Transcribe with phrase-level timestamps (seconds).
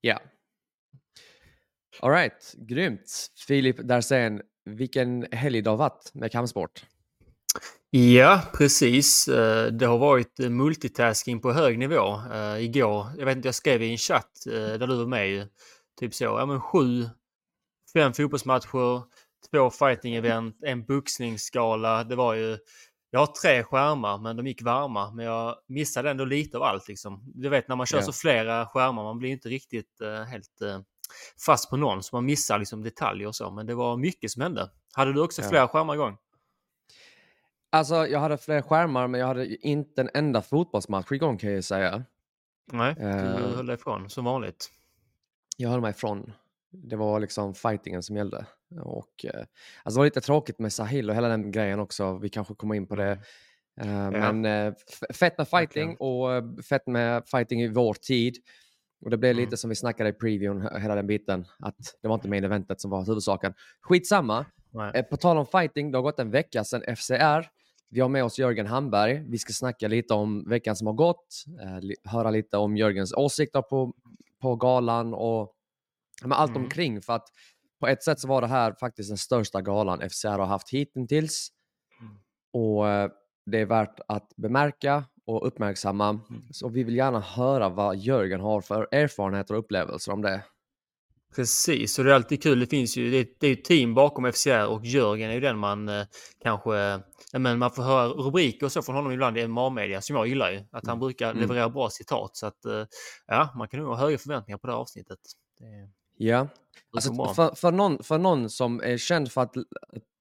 [0.00, 0.20] Ja.
[2.00, 3.30] Alright, grymt.
[3.46, 6.84] Filip Darsén, vilken helgdag varit med kampsport.
[7.90, 9.28] Ja, precis.
[9.28, 12.22] Eh, det har varit eh, multitasking på hög nivå.
[12.32, 15.48] Eh, igår, jag vet inte, jag skrev i en chatt där du var med
[16.00, 17.08] typ så, ja men sju,
[17.92, 19.02] fem fotbollsmatcher,
[19.50, 22.04] två fighting-event, en boxningsskala.
[22.04, 22.58] Det var ju,
[23.10, 26.88] jag har tre skärmar men de gick varma men jag missade ändå lite av allt
[26.88, 27.32] liksom.
[27.34, 28.06] Du vet när man kör yeah.
[28.06, 30.62] så flera skärmar, man blir inte riktigt uh, helt
[31.46, 33.50] fast på någon så man missar liksom detaljer och så.
[33.50, 34.70] Men det var mycket som hände.
[34.92, 35.50] Hade du också yeah.
[35.50, 36.16] flera skärmar igång?
[37.72, 41.64] Alltså, jag hade fler skärmar, men jag hade inte en enda fotbollsmatch igång kan jag
[41.64, 42.04] säga.
[42.72, 44.70] Nej, du uh, höll dig ifrån som vanligt.
[45.56, 46.32] Jag höll mig ifrån.
[46.70, 48.46] Det var liksom fightingen som gällde.
[48.80, 49.40] Och, uh,
[49.82, 52.18] alltså det var lite tråkigt med Sahil och hela den grejen också.
[52.18, 53.18] Vi kanske kommer in på det.
[53.84, 54.10] Uh, ja.
[54.32, 54.74] Men uh,
[55.14, 56.28] fett med fighting och
[56.68, 58.36] fett med fighting i vår tid.
[59.04, 59.44] Och det blev mm.
[59.44, 62.80] lite som vi snackade i previewn, hela den biten, att det var inte main eventet
[62.80, 63.54] som var huvudsaken.
[63.80, 64.46] Skitsamma.
[64.70, 65.02] Nej.
[65.02, 67.50] På tal om fighting, det har gått en vecka sedan FCR.
[67.88, 69.24] Vi har med oss Jörgen Hamberg.
[69.28, 73.62] Vi ska snacka lite om veckan som har gått, eh, höra lite om Jörgens åsikter
[73.62, 73.94] på,
[74.40, 75.54] på galan och
[76.24, 76.62] med allt mm.
[76.62, 77.02] omkring.
[77.02, 77.28] För att
[77.80, 81.48] på ett sätt så var det här faktiskt den största galan FCR har haft hittills.
[82.00, 82.14] Mm.
[82.52, 83.10] Och eh,
[83.46, 86.08] det är värt att bemärka och uppmärksamma.
[86.08, 86.42] Mm.
[86.50, 90.42] Så vi vill gärna höra vad Jörgen har för erfarenheter och upplevelser om det.
[91.34, 92.60] Precis, och det är alltid kul.
[92.60, 95.58] Det finns ju, det det är ett team bakom FCR och Jörgen är ju den
[95.58, 96.06] man eh,
[96.42, 97.00] kanske,
[97.32, 100.50] men man får höra rubriker och så från honom ibland i MMA-media som jag gillar
[100.50, 100.58] ju.
[100.58, 100.98] Att han mm.
[100.98, 101.40] brukar mm.
[101.40, 102.36] leverera bra citat.
[102.36, 102.84] Så att eh,
[103.26, 105.18] ja, man kan nog ha höga förväntningar på det här avsnittet.
[105.58, 105.64] Det,
[106.24, 106.48] ja,
[106.92, 109.54] alltså, för, för, någon, för någon som är känd för att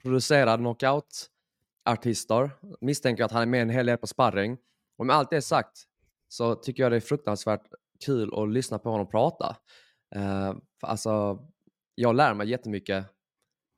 [0.04, 2.50] producera knockout-artister
[2.82, 4.58] misstänker jag att han är med en hel del på sparring.
[4.98, 5.84] Och med allt det sagt
[6.28, 7.62] så tycker jag det är fruktansvärt
[8.06, 9.56] kul att lyssna på honom prata.
[10.16, 11.40] Uh, alltså,
[11.96, 13.06] jag lär mig jättemycket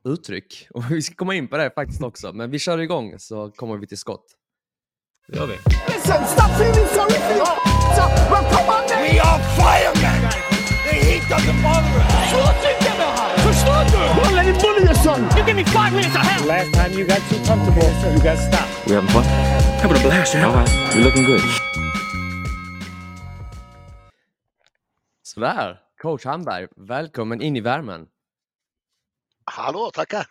[0.06, 2.34] uttryck och vi ska komma in på det faktiskt också.
[2.34, 4.26] Men vi kör igång så kommer vi till skott.
[5.28, 5.54] Det gör vi.
[5.54, 7.72] Listen, stop feeling sorry for your
[8.30, 9.04] but come on then!
[9.04, 10.51] We are firemen!
[11.32, 13.38] Slå tycker vi här!
[13.38, 14.42] Förstår du?
[14.42, 15.22] Him bully your son!
[15.38, 16.48] You give me five minutes of hell!
[16.48, 18.88] Last time you got too comfortable, you got stopped.
[18.88, 19.24] We having fun?
[19.82, 20.60] Having a blast, yeah.
[20.60, 21.42] Right, you're looking good.
[25.24, 25.80] Sådär.
[26.02, 28.08] Coach Hamberg, välkommen in i värmen.
[29.46, 30.26] Hallå, tackar.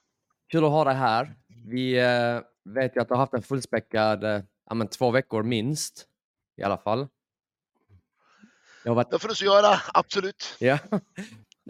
[0.52, 1.34] Kul att ha dig här.
[1.66, 2.40] Vi eh,
[2.74, 6.06] vet ju att du har haft en fullspäckad, eh, ja, men två veckor minst
[6.56, 7.08] i alla fall.
[8.84, 9.10] Det, varit...
[9.10, 10.56] det får du så göra, absolut.
[10.58, 10.78] Ja.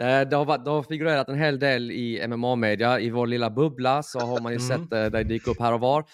[0.01, 3.01] Eh, det har, varit, det har figurerat en hel del i MMA-media.
[3.01, 4.69] I vår lilla bubbla så har man ju mm.
[4.69, 6.05] sett eh, dig dyka upp här och var.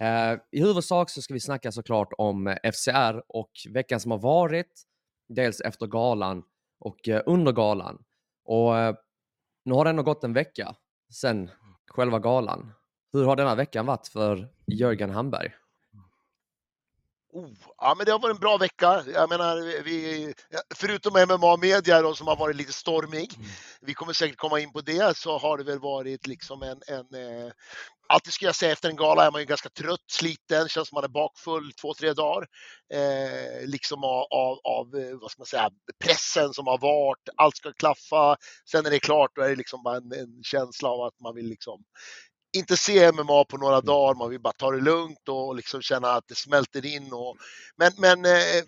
[0.00, 4.72] Eh, I huvudsak så ska vi snacka såklart om FCR och veckan som har varit.
[5.28, 6.42] Dels efter galan
[6.80, 7.98] och eh, under galan.
[8.44, 8.94] Och eh,
[9.64, 10.74] nu har det ändå gått en vecka
[11.12, 11.50] sedan
[11.88, 12.72] själva galan.
[13.12, 15.52] Hur har denna veckan varit för Jörgen Hamberg?
[17.36, 19.04] Oh, ja, men det har varit en bra vecka.
[19.14, 20.34] Jag menar, vi,
[20.74, 23.48] förutom MMA-media som har varit lite stormig, mm.
[23.80, 27.14] vi kommer säkert komma in på det, så har det väl varit liksom en, en
[27.14, 27.52] eh,
[28.08, 30.96] Alltid skulle jag säga efter en gala är man ju ganska trött, sliten, känns som
[30.96, 32.46] man är bakfull två, tre dagar.
[32.94, 35.70] Eh, liksom av, av, av, eh, vad ska man säga,
[36.04, 38.36] pressen som har varit, allt ska klaffa.
[38.70, 41.20] Sen när det är klart, då är det liksom bara en, en känsla av att
[41.20, 41.84] man vill liksom
[42.58, 43.86] inte se MMA på några mm.
[43.86, 47.12] dagar, man vill bara ta det lugnt och liksom känna att det smälter in.
[47.12, 47.36] Och,
[47.76, 48.64] men men eh,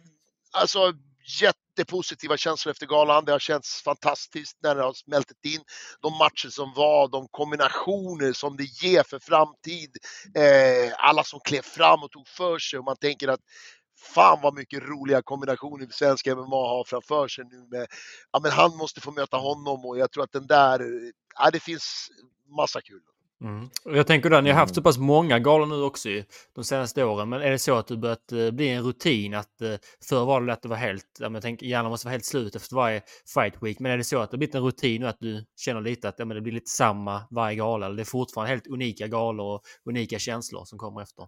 [0.52, 0.92] alltså
[1.40, 3.24] jättepositiva känslor efter galan.
[3.24, 5.60] Det har känts fantastiskt när det har smältit in.
[6.00, 9.96] De matcher som var, de kombinationer som det ger för framtid.
[10.34, 13.40] Eh, alla som klev fram och tog för sig och man tänker att
[13.98, 17.86] fan vad mycket roliga kombinationer svenska MMA har framför sig nu med,
[18.32, 20.80] ja men han måste få möta honom och jag tror att den där,
[21.38, 22.08] ja det finns
[22.56, 23.02] massa kul.
[23.40, 23.70] Mm.
[23.84, 24.84] Jag tänker då, ni har haft så mm.
[24.84, 26.08] pass många galor nu också
[26.54, 29.62] de senaste åren, men är det så att du börjat eh, bli en rutin att
[29.62, 29.74] eh,
[30.08, 32.76] förr var det att det var helt, jag tänker hjärnan måste vara helt slut efter
[32.76, 33.02] varje
[33.34, 35.80] fight week, men är det så att det blivit en rutin nu att du känner
[35.80, 38.66] lite att ja, men det blir lite samma varje gala, eller det är fortfarande helt
[38.66, 41.26] unika galor och unika känslor som kommer efter?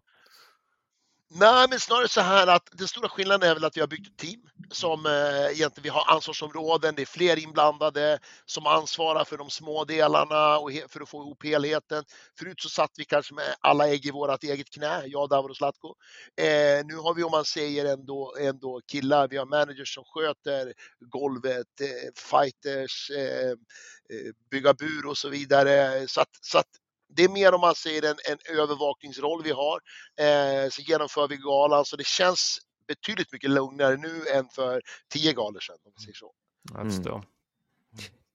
[1.32, 4.09] Nej, men snarare så här att den stora skillnaden är väl att vi har byggt
[4.09, 4.41] ett team
[4.71, 5.12] som eh,
[5.44, 6.94] egentligen vi har ansvarsområden.
[6.94, 11.44] Det är fler inblandade som ansvarar för de små delarna och för att få ihop
[11.44, 12.05] helheten.
[12.38, 15.56] Förut så satt vi kanske med alla ägg i vårt eget knä, jag, Davor och
[15.56, 15.94] Zlatko.
[16.37, 20.73] Eh, nu har vi, om man säger ändå, ändå killar, vi har managers som sköter
[21.00, 26.09] golvet, eh, fighters, eh, eh bygga bur och så vidare.
[26.09, 26.69] Så att, så att
[27.16, 29.80] det är mer om man säger en, en övervakningsroll vi har.
[30.20, 32.58] Eh, så genomför vi galan så det känns
[32.88, 36.32] betydligt mycket lugnare nu än för tio galor sedan om vi säger så.
[36.74, 37.24] Jag förstår.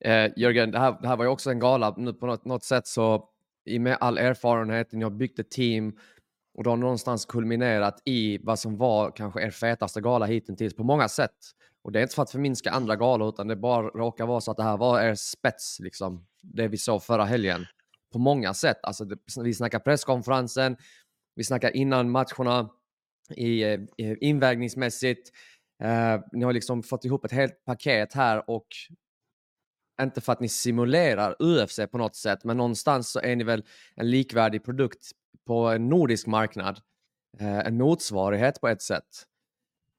[0.04, 0.26] Mm.
[0.26, 1.94] Eh, Jörgen, det här, det här var ju också en gala.
[1.98, 3.30] Nu på något, något sätt så,
[3.66, 5.98] i med all erfarenhet, ni har byggt ett team
[6.58, 10.84] och det har någonstans kulminerat i vad som var kanske er fetaste gala hittills på
[10.84, 11.32] många sätt.
[11.82, 14.52] Och det är inte för att förminska andra galor, utan det bara råkar vara så
[14.52, 16.26] att det här var er spets, liksom.
[16.42, 17.66] Det vi såg förra helgen.
[18.16, 18.78] På många sätt.
[18.84, 19.08] Alltså,
[19.44, 20.78] vi snackar presskonferensen,
[21.36, 22.70] vi snackar innan matcherna,
[23.30, 25.32] i, eh, i invägningsmässigt.
[25.84, 28.68] Eh, ni har liksom fått ihop ett helt paket här och
[30.02, 33.64] inte för att ni simulerar UFC på något sätt, men någonstans så är ni väl
[33.96, 35.12] en likvärdig produkt
[35.48, 36.80] på en nordisk marknad.
[37.40, 39.24] Eh, en motsvarighet på ett sätt.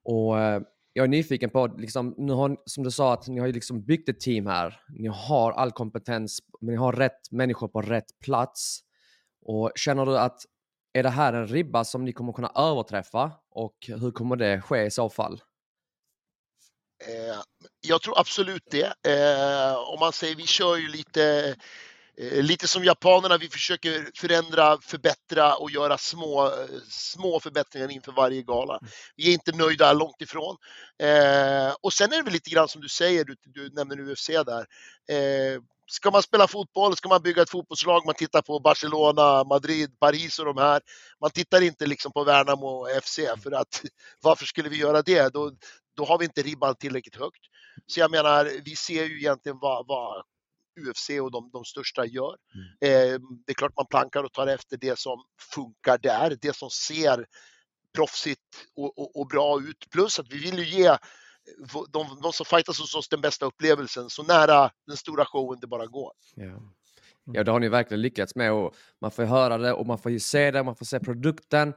[0.05, 0.63] Och eh,
[0.97, 4.09] jag är nyfiken på, liksom, nu har, som du sa, att ni har liksom byggt
[4.09, 4.81] ett team här.
[4.89, 8.81] Ni har all kompetens, men ni har rätt människor på rätt plats.
[9.43, 10.41] Och känner du att
[10.93, 14.85] är det här en ribba som ni kommer kunna överträffa och hur kommer det ske
[14.85, 15.43] i så fall?
[17.07, 17.41] Eh,
[17.89, 18.87] jag tror absolut det.
[18.87, 21.55] Eh, om man säger, vi kör ju lite Eh,
[22.19, 26.53] lite som japanerna, vi försöker förändra, förbättra och göra små,
[26.91, 28.79] små förbättringar inför varje gala.
[28.79, 28.91] Mm.
[29.17, 30.57] Vi är inte nöjda långt ifrån.
[31.03, 34.27] Eh, och sen är det väl lite grann som du säger, du, du nämner UFC
[34.27, 34.67] där.
[35.17, 39.99] Eh, ska man spela fotboll, ska man bygga ett fotbollslag, man tittar på Barcelona, Madrid,
[39.99, 40.81] Paris och de här.
[41.21, 43.83] Man tittar inte liksom på Värnamo FC för att
[44.23, 45.33] varför skulle vi göra det?
[45.33, 45.53] Då,
[45.97, 47.41] då har vi inte ribban tillräckligt högt.
[47.87, 50.25] Så jag menar, vi ser ju egentligen vad, vad
[50.81, 52.37] UFC och de, de största gör.
[52.55, 52.67] Mm.
[52.81, 55.25] Eh, det är klart man plankar och tar efter det som
[55.55, 57.27] funkar där, det som ser
[57.97, 58.41] proffsigt
[58.77, 59.91] och, och, och bra ut.
[59.91, 60.97] Plus att vi vill ju ge
[61.93, 65.67] de, de som fightas hos oss den bästa upplevelsen, så nära den stora showen det
[65.67, 66.13] bara går.
[66.35, 66.73] Ja.
[67.33, 70.13] Ja, det har ni verkligen lyckats med och man får höra det och man får
[70.13, 71.75] ju se det, man får se produkten.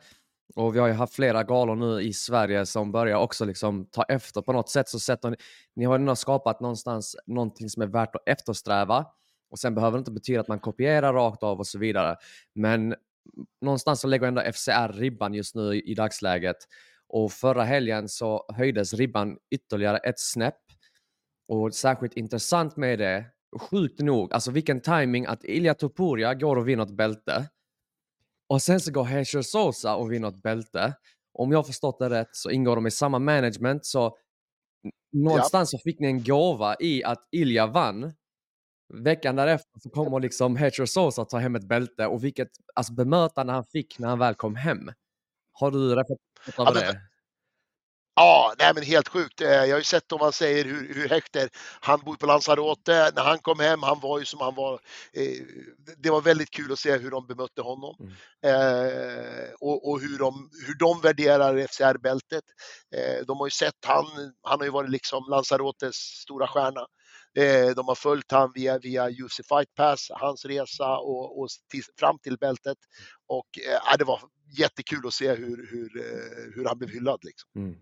[0.55, 4.03] Och vi har ju haft flera galor nu i Sverige som börjar också liksom ta
[4.03, 4.89] efter på något sätt.
[4.89, 5.35] Så sätter ni,
[5.75, 9.05] ni har ändå skapat någonstans någonting som är värt att eftersträva.
[9.51, 12.15] Och sen behöver det inte betyda att man kopierar rakt av och så vidare.
[12.55, 12.95] Men
[13.61, 16.57] någonstans så lägger ändå FCR ribban just nu i, i dagsläget.
[17.07, 20.59] Och förra helgen så höjdes ribban ytterligare ett snäpp.
[21.47, 23.25] Och särskilt intressant med det,
[23.59, 27.49] sjukt nog, alltså vilken timing att Ilja Topuria går och vinner ett bälte.
[28.49, 30.93] Och sen så går Hesher Sosa och vinner ett bälte.
[31.33, 34.17] Om jag har förstått det rätt så ingår de i samma management så
[35.11, 35.77] någonstans ja.
[35.77, 38.13] så fick ni en gåva i att Ilja vann.
[38.93, 43.53] Veckan därefter så kommer liksom Hesher Sosa ta hem ett bälte och vilket alltså, bemötande
[43.53, 44.91] han fick när han väl kom hem.
[45.51, 47.01] Har du reflekterat över ja, det?
[48.19, 49.41] Ja, nej men helt sjukt.
[49.41, 51.49] Eh, jag har ju sett om man säger hur, hur Hector,
[51.79, 54.73] han bor på Lanzarote, när han kom hem, han var ju som han var.
[55.13, 55.43] Eh,
[55.97, 58.11] det var väldigt kul att se hur de bemötte honom mm.
[58.43, 62.43] eh, och, och, hur, de, hur de värderar FCR-bältet.
[62.95, 64.05] Eh, de har ju sett han,
[64.41, 66.85] han har ju varit liksom Lanzarotes stora stjärna.
[67.75, 72.19] De har följt han via, via UFC Fight Pass, hans resa och, och till, fram
[72.19, 72.77] till bältet.
[73.27, 74.21] Och eh, det var
[74.57, 75.89] jättekul att se hur, hur,
[76.55, 77.19] hur han blev hyllad.
[77.23, 77.49] Liksom.
[77.55, 77.75] Mm.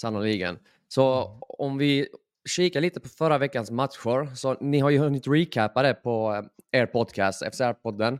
[0.00, 0.58] Sannoliken.
[0.88, 1.38] Så mm.
[1.40, 2.08] om vi
[2.48, 6.34] kikar lite på förra veckans matcher, så ni har ju hunnit recapa det på
[6.72, 8.18] eh, er podcast, FCR-podden.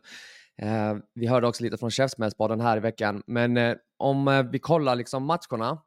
[0.63, 4.97] Eh, vi hörde också lite från Käftsmällspodden här i veckan, men eh, om vi kollar
[4.97, 5.83] liksom matcherna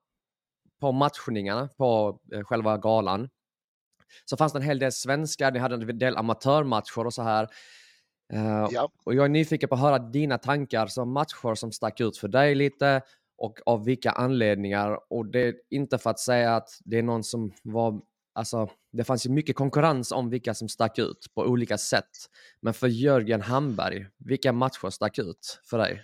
[0.81, 3.29] på matchningarna på eh, själva galan
[4.25, 7.47] så fanns det en hel del svenskar, ni hade en del amatörmatcher och så här.
[8.71, 8.89] Ja.
[9.05, 12.27] Och jag är nyfiken på att höra dina tankar som matcher som stack ut för
[12.27, 13.01] dig lite
[13.43, 14.99] och av vilka anledningar.
[15.09, 18.01] Och det är inte för att säga att det är någon som var,
[18.33, 22.09] alltså det fanns ju mycket konkurrens om vilka som stack ut på olika sätt.
[22.61, 26.03] Men för Jörgen Hamberg, vilka matcher stack ut för dig?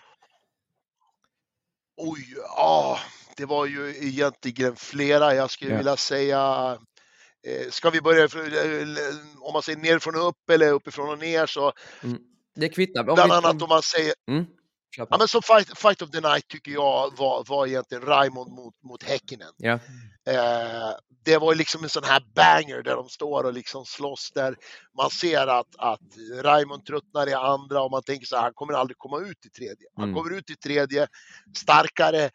[1.98, 3.00] Oj, ja,
[3.38, 5.36] det var ju egentligen flera.
[5.36, 5.78] Jag skulle ja.
[5.78, 6.78] vilja säga
[7.48, 8.30] eh, Ska vi börja eh,
[9.42, 12.18] om man säger nerifrån och upp eller uppifrån och ner så mm.
[12.56, 13.04] Det kvittar.
[13.04, 14.46] Bland annat om man säger mm.
[14.98, 18.74] Ja, men så fight, fight of the night tycker jag var, var egentligen Raimond mot,
[18.84, 19.54] mot Häkkinen.
[19.58, 19.80] Ja.
[20.28, 20.92] Eh,
[21.26, 24.56] det var liksom en sån här banger där de står och liksom slåss där
[24.98, 26.02] man ser att, att
[26.42, 29.50] Raimond tröttnar i andra och man tänker så här, han kommer aldrig komma ut i
[29.50, 29.88] tredje.
[29.96, 30.16] Han mm.
[30.16, 31.08] kommer ut i tredje,
[31.58, 32.30] starkare,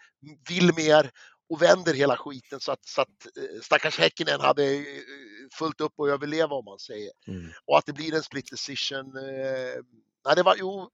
[0.48, 1.10] vill mer
[1.50, 4.84] och vänder hela skiten så att, så att eh, stackars Häkkinen hade eh,
[5.58, 7.12] fullt upp och överleva om man säger.
[7.26, 7.50] Mm.
[7.66, 9.16] Och att det blir en split decision.
[9.16, 9.82] Eh,
[10.26, 10.90] nej, det var, jo,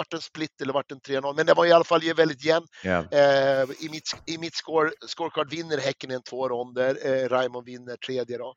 [0.00, 2.66] vart en split eller vart en 3-0, men det var i alla fall väldigt jämn.
[2.84, 3.04] Yeah.
[3.10, 8.38] Eh, I mitt, i mitt score, scorecard vinner Häcken två ronder, eh, Raymond vinner tredje
[8.38, 8.54] då.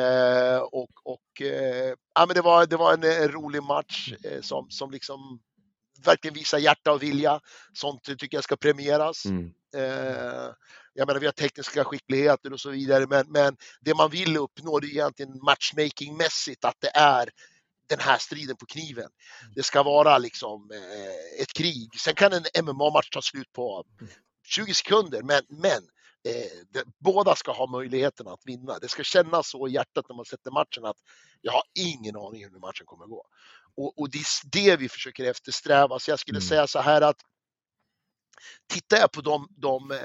[0.00, 4.40] Eh, och och eh, ja, men det, var, det var en, en rolig match eh,
[4.40, 5.40] som, som liksom
[6.04, 7.40] verkligen visar hjärta och vilja.
[7.72, 9.24] Sånt tycker jag ska premieras.
[9.24, 9.50] Mm.
[9.76, 10.50] Eh,
[10.94, 14.78] jag menar, vi har tekniska skickligheter och så vidare, men, men det man vill uppnå
[14.78, 17.28] det är egentligen matchmakingmässigt att det är
[17.88, 19.10] den här striden på kniven.
[19.54, 22.00] Det ska vara liksom eh, ett krig.
[22.00, 23.84] Sen kan en MMA-match ta slut på
[24.46, 25.82] 20 sekunder, men, men
[26.28, 28.78] eh, det, båda ska ha möjligheten att vinna.
[28.78, 30.96] Det ska kännas så i hjärtat när man sätter matchen att
[31.40, 33.26] jag har ingen aning hur matchen kommer gå.
[33.76, 35.98] Och, och det är det vi försöker eftersträva.
[35.98, 36.48] Så jag skulle mm.
[36.48, 37.16] säga så här att
[38.66, 39.98] tittar jag på de, de eh,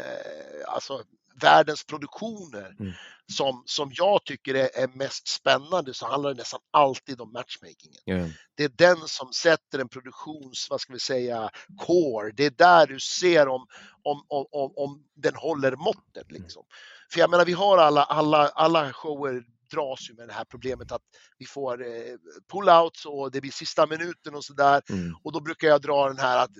[0.67, 1.03] alltså
[1.41, 2.93] världens produktioner mm.
[3.31, 8.01] som, som jag tycker är, är, mest spännande så handlar det nästan alltid om matchmakingen.
[8.05, 8.29] Yeah.
[8.55, 12.31] Det är den som sätter en produktions, vad ska vi säga, core.
[12.31, 13.65] Det är där du ser om,
[14.03, 16.31] om, om, om, om den håller måttet.
[16.31, 16.41] Mm.
[16.41, 16.63] Liksom.
[17.11, 20.91] För jag menar, vi har alla, alla, alla shower dras ju med det här problemet
[20.91, 21.01] att
[21.37, 22.15] vi får eh,
[22.53, 24.81] pull-outs och det blir sista minuten och sådär.
[24.89, 25.15] Mm.
[25.23, 26.51] Och då brukar jag dra den här att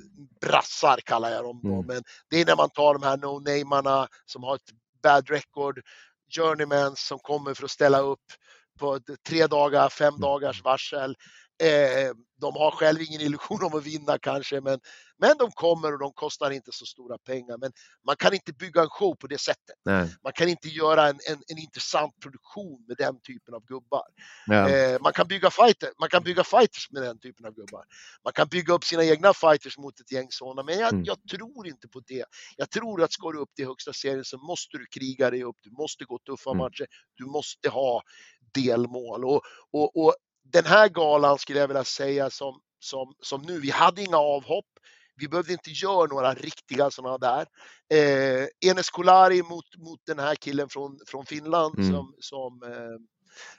[0.41, 1.74] brassar kallar jag dem då.
[1.74, 1.86] Mm.
[1.86, 4.72] Men det är när man tar de här no-namarna som har ett
[5.03, 5.82] bad record,
[6.36, 8.25] journeymans som kommer för att ställa upp
[8.79, 10.22] på tre dagar, fem mm.
[10.22, 11.15] dagars varsel.
[11.63, 14.79] Eh, de har själv ingen illusion om att vinna kanske, men,
[15.24, 17.58] men de kommer och de kostar inte så stora pengar.
[17.58, 17.72] Men
[18.06, 19.75] man kan inte bygga en show på det sättet.
[19.86, 20.15] Nej.
[20.24, 24.08] Man kan inte göra en, en, en, intressant produktion med den typen av gubbar.
[24.46, 24.70] Ja.
[24.70, 27.84] Eh, man, kan bygga fighter, man kan bygga fighters med den typen av gubbar.
[28.24, 31.03] Man kan bygga upp sina egna fighters mot ett gäng sådana, men jag, mm.
[31.06, 32.25] jag, tror inte på det.
[32.58, 35.58] Jag tror att ska du upp till högsta serien så måste du kriga dig upp,
[35.62, 36.58] du måste gå tuffa mm.
[36.58, 38.01] matcher, du måste ha
[38.53, 39.25] delmål.
[39.25, 43.70] Och, och, och den här galan skulle jag vilja säga som, som, som nu, vi
[43.70, 44.65] hade inga avhopp.
[45.15, 47.48] Vi behövde inte göra några riktiga sådana där.
[47.93, 51.91] Eh, Enes Kolari mot, mot den här killen från, från Finland mm.
[51.91, 53.00] som, som, eh,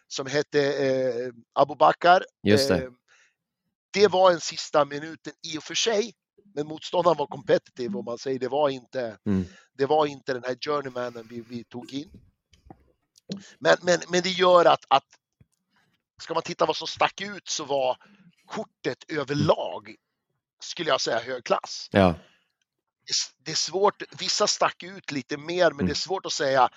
[0.08, 2.24] som hette eh, Abubakar.
[2.42, 2.84] Just det.
[2.84, 2.90] Eh,
[3.92, 6.12] det var en sista minuten i och för sig,
[6.54, 8.38] men motståndaren var competitive om man säger.
[8.38, 9.44] Det var inte, mm.
[9.72, 12.10] det var inte den här journeymanen vi, vi tog in.
[13.58, 15.06] Men, men, men det gör att, att
[16.22, 17.96] ska man titta vad som stack ut så var
[18.46, 19.94] kortet överlag,
[20.64, 21.88] skulle jag säga, hög klass.
[21.90, 22.14] Ja.
[23.44, 25.94] Det, är svårt, vissa stack ut lite mer, men det är mm.
[25.94, 26.68] svårt att säga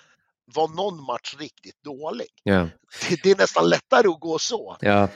[0.54, 2.28] var någon match riktigt dålig?
[2.42, 2.68] Ja.
[3.08, 4.76] Det, det, är nästan lättare att gå så.
[4.80, 5.08] Ja.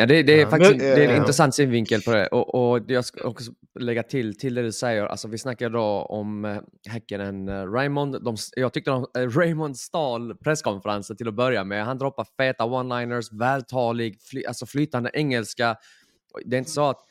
[0.00, 2.26] Ja, det, det är ja, faktiskt men, det är en äh, intressant synvinkel på det.
[2.26, 5.06] Och, och jag ska också lägga till, till det du säger.
[5.06, 6.58] Alltså, vi snackar då om äh,
[6.88, 8.24] Häckenen äh, Raymond.
[8.24, 11.84] De, jag tyckte de, Raymond stal presskonferensen till att börja med.
[11.84, 15.76] Han droppar feta one-liners, vältalig, fly, alltså flytande engelska.
[16.44, 17.07] Det är inte så att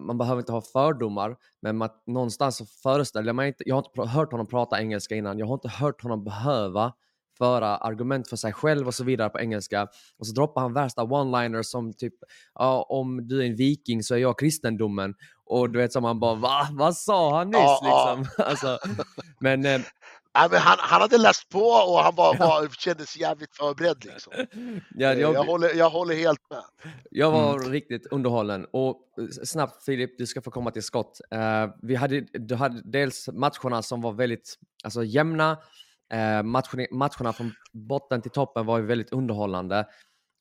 [0.00, 3.82] man behöver inte ha fördomar, men att någonstans så föreställer jag mig inte, jag har
[3.82, 6.92] inte hört honom prata engelska innan, jag har inte hört honom behöva
[7.38, 9.88] föra argument för sig själv och så vidare på engelska.
[10.18, 12.14] Och så droppar han värsta one-liners som typ
[12.54, 15.14] ja, om du är en viking så är jag kristendomen.
[15.44, 16.68] Och du vet som man bara va?
[16.72, 18.34] Vad sa han nyss ja, liksom?
[18.38, 18.44] Ja.
[18.50, 18.78] alltså,
[19.40, 19.80] men, eh,
[20.38, 24.04] Ja, men han, han hade läst på och han var, var, kändes jävligt förberedd.
[24.04, 24.32] Liksom.
[24.94, 26.62] Ja, jag, jag, håller, jag håller helt med.
[27.10, 27.72] Jag var mm.
[27.72, 28.66] riktigt underhållen.
[28.72, 31.20] Och eh, snabbt Filip, du ska få komma till skott.
[31.34, 35.58] Uh, vi hade, du hade dels matcherna som var väldigt alltså, jämna.
[36.12, 36.42] Eh,
[36.90, 39.86] matcherna från botten till toppen var ju väldigt underhållande.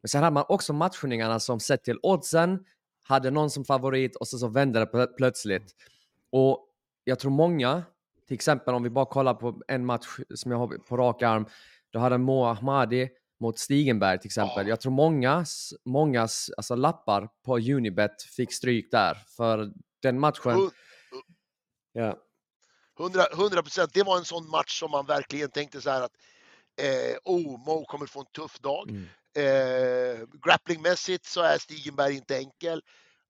[0.02, 2.60] Men sen hade man också matchningarna som sett till oddsen
[3.04, 5.76] hade någon som favorit och så, så vände det plötsligt.
[6.32, 6.68] Och
[7.04, 7.84] jag tror många,
[8.28, 11.46] till exempel om vi bara kollar på en match som jag har på rak arm,
[11.90, 14.66] då hade Moa Ahmadi mot Stigenberg till exempel.
[14.66, 14.70] Oh.
[14.70, 20.72] Jag tror mångas, mångas alltså, lappar på Unibet fick stryk där, för den matchen...
[21.92, 22.18] Ja.
[23.34, 23.94] 100 procent.
[23.94, 26.12] Det var en sån match som man verkligen tänkte så här att
[26.82, 28.90] eh, oh, Mo kommer få en tuff dag.
[28.90, 29.08] Mm.
[29.38, 32.82] Eh, grapplingmässigt så är Stigenberg inte enkel.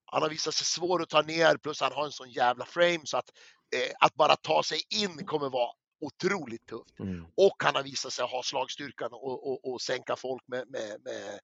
[0.04, 3.00] Han har visat sig svår att ta ner plus han har en sån jävla frame
[3.04, 3.30] så att
[4.00, 5.70] att bara ta sig in kommer vara
[6.00, 6.98] otroligt tufft.
[7.00, 7.26] Mm.
[7.36, 11.40] Och han har visat sig ha slagstyrkan och, och, och sänka folk med, med, med,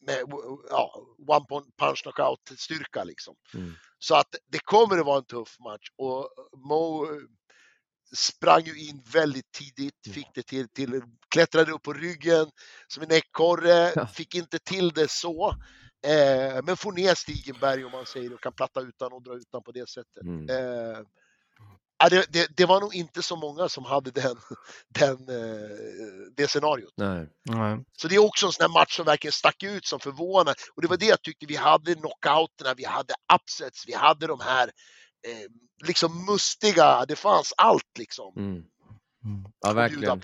[0.00, 0.24] med
[0.70, 3.34] ja, one punch knockout styrka liksom.
[3.54, 3.72] Mm.
[3.98, 7.06] Så att det kommer att vara en tuff match och Mo
[8.16, 10.14] sprang ju in väldigt tidigt, mm.
[10.14, 12.50] fick det till, till klättrade upp på ryggen
[12.88, 14.06] som en ekorre, ja.
[14.06, 15.48] fick inte till det så.
[16.06, 19.62] Eh, men får ner Stigenberg om man säger och kan platta utan och dra utan
[19.62, 20.22] på det sättet.
[20.22, 20.48] Mm.
[20.48, 20.98] Eh,
[22.10, 24.36] det, det, det, var nog inte så många som hade den,
[24.88, 25.68] den, eh,
[26.36, 26.92] det scenariot.
[26.96, 27.28] Nej.
[27.44, 27.84] Nej.
[27.92, 30.54] Så det är också en sån här match som verkligen stack ut som förvånade.
[30.74, 34.40] Och det var det jag tyckte vi hade knockouterna, vi hade upsets, vi hade de
[34.40, 34.70] här
[35.28, 35.50] eh,
[35.86, 38.32] liksom mustiga, det fanns allt liksom.
[38.36, 38.64] Mm.
[39.24, 39.44] Mm.
[39.60, 40.22] Ja, verkligen.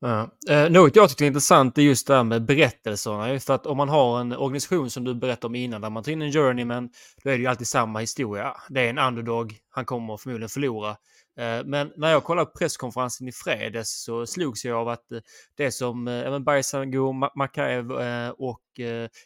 [0.00, 0.30] Ja.
[0.48, 3.32] Eh, något jag tyckte är intressant är just det här med berättelserna.
[3.32, 6.12] Just att om man har en organisation som du berättade om innan där man tar
[6.12, 6.88] in en journeyman,
[7.22, 8.56] då är det ju alltid samma historia.
[8.68, 10.96] Det är en underdog, han kommer förmodligen förlora.
[11.38, 15.20] Eh, men när jag kollade på presskonferensen i fredags så slogs jag av att eh,
[15.56, 17.92] det som eh, även Bergsango, Makaev
[18.38, 18.60] och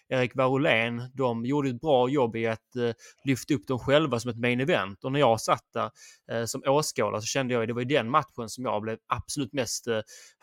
[0.09, 2.69] Erik Varulén, de gjorde ett bra jobb i att
[3.25, 5.05] lyfta upp dem själva som ett main event.
[5.05, 8.49] Och när jag satt där som åskådare så kände jag att det var den matchen
[8.49, 9.87] som jag blev absolut mest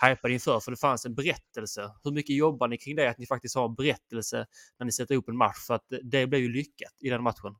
[0.01, 0.59] hypad inför.
[0.59, 1.91] För det fanns en berättelse.
[2.03, 3.09] Hur mycket jobbar ni kring det?
[3.09, 4.45] Att ni faktiskt har en berättelse
[4.79, 5.65] när ni sätter upp en match?
[5.67, 7.55] För att det blev ju lyckat i den matchen.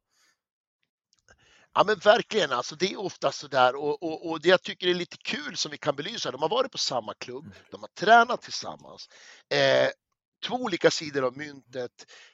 [1.74, 4.94] Ja men verkligen, alltså det är ofta sådär och, och, och det jag tycker är
[4.94, 7.58] lite kul som vi kan belysa, de har varit på samma klubb, mm.
[7.72, 9.10] de har tränat tillsammans.
[9.50, 9.90] Eh,
[10.48, 11.92] två olika sidor av myntet.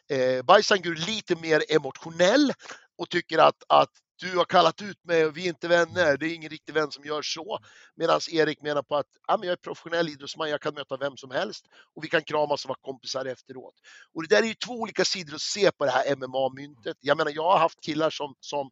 [0.09, 2.53] Eh, Bajsangur lite mer emotionell
[2.97, 6.17] och tycker att, att du har kallat ut mig och vi är inte vänner.
[6.17, 7.59] Det är ingen riktig vän som gör så.
[7.95, 11.17] Medan Erik menar på att ja, men jag är professionell idrottsman, jag kan möta vem
[11.17, 13.73] som helst och vi kan kramas och vara kompisar efteråt.
[14.13, 16.97] Och det där är ju två olika sidor att se på det här MMA-myntet.
[16.99, 18.69] Jag menar, jag har haft killar som, som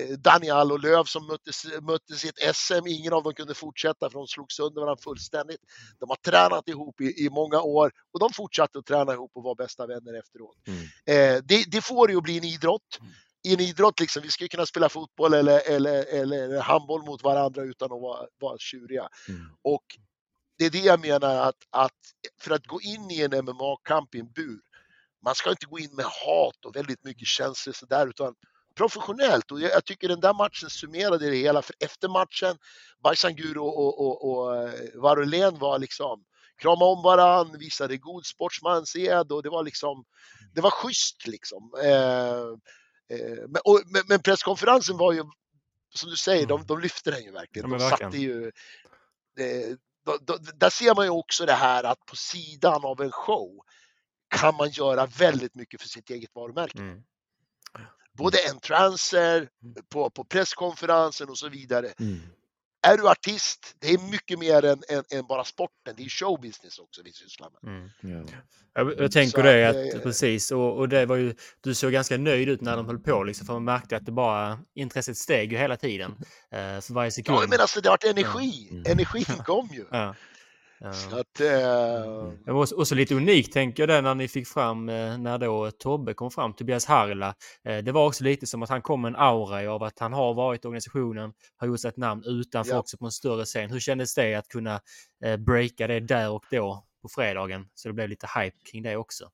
[0.00, 2.86] eh, Daniel och Löv som möttes, möttes i ett SM.
[2.86, 5.60] Ingen av dem kunde fortsätta för de slog sönder varandra fullständigt.
[5.98, 9.42] De har tränat ihop i, i många år och de fortsatte att träna ihop och
[9.42, 10.56] vara bästa vänner efteråt.
[10.66, 10.82] Mm.
[11.06, 12.98] Eh, det, det, får ju bli en idrott.
[13.44, 17.62] I en idrott, liksom, vi ska kunna spela fotboll eller, eller, eller handboll mot varandra
[17.62, 19.08] utan att vara, vara tjuriga.
[19.28, 19.46] Mm.
[19.62, 19.84] Och
[20.58, 21.98] det är det jag menar att, att
[22.40, 24.60] för att gå in i en MMA-kamp i en bur,
[25.24, 28.34] man ska inte gå in med hat och väldigt mycket känslor sådär utan
[28.74, 32.58] professionellt och jag, tycker den där matchen summerade det hela för efter matchen
[33.02, 36.24] Bajsangur och, och, och, och eh, Varulén var liksom
[36.58, 40.04] krama om varann, visade god sportsmansed och det var liksom
[40.54, 41.70] det var schysst liksom.
[41.84, 42.72] Eh,
[43.48, 45.24] men, och, men, presskonferensen var ju,
[45.94, 46.48] som du säger, mm.
[46.48, 47.70] de, de lyfte den ju verkligen.
[47.70, 48.46] Ja, de satte ju,
[49.38, 49.76] eh,
[50.54, 53.60] där ser man ju också det här att på sidan av en show
[54.28, 56.78] kan man göra väldigt mycket för sitt eget varumärke.
[56.78, 57.02] Mm.
[58.12, 59.74] Både entrancer, mm.
[59.88, 61.92] på, på presskonferensen och så vidare.
[62.00, 62.20] Mm
[62.82, 65.94] är du artist, det är mycket mer än, än, än bara sporten.
[65.96, 67.74] Det är showbusiness också vi sysslar med.
[67.74, 67.90] Mm.
[68.00, 68.32] Ja.
[68.74, 70.50] Jag, jag tänker Så det, att, att, precis.
[70.50, 73.46] Och, och, det var ju, du såg ganska nöjd ut när de höll på, liksom,
[73.46, 76.10] för man märkte att det bara, intresset steg ju hela tiden.
[76.10, 76.18] Uh,
[76.80, 77.38] för varje sekund.
[77.38, 78.68] Ja, men alltså det har varit energi.
[78.70, 78.82] Mm.
[78.86, 79.84] Energin kom ju.
[79.90, 80.14] Ja.
[80.90, 82.32] Så att, uh...
[82.44, 85.70] Det var också lite unikt tänker jag det när ni fick fram eh, när då
[85.70, 87.34] Tobbe kom fram, Tobias Harila.
[87.64, 90.12] Eh, det var också lite som att han kom med en aura av att han
[90.12, 92.78] har varit i organisationen, har gjort sig ett namn utanför ja.
[92.78, 93.70] också på en större scen.
[93.70, 94.80] Hur kändes det att kunna
[95.38, 97.68] breaka det där och då på fredagen?
[97.74, 99.30] Så det blev lite hype kring det också.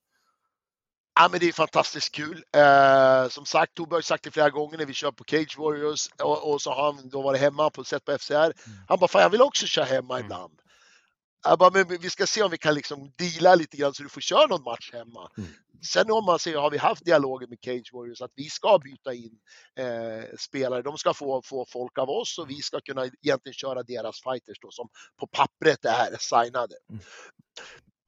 [1.19, 2.43] Ja, men det är fantastiskt kul.
[2.55, 6.07] Eh, som sagt, Tobbe har sagt det flera gånger när vi kör på Cage Warriors
[6.23, 8.35] och, och så har han då varit hemma på sett på FCR.
[8.35, 8.53] Mm.
[8.87, 10.25] Han bara, fan jag vill också köra hemma mm.
[10.25, 10.53] ibland.
[11.43, 14.09] Jag bara, men vi ska se om vi kan liksom deala lite grann så du
[14.09, 15.31] får köra någon match hemma.
[15.37, 15.49] Mm.
[15.81, 19.13] Sen om man säger, har vi haft dialoger med Cage Warriors att vi ska byta
[19.13, 19.39] in
[19.75, 20.81] eh, spelare.
[20.81, 24.59] De ska få, få folk av oss och vi ska kunna egentligen köra deras fighters
[24.61, 26.75] då som på pappret är signade.
[26.89, 27.01] Mm.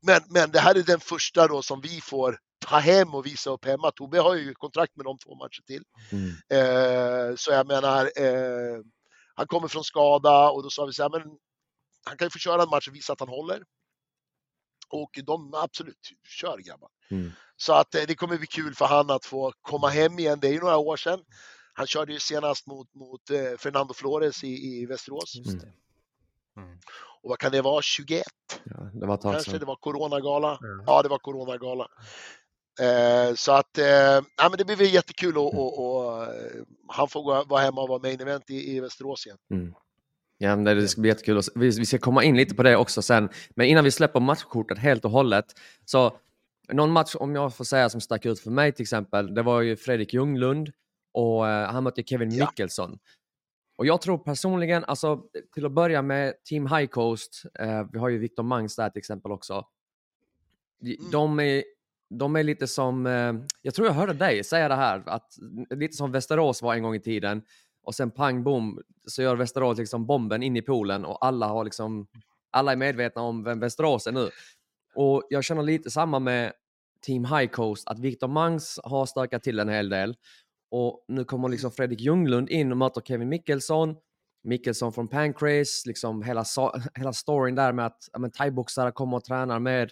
[0.02, 3.50] Men, men det här är den första då som vi får ta hem och visa
[3.50, 3.92] upp hemma.
[3.92, 5.84] Tobbe har ju kontrakt med de två matcher till.
[6.12, 6.30] Mm.
[6.50, 8.82] Eh, så jag menar, eh,
[9.36, 11.38] han kommer från skada och då sa vi så här, men
[12.06, 13.64] han kan ju få köra en match och visa att han håller.
[14.90, 16.90] Och de absolut, kör grabbar.
[17.12, 17.32] Mm.
[17.58, 20.40] Så att eh, det kommer bli kul för han att få komma hem igen.
[20.40, 21.24] Det är ju några år sedan.
[21.74, 25.36] Han körde ju senast mot, mot eh, Fernando Flores i, i Västerås.
[25.36, 25.60] Mm.
[26.58, 26.78] Mm.
[27.22, 27.82] Och vad kan det vara?
[27.82, 28.24] 21?
[28.64, 30.58] Ja, det var Kanske det var coronagala.
[30.64, 30.84] Mm.
[30.88, 31.88] Ja, det var coronagala.
[32.80, 36.28] Eh, så att eh, ja, men det blir jättekul och, och, och,
[36.88, 39.38] han får vara hemma och vara main event i, i Västerås igen.
[39.54, 39.74] Mm.
[40.44, 41.42] Ja, det ska bli jättekul.
[41.56, 43.30] Vi, vi ska komma in lite på det också sen.
[43.56, 45.46] Men innan vi släpper matchkortet helt och hållet.
[45.86, 46.18] Så
[46.72, 49.62] någon match, om jag får säga, som stack ut för mig till exempel, det var
[49.62, 50.72] ju Fredrik Ljunglund
[51.14, 52.46] och uh, han mötte Kevin ja.
[52.46, 53.00] Mickelson.
[53.78, 55.24] Och jag tror personligen, alltså
[55.54, 59.00] till att börja med Team High Coast, uh, vi har ju Victor Mangs där till
[59.00, 59.66] exempel också.
[60.80, 61.12] De, mm.
[61.12, 61.64] de är,
[62.10, 65.28] de är lite som, uh, jag tror jag hörde dig säga det här, att
[65.70, 67.42] lite som Västerås var en gång i tiden
[67.84, 71.64] och sen pang bom så gör Västerås liksom bomben in i poolen och alla har
[71.64, 72.08] liksom
[72.52, 74.30] alla är medvetna om vem Västerås är nu.
[74.96, 76.54] Och jag känner lite samma med
[77.06, 80.16] Team High Coast, att Victor Mangs har stökat till en hel del.
[80.72, 83.96] Och nu kommer liksom Fredrik Ljunglund in och möter Kevin Mickelsson.
[84.44, 86.46] Mickelsson från Pancrase, liksom hela,
[86.94, 89.92] hela storyn där med att ja, thaiboxare kommer och tränar med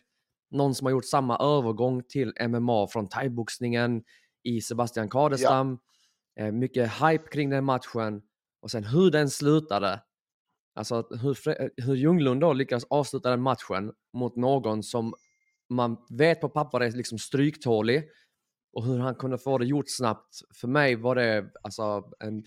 [0.51, 4.03] någon som har gjort samma övergång till MMA från thaiboxningen
[4.43, 5.69] i Sebastian Kadestam.
[5.69, 5.89] Ja.
[6.39, 8.21] Eh, mycket hype kring den matchen
[8.61, 10.01] och sen hur den slutade.
[10.75, 15.13] Alltså hur, eh, hur Ljunglund då lyckas avsluta den matchen mot någon som
[15.69, 18.09] man vet på papper är liksom stryktålig
[18.73, 20.35] och hur han kunde få det gjort snabbt.
[20.61, 22.43] För mig var det alltså en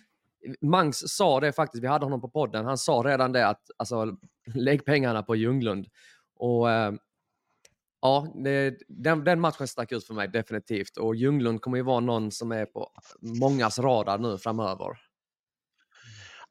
[0.61, 4.16] Mangs sa det faktiskt, vi hade honom på podden, han sa redan det att alltså,
[4.55, 5.87] lägg pengarna på Ljunglund.
[6.37, 6.92] Och eh,
[8.03, 10.97] ja, det, den, den, matchen stack ut för mig definitivt.
[10.97, 14.99] Och Ljunglund kommer ju vara någon som är på mångas radar nu framöver.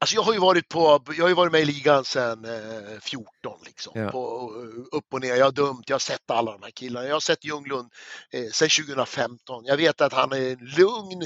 [0.02, 3.26] Alltså jag har ju varit på, jag har varit med i ligan sedan eh, 14
[3.66, 3.94] liksom.
[3.96, 4.12] Ja.
[4.12, 4.52] På,
[4.92, 5.36] upp och ner.
[5.36, 7.08] Jag har dömt, jag har sett alla de här killarna.
[7.08, 7.90] Jag har sett Ljunglund
[8.32, 9.66] eh, sedan 2015.
[9.66, 11.26] Jag vet att han är lugn,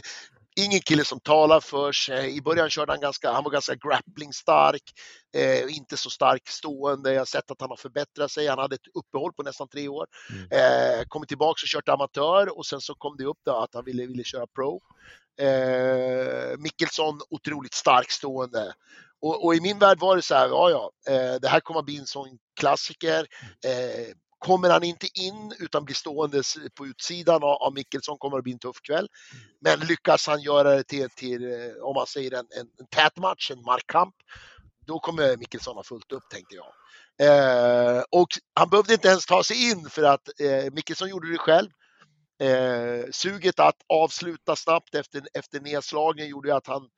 [0.56, 2.38] ingen kille som talar för sig.
[2.38, 4.84] I början körde han ganska, han var ganska grappling stark,
[5.36, 7.14] eh, inte så stark stående.
[7.14, 8.48] Jag har sett att han har förbättrat sig.
[8.48, 10.08] Han hade ett uppehåll på nästan tre år.
[10.30, 10.44] Mm.
[10.52, 13.86] Eh, kommit tillbaka och kört amatör och sen så kom det upp då att han
[13.86, 14.82] ville, ville köra pro.
[15.42, 18.74] Eh, Mickelsson otroligt stark stående.
[19.22, 21.80] Och, och, i min värld var det så här, ja ja, eh, det här kommer
[21.80, 23.28] att bli en sån klassiker.
[23.66, 24.16] Eh,
[24.46, 26.42] Kommer han inte in utan blir stående
[26.76, 29.08] på utsidan av Mickelsson kommer det bli en tuff kväll.
[29.62, 33.18] Men lyckas han göra det till, till eh, om man säger en, en, en tät
[33.18, 34.16] match, en markkamp,
[34.88, 36.68] då kommer Mickelsson ha fullt upp tänkte jag.
[37.20, 41.38] Eh, och han behövde inte ens ta sig in för att eh, Mickelsson gjorde det
[41.38, 41.70] själv.
[42.40, 46.90] Eh, suget att avsluta snabbt efter, efter nedslagen gjorde att han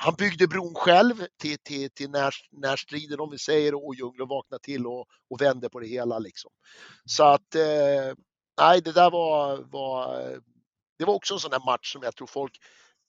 [0.00, 4.62] han byggde bron själv till, till, till när, närstriden om vi säger och Ljunglund vaknade
[4.62, 6.50] till och, och vände på det hela liksom.
[7.04, 8.14] Så att eh,
[8.60, 10.18] nej, det där var, var,
[10.98, 12.58] det var också en sån där match som jag tror folk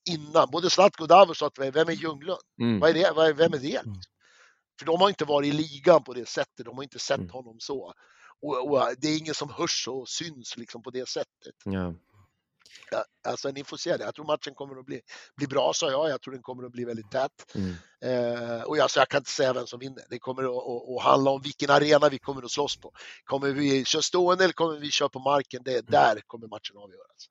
[0.10, 2.40] innan, både Zlatko och Davos sa att vem är Ljunglund?
[2.62, 2.80] Mm.
[2.80, 3.34] Vad är det?
[3.34, 3.86] Vem är det?
[3.86, 4.00] Mm.
[4.80, 7.30] För de har inte varit i ligan på det sättet, de har inte sett mm.
[7.30, 7.94] honom så.
[8.42, 11.56] Och, och, det är ingen som hörs och syns liksom på det sättet.
[11.66, 11.94] Ja.
[12.92, 14.04] Ja, alltså ni får se det.
[14.04, 15.02] Jag tror matchen kommer att bli,
[15.36, 16.10] bli bra, sa jag.
[16.10, 17.56] Jag tror den kommer att bli väldigt tät.
[17.56, 17.74] Mm.
[18.02, 20.04] Eh, och alltså, jag kan inte säga vem som vinner.
[20.10, 22.92] Det kommer att, att, att, handla om vilken arena vi kommer att slåss på.
[23.24, 25.62] Kommer vi köra stående eller kommer vi köra på marken?
[25.66, 25.86] Det, mm.
[25.88, 27.30] där kommer matchen avgöras.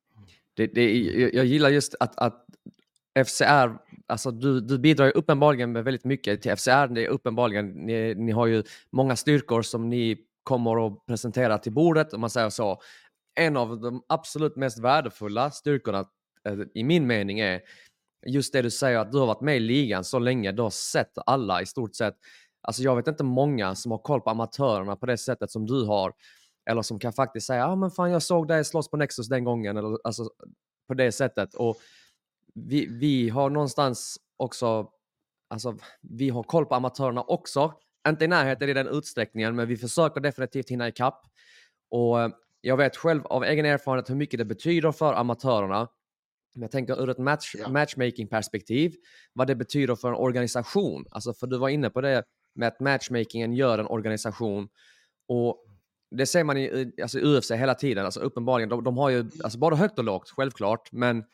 [0.55, 0.99] Det, det,
[1.33, 2.47] jag gillar just att, att
[3.25, 6.95] FCR, alltså du, du bidrar ju uppenbarligen med väldigt mycket till FCR.
[6.95, 11.73] Det är uppenbarligen, ni, ni har ju många styrkor som ni kommer att presentera till
[11.73, 12.81] bordet om man säger så
[13.37, 16.05] en av de absolut mest värdefulla styrkorna
[16.45, 17.61] eh, i min mening är
[18.27, 20.71] just det du säger att du har varit med i ligan så länge, du har
[20.71, 22.15] sett alla i stort sett.
[22.63, 25.85] Alltså jag vet inte många som har koll på amatörerna på det sättet som du
[25.85, 26.13] har.
[26.71, 29.29] Eller som kan faktiskt säga, ja ah, men fan jag såg dig slåss på Nexus
[29.29, 29.77] den gången.
[29.77, 30.31] Eller, alltså
[30.89, 31.55] på det sättet.
[31.55, 31.77] Och
[32.55, 34.91] vi, vi har någonstans också,
[35.51, 37.73] alltså vi har koll på amatörerna också.
[38.09, 41.23] Inte i närheten i den utsträckningen, men vi försöker definitivt hinna ikapp.
[41.91, 42.31] Och eh,
[42.67, 45.89] jag vet själv av egen erfarenhet hur mycket det betyder för amatörerna.
[46.55, 47.69] Men jag tänker ur ett match, ja.
[47.69, 48.95] matchmaking-perspektiv,
[49.33, 51.05] vad det betyder för en organisation.
[51.11, 52.25] Alltså, för du var inne på det
[52.55, 54.69] med att matchmakingen gör en organisation.
[55.29, 55.65] Och
[56.11, 58.05] det ser man i alltså, UFC hela tiden.
[58.05, 61.25] Alltså, uppenbarligen, de, de har ju alltså, både högt och lågt, självklart, men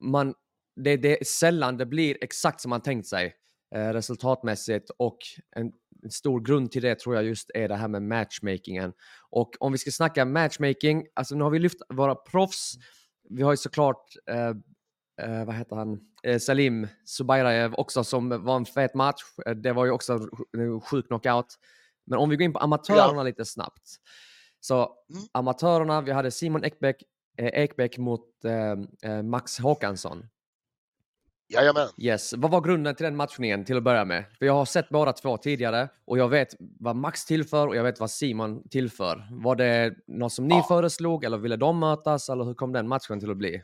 [0.00, 0.34] man,
[0.76, 3.34] det, det är sällan det blir exakt som man tänkt sig
[3.74, 5.18] eh, resultatmässigt och
[5.56, 8.92] en en stor grund till det tror jag just är det här med matchmakingen.
[9.30, 12.74] Och om vi ska snacka matchmaking, alltså nu har vi lyft våra proffs.
[13.30, 14.48] Vi har ju såklart, eh,
[15.26, 19.22] eh, vad heter han, eh, Salim Subayrajev också som var en fet match.
[19.46, 20.18] Eh, det var ju också
[20.58, 21.54] en sjuk knockout.
[22.06, 23.22] Men om vi går in på amatörerna ja.
[23.22, 23.96] lite snabbt.
[24.60, 24.76] Så
[25.12, 25.22] mm.
[25.32, 27.02] amatörerna, vi hade Simon Ekbäck,
[27.38, 28.44] eh, Ekbäck mot
[29.02, 30.28] eh, Max Håkansson.
[31.48, 31.88] Jajamän.
[31.98, 32.32] Yes.
[32.32, 34.24] Vad var grunden till den matchningen till att börja med?
[34.38, 37.82] För jag har sett båda två tidigare och jag vet vad Max tillför och jag
[37.82, 39.28] vet vad Simon tillför.
[39.30, 40.66] Var det något som ni ja.
[40.68, 43.62] föreslog eller ville de mötas eller hur kom den matchen till att bli?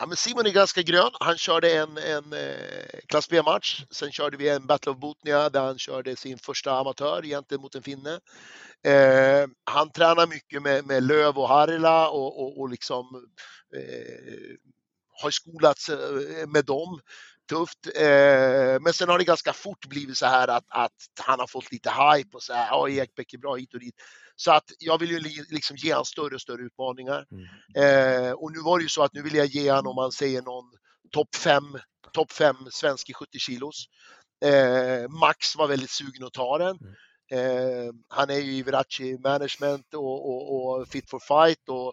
[0.00, 1.10] Ja, men Simon är ganska grön.
[1.20, 3.84] Han körde en, en eh, klass B-match.
[3.90, 7.74] Sen körde vi en Battle of Botnia där han körde sin första amatör egentligen mot
[7.74, 8.20] en finne.
[8.84, 13.06] Eh, han tränar mycket med, med Löv och Harila och, och, och liksom
[13.76, 14.56] eh,
[15.22, 17.00] har skolats eh, med dem
[17.48, 17.86] tufft.
[17.94, 21.72] Eh, men sen har det ganska fort blivit så här att, att han har fått
[21.72, 23.94] lite hype och så här, ja Ekbäck är bra hit och dit.
[24.36, 27.26] Så att jag vill ju liksom ge honom större och större utmaningar.
[27.30, 27.46] Mm.
[27.76, 30.12] Eh, och nu var det ju så att nu vill jag ge honom, om man
[30.12, 30.64] säger någon
[31.12, 31.78] topp fem,
[32.12, 33.84] top fem svensk i 70 kilos.
[34.44, 36.78] Eh, Max var väldigt sugen att ta den.
[36.78, 36.94] Mm.
[38.08, 41.92] Han är ju i Verace Management och, och, och, Fit for Fight och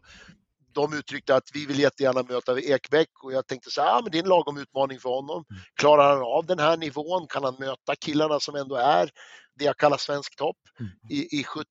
[0.73, 4.11] de uttryckte att vi vill jättegärna möta Ekbäck och jag tänkte så här, ja, men
[4.11, 5.45] det är en lagom utmaning för honom.
[5.49, 5.61] Mm.
[5.75, 7.27] Klarar han av den här nivån?
[7.27, 9.09] Kan han möta killarna som ändå är
[9.55, 10.91] det jag kallar svensk topp mm.
[11.09, 11.67] i, i 70?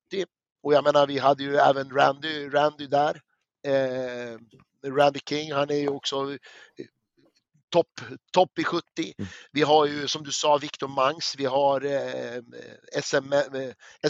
[0.62, 3.20] Och jag menar, vi hade ju även Randy, Randy där.
[3.66, 4.38] Eh,
[4.90, 6.38] Randy King, han är ju också eh,
[7.72, 8.00] topp
[8.32, 8.84] top i 70.
[9.18, 9.30] Mm.
[9.52, 12.42] Vi har ju som du sa Viktor Mangs, vi har eh,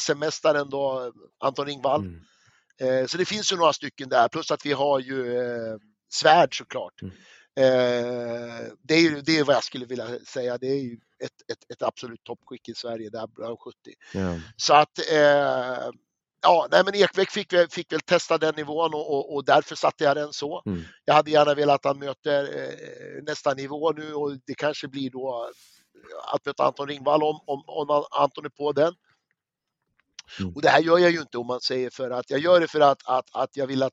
[0.01, 2.01] SM-mästaren SM då, Anton Ringvall.
[2.01, 2.21] Mm.
[2.83, 5.77] Eh, så det finns ju några stycken där, plus att vi har ju eh,
[6.13, 7.03] svärd såklart.
[7.03, 7.15] Mm.
[7.57, 10.59] Eh, det, är ju, det är vad jag skulle vilja säga.
[10.59, 13.77] Det är ju ett, ett, ett absolut toppskick i Sverige, där bland 70.
[14.13, 14.41] Ja.
[14.57, 14.99] Så att
[16.43, 20.05] ja, nej men Ekvik fick, fick väl testa den nivån och, och, och därför satte
[20.05, 20.63] jag den så.
[20.67, 20.83] Mm.
[21.05, 25.11] Jag hade gärna velat att han möter eh, nästa nivå nu och det kanske blir
[25.11, 25.51] då
[26.35, 28.95] att möta Anton Ringvall om, om, om Anton är på den.
[30.41, 30.53] Mm.
[30.55, 32.69] Och det här gör jag ju inte om man säger för att jag gör det
[32.69, 33.93] för att, att, att jag vill att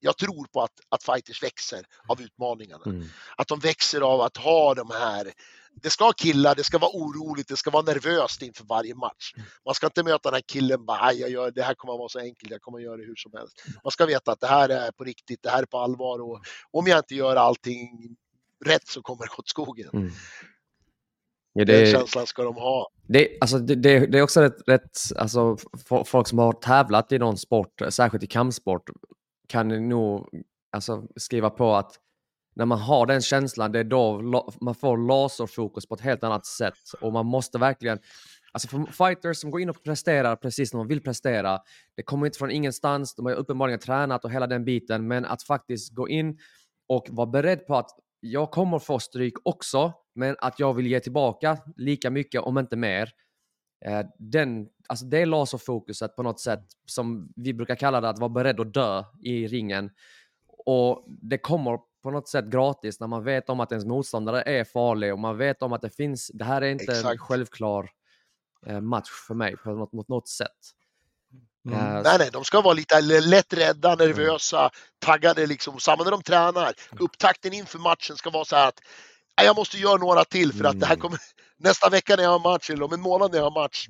[0.00, 2.82] jag tror på att, att fighters växer av utmaningarna.
[2.86, 3.08] Mm.
[3.36, 5.32] Att de växer av att ha de här
[5.82, 9.32] det ska killar, det ska vara oroligt, det ska vara nervöst inför varje match.
[9.64, 11.98] Man ska inte möta den här killen bara, "Aj, jag gör, det här kommer att
[11.98, 13.64] vara så enkelt, jag kommer att göra det hur som helst.
[13.84, 16.40] Man ska veta att det här är på riktigt, det här är på allvar och
[16.70, 18.16] om jag inte gör allting
[18.64, 19.90] rätt så kommer det gå åt skogen.
[19.92, 20.12] Mm.
[21.58, 22.88] Ja, Den det, känslan ska de ha.
[23.06, 25.56] det, alltså, det, det, det är också rätt, rätt alltså,
[26.04, 28.90] folk som har tävlat i någon sport, särskilt i kampsport,
[29.48, 30.28] kan nog
[30.72, 31.92] alltså, skriva på att
[32.56, 34.22] när man har den känslan, det är då
[34.60, 36.78] man får laserfokus på ett helt annat sätt.
[37.00, 37.98] Och man måste verkligen,
[38.52, 41.58] alltså för fighters som går in och presterar precis när de vill prestera,
[41.96, 45.42] det kommer inte från ingenstans, de har uppenbarligen tränat och hela den biten, men att
[45.42, 46.38] faktiskt gå in
[46.88, 47.90] och vara beredd på att
[48.20, 52.76] jag kommer få stryk också, men att jag vill ge tillbaka lika mycket, om inte
[52.76, 53.10] mer.
[53.86, 58.28] Eh, Den, alltså det laserfokuset på något sätt som vi brukar kalla det, att vara
[58.28, 59.90] beredd att dö i ringen.
[60.66, 64.64] Och det kommer på något sätt gratis när man vet om att ens motståndare är
[64.64, 67.20] farlig och man vet om att det finns, det här är inte en Exakt.
[67.20, 67.90] självklar
[68.66, 70.50] eh, match för mig på något, något, något sätt.
[71.68, 71.78] Mm.
[71.78, 75.78] Eh, Nej, nej, de ska vara lite lätt rädda, nervösa, taggade liksom.
[75.80, 76.72] Samma när de tränar.
[77.00, 80.64] Upptakten inför matchen ska vara så här att "Nej, jag måste göra några till för
[80.64, 81.02] att det här Mm.
[81.02, 81.18] kommer
[81.58, 83.86] nästa vecka när jag har match eller om en månad när jag har match.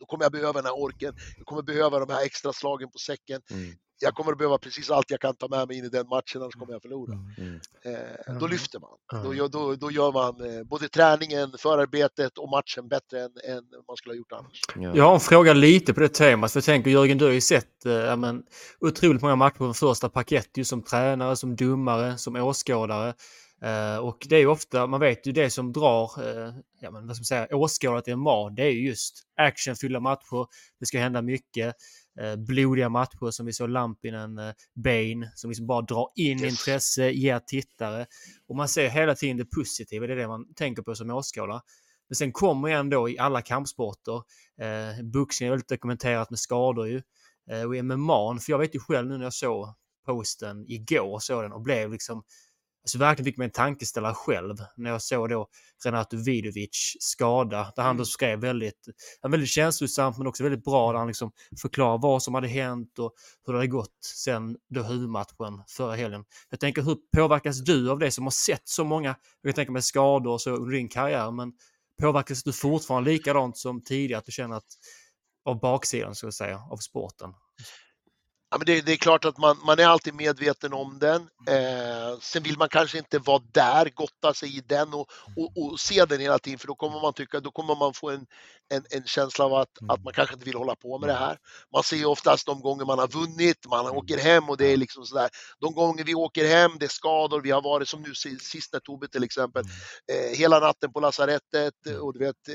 [0.00, 1.14] Då kommer jag behöva den här orken.
[1.36, 3.40] Jag kommer behöva de här extra slagen på säcken.
[3.50, 3.72] Mm.
[4.02, 6.42] Jag kommer att behöva precis allt jag kan ta med mig in i den matchen,
[6.42, 7.12] annars kommer jag förlora.
[7.38, 7.60] Mm.
[7.84, 8.90] Eh, då lyfter man.
[9.12, 9.18] Ja.
[9.18, 13.64] Då, gör- då, då gör man eh, både träningen, förarbetet och matchen bättre än, än
[13.88, 14.60] man skulle ha gjort annars.
[14.76, 14.92] Ja.
[14.96, 16.52] Jag har en fråga lite på det temat.
[16.52, 18.42] För jag tänker Jörgen, du har ju sett eh, men,
[18.80, 23.14] otroligt många matcher på den första parkett ju som tränare, som domare, som åskådare.
[23.62, 27.06] Eh, och det är ju ofta, man vet ju det som drar eh, ja, men,
[27.06, 30.46] vad ska man säga, åskådare till en MAR, det är ju just actionfyllda matcher.
[30.80, 31.74] Det ska hända mycket.
[32.20, 36.50] Eh, blodiga matcher som vi såg Lampinen, eh, Bane, som liksom bara drar in Yes.
[36.50, 38.06] intresse, ger tittare.
[38.48, 41.60] Och man ser hela tiden det positiva, det är det man tänker på som åskådare.
[42.08, 44.16] Men sen kommer ju ändå i alla kampsporter,
[44.60, 47.02] eh, boxning är väldigt dokumenterat med skador ju.
[47.50, 49.74] Eh, och MMA, för jag vet ju själv nu när jag såg
[50.06, 52.22] posten igår, såg den och blev liksom
[52.82, 55.48] Alltså verkligen fick mig en tankeställare själv när jag såg då
[55.84, 57.72] Renato Vidovic skada.
[57.76, 58.88] Där han då skrev väldigt,
[59.22, 63.12] väldigt känslosamt men också väldigt bra där han liksom förklarar vad som hade hänt och
[63.46, 66.24] hur det hade gått sen då huvudmatchen förra helgen.
[66.50, 69.84] Jag tänker hur påverkas du av det som har sett så många, jag tänker med
[69.84, 71.52] skador och så under din karriär, men
[72.02, 74.72] påverkas du fortfarande likadant som tidigare att du känner att
[75.44, 77.30] av baksidan så att säga av sporten?
[78.50, 81.20] Ja, men det, det är klart att man, man är alltid medveten om den.
[81.48, 85.80] Eh, sen vill man kanske inte vara där, gotta sig i den och, och, och
[85.80, 88.26] se den hela tiden för då kommer man tycka, då kommer man få en,
[88.70, 91.38] en, en känsla av att, att man kanske inte vill hålla på med det här.
[91.72, 95.04] Man ser oftast de gånger man har vunnit, man åker hem och det är liksom
[95.04, 95.28] sådär.
[95.60, 98.72] De gånger vi åker hem, det är skador, vi har varit som nu si- sist
[98.72, 99.64] när Tobbe till exempel,
[100.12, 102.54] eh, hela natten på lasarettet och du vet eh,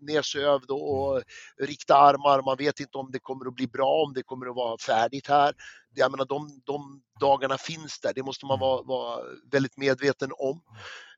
[0.00, 1.22] nersövd och, och
[1.60, 2.42] rikta armar.
[2.42, 5.28] Man vet inte om det kommer att bli bra, om det kommer att vara färdigt
[5.28, 5.54] här.
[5.96, 8.12] Jag menar, de, de dagarna finns där.
[8.14, 9.20] Det måste man vara, vara
[9.52, 10.60] väldigt medveten om.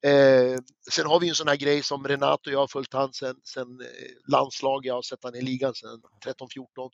[0.03, 0.59] Eh,
[0.91, 3.81] sen har vi en sån här grej som Renato, jag har följt han sen, sen
[3.81, 6.91] eh, landslag, jag har sett han i ligan sen 13-14.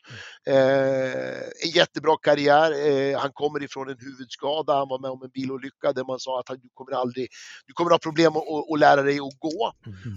[0.47, 2.87] Eh, en jättebra karriär.
[2.87, 6.41] Eh, han kommer ifrån en huvudskada, han var med om en bilolycka där man sa
[6.41, 7.29] att han, du kommer aldrig,
[7.67, 9.73] du kommer ha problem att, att, lära dig att gå.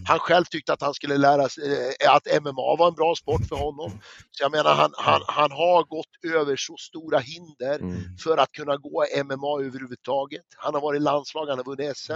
[0.07, 3.47] Han själv tyckte att han skulle lära sig eh, att MMA var en bra sport
[3.49, 3.91] för honom.
[4.31, 8.17] Så jag menar, han, han, han har gått över så stora hinder Mm.
[8.23, 10.45] för att kunna gå MMA överhuvudtaget.
[10.57, 12.11] Han har varit i landslag, han har vunnit SM,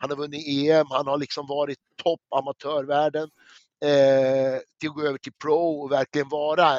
[0.00, 3.30] han har vunnit EM, han har liksom varit topp amatörvärlden.
[3.84, 6.78] Eh, till att gå över till pro och verkligen vara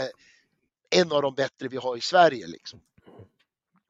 [0.89, 2.47] en av de bättre vi har i Sverige.
[2.47, 2.81] Liksom.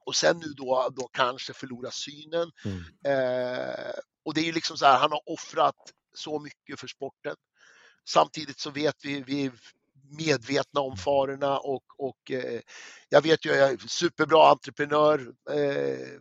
[0.04, 2.50] Och sen nu då, då kanske förlora synen.
[2.64, 2.78] Mm.
[3.04, 7.36] Eh, och det är ju liksom så här, han har offrat så mycket för sporten.
[8.04, 9.52] Samtidigt så vet vi, vi är
[10.10, 12.60] medvetna om farorna och, och eh,
[13.08, 16.20] jag vet ju, jag är superbra entreprenör, eh,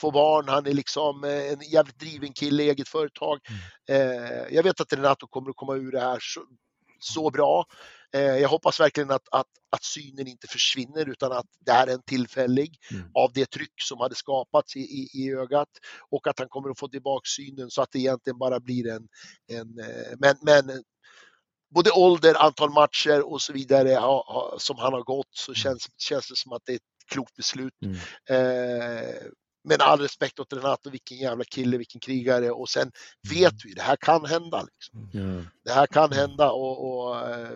[0.00, 3.38] två barn, han är liksom eh, en jävligt driven kille, eget företag.
[3.88, 6.40] Eh, jag vet att Renato kommer att komma ur det här så,
[7.00, 7.64] så bra.
[8.12, 12.02] Eh, jag hoppas verkligen att, att, att synen inte försvinner utan att det är en
[12.02, 13.10] tillfällig Mm.
[13.14, 15.68] av det tryck som hade skapats i, i, i ögat
[16.10, 19.08] och att han kommer att få tillbaka synen så att det egentligen bara blir en,
[19.52, 19.68] en
[20.18, 20.82] men, men
[21.74, 25.88] både ålder, antal matcher och så vidare ha, ha, som han har gått så känns,
[25.98, 27.74] känns det som att det är ett klokt beslut.
[27.84, 27.96] Mm.
[28.28, 29.14] Eh,
[29.64, 32.90] med all respekt åt Renato, vilken jävla kille, vilken krigare och sen
[33.30, 34.62] vet vi, det här kan hända.
[34.62, 35.08] Liksom.
[35.12, 35.42] Ja.
[35.64, 37.48] Det här kan hända och, och eh,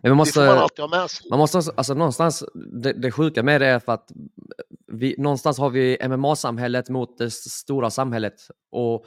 [0.00, 1.30] Men man det får man måste, alltid ha med sig.
[1.30, 2.44] man måste också- alltså någonstans,
[2.82, 4.08] det, det sjuka med det är för att
[4.92, 8.34] vi, någonstans har vi MMA-samhället mot det stora samhället
[8.72, 9.04] och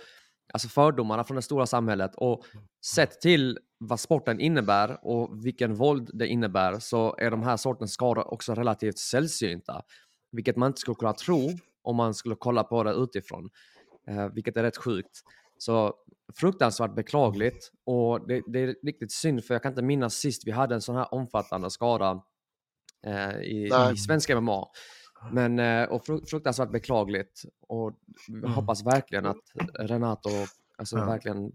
[0.54, 2.44] alltså fördomarna från det stora samhället och
[2.96, 7.92] sett till vad sporten innebär och vilken våld det innebär så är de här sortens
[7.94, 9.82] skador också relativt sällsynta,
[10.32, 11.50] vilket man inte skulle kunna tro
[11.82, 13.50] om man skulle kolla på det utifrån,
[14.08, 15.20] eh, vilket är rätt sjukt.
[15.58, 15.94] Så
[16.40, 20.52] fruktansvärt beklagligt och det, det är riktigt synd för jag kan inte minnas sist vi
[20.52, 22.22] hade en sån här omfattande skada
[23.06, 24.66] eh, i, i svensk MMA.
[25.32, 27.94] Men eh, och fru- fruktansvärt beklagligt och
[28.28, 28.52] vi Mm.
[28.52, 29.38] hoppas verkligen att
[29.80, 30.30] Renato,
[30.80, 31.06] alltså Ja.
[31.06, 31.52] verkligen,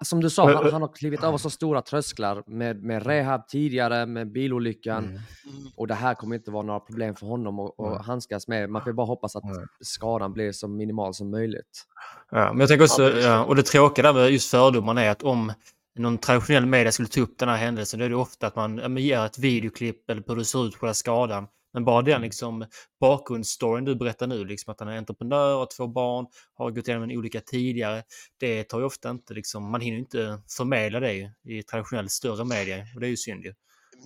[0.00, 4.06] som du sa, han, han har klivit över så stora trösklar med, med rehab tidigare,
[4.06, 5.10] med bilolyckan Mm.
[5.16, 5.66] Mm.
[5.76, 7.98] och det här kommer inte vara några problem för honom att Nej.
[8.02, 8.70] handskas med.
[8.70, 9.42] Man får bara hoppas att
[9.80, 11.84] skadan blir så minimal som möjligt.
[12.30, 15.22] Ja, men jag tänker också, Ja, och det tråkiga där med just fördomarna är att
[15.22, 15.52] om
[15.98, 18.74] någon traditionell media skulle ta upp den här händelsen, då är det ofta att man
[18.74, 21.46] men ger ett videoklipp eller på hur det ser ut på skadan.
[21.78, 22.66] Men bara den liksom
[23.00, 27.10] bakgrundsstoryn du berättar nu, liksom att han är entreprenör, har två barn, har gått igenom
[27.10, 28.02] en olika tidigare,
[28.40, 32.44] det tar ju ofta inte liksom, man hinner inte förmedla det ju i traditionell större
[32.44, 33.54] media och det är ju synd ju.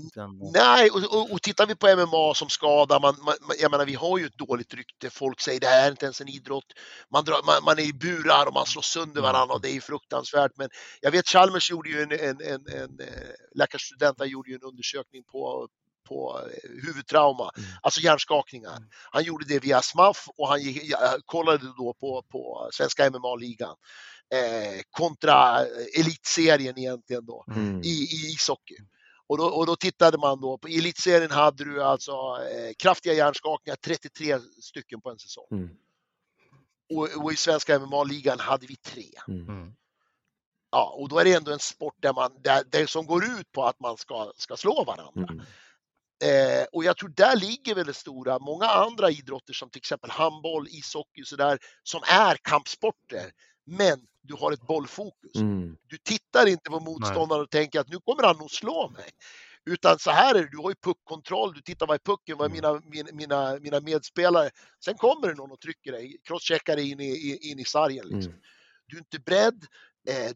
[0.07, 3.87] Utan, Nej, och, och, och tittar vi på MMA som skada, man, man, jag menar
[3.87, 5.11] vi har ju ett dåligt rykte.
[5.11, 6.73] Folk säger det här är inte ens en idrott.
[7.13, 9.81] Man, drar, man, man är i burar och man slår sönder varandra och det är
[9.81, 10.53] fruktansvärt.
[10.57, 10.69] Men
[11.01, 15.23] jag vet Chalmers gjorde ju en, en, en, en eh, läkarstudent gjorde ju en undersökning
[15.33, 15.69] på
[16.05, 17.71] på eh, huvudtrauma, Mm.
[17.83, 18.79] alltså hjärnskakningar.
[19.11, 20.93] Han gjorde det via SMAF och han gick,
[21.27, 23.77] kollade då på, på svenska MMA-ligan
[24.35, 27.81] eh, kontra eh, elitserien egentligen då Mm.
[27.81, 28.77] i, i ishockey.
[29.27, 33.77] Och då, och då tittade man då, på elitserien hade du alltså eh, kraftiga hjärnskakningar,
[33.77, 35.47] 33 stycken på en säsong.
[35.51, 35.71] Mm.
[36.95, 39.11] Och, och i svenska MMA-ligan hade vi tre.
[39.29, 39.49] Mm.
[39.49, 39.73] mm.
[40.71, 43.53] Ja, och då är det ändå en sport där man, där, där som går ut
[43.53, 45.33] på att man ska, ska slå varandra.
[45.33, 45.45] Mm.
[46.23, 48.39] Eh, och jag tror där ligger väl det stora.
[48.39, 53.33] Många andra idrotter som till exempel handboll, ishockey och sådär som är kampsporter.
[53.67, 55.37] Men du har ett bollfokus.
[55.37, 55.77] Mm.
[55.87, 59.11] Du tittar inte på motståndaren och tänker att nu kommer han nog slå mig.
[59.71, 62.51] Utan så här är det, du har ju puckkontroll, du tittar vad är pucken, vad
[62.51, 64.51] är mina, mina, mina, mina medspelare.
[64.85, 68.05] Sen kommer det någon och trycker dig, crosscheckar dig in i, in i sargen.
[68.07, 68.33] Liksom.
[68.33, 68.43] Mm.
[68.87, 69.67] Du är inte beredd,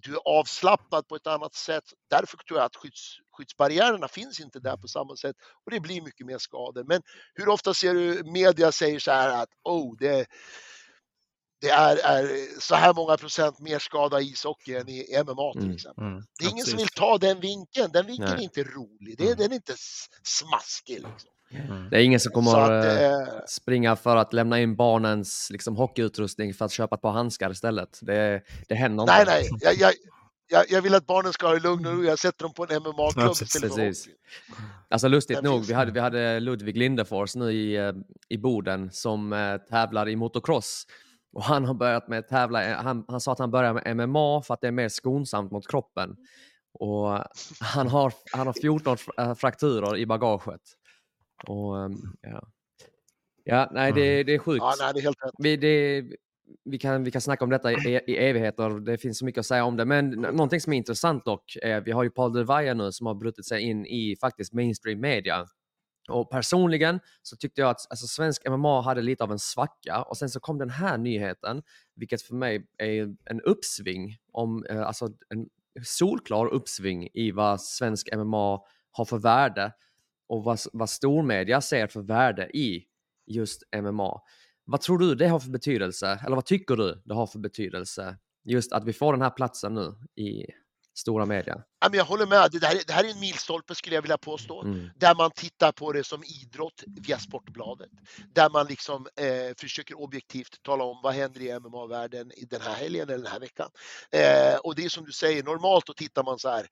[0.03, 1.85] du är avslappnad på ett annat sätt.
[2.11, 6.03] Därför tror jag att skydds, skyddsbarriärerna finns inte där på samma sätt och det blir
[6.03, 6.85] mycket mer skador.
[6.85, 7.03] Men
[7.35, 10.27] hur ofta ser du media säger så här att oh, det,
[11.61, 15.63] det är, är så här många procent mer skada i ishockey än i MMA till
[15.63, 15.75] Mm.
[15.75, 16.05] exempel.
[16.05, 16.23] Mm.
[16.39, 16.81] Det är ingen som precis.
[16.81, 17.93] vill ta den vinkeln.
[17.93, 18.39] Den vinkeln Nej.
[18.39, 19.19] är inte rolig.
[19.19, 19.37] Det Mm.
[19.39, 19.75] Den är inte
[20.25, 20.95] smaskig.
[20.95, 21.31] Liksom.
[21.51, 21.89] Mm.
[21.91, 25.49] Det är ingen som kommer att att, eh, eh, springa för att lämna in barnens
[25.53, 27.99] liksom, hockeyutrustning för att köpa ett par handskar istället.
[28.03, 29.15] Det, det händer inte.
[29.15, 29.49] nej, nej.
[29.61, 29.93] Jag, jag,
[30.49, 32.05] jag, jag vill att barnen ska ha det lugn och ro.
[32.05, 34.07] Jag sätter dem på en MMA-klubb istället för precis.
[34.07, 34.17] hockey.
[34.91, 37.93] Alltså lustigt Den nog, vi hade, vi hade Ludvig Lindefors nu i, eh,
[38.29, 40.87] i Boden som eh, tävlar i motocross.
[41.33, 44.55] Och han har börjat med tävla, han, han sa att han börjar med MMA för
[44.55, 46.17] att det är mer skonsamt mot kroppen.
[46.79, 47.25] Och
[47.61, 50.61] han har, han har 14 fr- eh, frakturer i bagaget.
[51.45, 52.49] Och, ehm, ja.
[53.45, 54.63] ja, nej det, det är sjukt.
[54.63, 55.35] Ja, nej, det är helt rätt.
[55.39, 56.05] vi, det,
[56.65, 59.47] vi, kan, vi kan snacka om detta i, i evigheter, det finns så mycket att
[59.47, 59.85] säga om det.
[59.85, 63.15] Men någonting som är intressant dock, är, vi har ju Paul Delvaja nu som har
[63.15, 65.47] brutit sig in i faktiskt mainstream media.
[66.09, 70.17] Och personligen så tyckte jag att alltså, svensk MMA hade lite av en svacka och
[70.17, 71.63] sen så kom den här nyheten,
[71.95, 75.49] vilket för mig är en uppsving, om, eh, alltså en
[75.85, 79.73] solklar uppsving i vad svensk MMA har för värde
[80.29, 82.85] och vad, vad stormedia ser för värde i
[83.27, 84.21] just MMA.
[84.65, 86.21] Vad tror du det har för betydelse?
[86.27, 88.17] Eller vad tycker du det har för betydelse?
[88.45, 90.47] Just att vi får den här platsen nu i
[90.99, 91.63] stora media.
[91.81, 92.49] Ja, men jag håller med.
[92.53, 94.63] Det här, är- det här är en milstolpe skulle jag vilja påstå.
[94.63, 94.89] Mm.
[94.97, 97.91] Där man tittar på det som idrott via Sportbladet.
[98.35, 102.75] Där man liksom eh, försöker objektivt tala om vad händer i MMA-världen i den här
[102.75, 103.69] helgen eller den här veckan.
[104.13, 106.67] Eh, och det är som du säger, normalt då tittar man så här.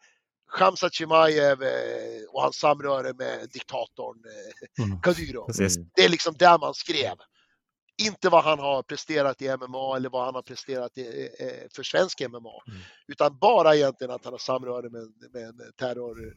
[0.53, 5.01] Khamzat Chimaev eh, och hans samröre med diktatorn eh, Mm.
[5.01, 5.47] Kadyrov.
[5.47, 5.77] Precis.
[5.95, 7.15] Det är liksom där man skrev.
[8.03, 11.83] Inte vad han har presterat i MMA eller vad han har presterat i, eh, för
[11.83, 12.63] svensk MMA.
[12.69, 12.81] Mm.
[13.09, 16.35] Utan bara egentligen att han har samröre med, med en terror,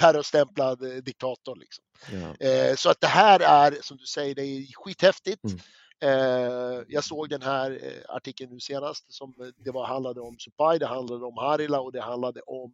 [0.00, 1.56] terrorstämplad diktator.
[1.56, 1.84] Liksom.
[2.38, 2.76] Ja.
[2.76, 5.44] Så att det här är, som du säger, det är skithäftigt.
[5.44, 5.58] Mm.
[6.04, 10.38] Eh, jag såg den här eh, artikeln nu senast som eh, det var, handlade om
[10.38, 12.72] Supai, det handlade om Harila och det handlade om,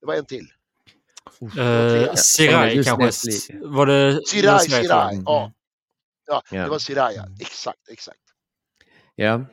[0.00, 0.46] det var en till.
[1.42, 3.58] Uh, Sirai kanske.
[3.64, 4.60] Var det Sirai, jag.
[4.62, 5.52] Sirai, ja.
[6.26, 8.20] Ja, det var Sirai, exakt, exakt.
[9.14, 9.44] Ja.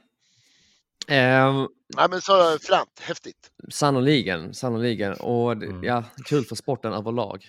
[1.07, 1.67] Ehm,
[1.97, 3.51] Ja, men så fränt, häftigt.
[3.69, 5.13] sannoliken, sannoliken.
[5.13, 5.83] Och Mm.
[5.83, 7.45] ja, kul för sporten överlag.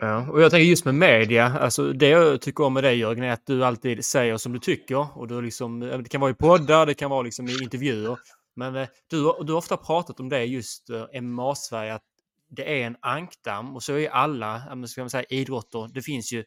[0.00, 3.24] Ja, och jag tänker just med media, alltså det jag tycker om med dig Jörgen
[3.24, 5.18] är att du alltid säger som du tycker.
[5.18, 8.18] Och du liksom, det kan vara i poddar, det kan vara liksom i intervjuer.
[8.56, 12.02] Men eh, du, har- du har ofta pratat om det just eh, MMA-Sverige, att
[12.50, 15.88] det är en ankdamm och så är alla ska man säga, idrotter.
[15.94, 16.38] Det finns ju,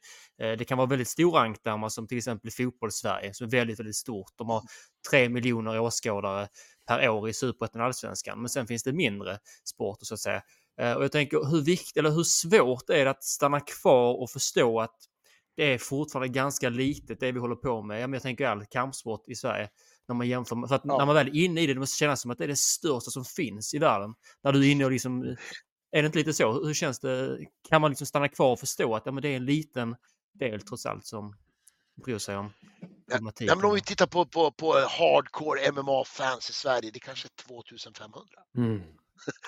[0.41, 3.79] eh, det kan vara väldigt stora ankdammar som till exempel i fotboll-Sverige som är väldigt,
[3.79, 4.31] väldigt stort.
[4.37, 4.61] De har
[5.09, 6.47] tre miljoner åskådare
[6.87, 8.39] per år i superettan och allsvenskan.
[8.41, 10.41] Men sen finns det mindre sporter så att säga.
[10.79, 14.29] Eh, Och jag tänker hur viktigt eller hur svårt är det att stanna kvar och
[14.29, 14.95] förstå att
[15.55, 18.01] det är fortfarande ganska litet det vi håller på med.
[18.13, 19.69] Jag tänker all kampsport i Sverige.
[20.07, 20.97] När man jämför, med- för att Ja.
[20.97, 22.57] när man väl är inne i det, det måste kännas som att det är det
[22.57, 24.13] största som finns i världen.
[24.43, 25.23] När du är inne och liksom,
[25.91, 26.65] är det inte lite så?
[26.65, 27.37] Hur känns det?
[27.69, 29.95] Kan man liksom stanna kvar och förstå att ja, men det är en liten
[30.33, 31.35] del trots allt som
[32.05, 32.53] bryr sig om
[33.11, 33.47] problematiken?
[33.47, 37.27] Ja, men om vi tittar på, på, på hardcore MMA-fans i Sverige, det är kanske
[37.29, 38.27] 2500.
[38.57, 38.81] Mm.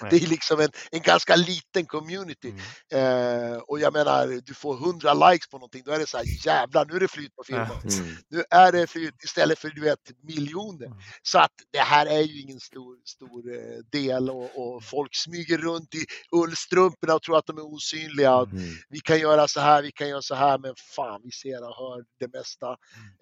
[0.10, 2.54] Det är liksom en, en ganska liten community.
[2.92, 3.54] Mm.
[3.54, 6.26] Eh, och jag menar, du får 100 likes på någonting, då är det så här
[6.46, 7.68] jävlar, nu är det flyt på filmen.
[7.70, 8.16] Mm.
[8.30, 10.86] Nu är det flyt istället för du vet miljoner.
[10.86, 10.98] Mm.
[11.22, 15.58] Så att det här är ju ingen stor, stor eh, del och, och folk smyger
[15.58, 18.34] runt i ullstrumporna och tror att de är osynliga.
[18.34, 18.74] Mm.
[18.90, 21.76] Vi kan göra så här, vi kan göra så här, men fan, vi ser och
[21.76, 22.68] hör det mesta.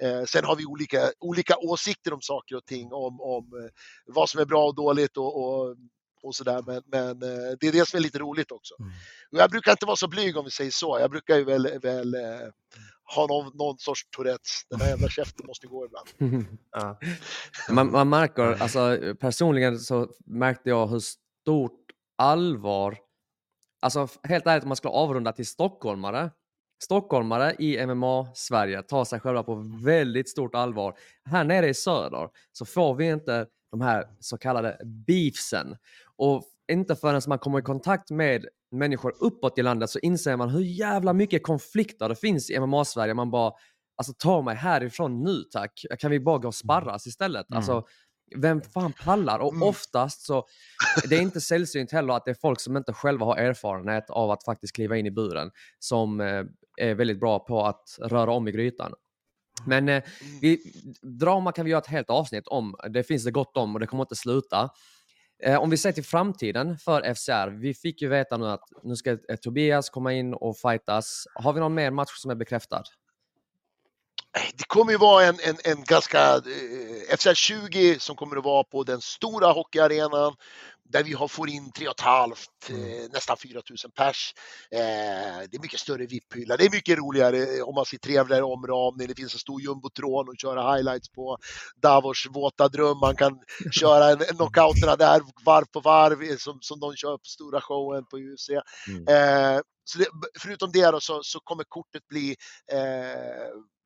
[0.01, 3.69] Eh, sen har vi olika, olika åsikter om saker och ting, om, om eh,
[4.05, 5.75] vad som är bra och dåligt och, och,
[6.23, 6.63] och sådär.
[6.65, 8.75] Men, men eh, det är det som är lite roligt också.
[8.79, 8.91] Mm.
[9.29, 10.97] Jag brukar inte vara så blyg om vi säger så.
[10.99, 12.21] Jag brukar ju väl, väl eh,
[13.15, 14.65] ha någon, någon sorts Tourettes.
[14.69, 16.45] Den här jävla käften måste gå ibland.
[16.71, 16.99] Ja.
[17.69, 21.81] Man, man märker, alltså personligen så märkte jag hur stort
[22.17, 22.97] allvar,
[23.81, 26.31] alltså helt ärligt om man skulle avrunda till stockholmare,
[26.83, 30.97] stockholmare i MMA-Sverige tar sig själva på väldigt stort allvar.
[31.25, 35.77] Här nere i söder så får vi inte de här så kallade beefsen.
[36.15, 40.49] Och inte förrän man kommer i kontakt med människor uppåt i landet så inser man
[40.49, 43.13] hur jävla mycket konflikter det finns i MMA-Sverige.
[43.13, 43.53] Man bara,
[43.97, 45.85] alltså ta mig härifrån nu tack.
[45.99, 47.49] Kan vi bara gå och sparras istället?
[47.49, 47.57] Mm.
[47.57, 47.83] Alltså,
[48.35, 49.39] vem fan pallar?
[49.39, 49.63] Och Mm.
[49.67, 50.45] oftast så,
[51.09, 54.31] det är inte sällsynt heller att det är folk som inte själva har erfarenhet av
[54.31, 56.43] att faktiskt kliva in i buren som eh,
[56.77, 58.93] är väldigt bra på att röra om i grytan.
[59.67, 60.03] Men eh,
[60.41, 62.75] vi, drama kan vi göra ett helt avsnitt om.
[62.89, 64.69] Det finns det gott om och det kommer inte sluta.
[65.43, 67.49] Eh, om vi ser till framtiden för FCR.
[67.49, 71.27] Vi fick ju veta nu att nu ska eh, Tobias komma in och fightas.
[71.35, 72.83] Har vi någon mer match som är bekräftad?
[74.33, 78.63] Det kommer ju vara en, en, en ganska eh, FCR 20 som kommer att vara
[78.63, 80.35] på den stora hockeyarenan
[80.91, 82.35] där vi har får in 3 500,
[82.69, 84.33] eh, nästan 4 000 pers.
[84.71, 84.79] Eh,
[85.49, 86.57] det är mycket större VIP-hylla.
[86.57, 89.07] Det är mycket roligare eh, om man ser trevligare omramning.
[89.07, 91.37] Det finns en stor jumbotron att köra highlights på.
[91.81, 92.97] Davos våta dröm.
[92.97, 93.39] Man kan
[93.71, 98.05] köra en, knockouterna där varv på varv eh, som, som de kör på stora showen
[98.05, 98.49] på UFC.
[98.87, 99.07] Mm.
[99.07, 100.05] Eh, så det,
[100.39, 102.35] förutom det då, så, så kommer kortet bli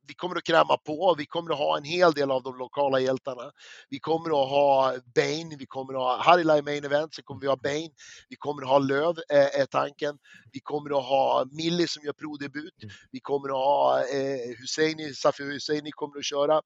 [0.07, 2.99] vi kommer att kräma på, vi kommer att ha en hel del av de lokala
[2.99, 3.51] hjältarna.
[3.89, 7.41] Vi kommer att ha Bane, vi kommer att ha Harila i main event, sen kommer
[7.41, 7.89] vi ha Bane,
[8.29, 10.17] vi kommer att ha Löv, eh, är tanken.
[10.51, 12.73] Vi kommer att ha Millie som gör prodebut.
[13.11, 16.61] Vi kommer att ha eh, Husseini, Safi Husseini kommer att köra.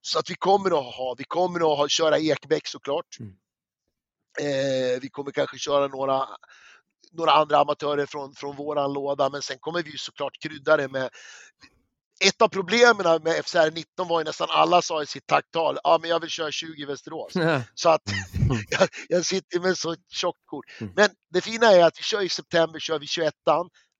[0.00, 3.16] Så att vi kommer att ha, vi kommer att ha, köra Ekbäck såklart.
[3.20, 3.32] Mm.
[4.40, 6.26] Eh, vi kommer kanske köra några
[7.12, 11.10] några andra amatörer från, från våran låda, men sen kommer vi såklart krydda det med
[12.20, 15.98] ett av problemen med FCR 19 var ju nästan alla sa i sitt tacktal, ja
[16.00, 17.32] men jag vill köra 20 i Västerås.
[17.74, 18.02] Så att
[18.68, 20.64] jag, jag sitter med så tjockt kort.
[20.80, 20.92] Mm.
[20.96, 23.34] Men det fina är att vi kör i september, kör vi 21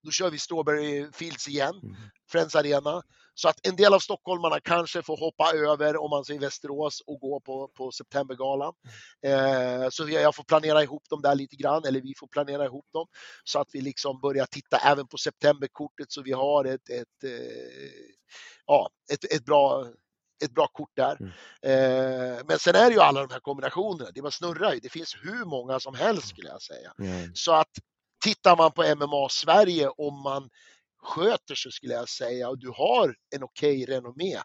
[0.02, 1.96] då kör vi Strawberry Fields igen, Mm.
[2.30, 3.02] Friends Arena.
[3.40, 7.20] Så att en del av stockholmarna kanske får hoppa över om man säger Västerås och
[7.20, 8.74] gå på, på Septembergalan.
[9.26, 12.86] Eh, så jag, får planera ihop dem där lite grann, eller vi får planera ihop
[12.92, 13.06] dem.
[13.44, 17.90] Så att vi liksom börjar titta även på septemberkortet så vi har ett, ett, eh,
[18.66, 19.86] ja, ett, ett bra
[20.44, 21.16] ett bra kort där.
[21.20, 21.32] Mm.
[21.62, 24.10] Eh, men sen är det ju alla de här kombinationerna.
[24.14, 24.80] Det bara snurrar ju.
[24.80, 26.92] Det finns hur många som helst skulle jag säga.
[26.96, 27.28] Ja.
[27.34, 27.70] Så att
[28.24, 30.50] tittar man på MMA Sverige om man
[31.02, 34.38] sköter sig skulle jag säga och du har en okej renommé.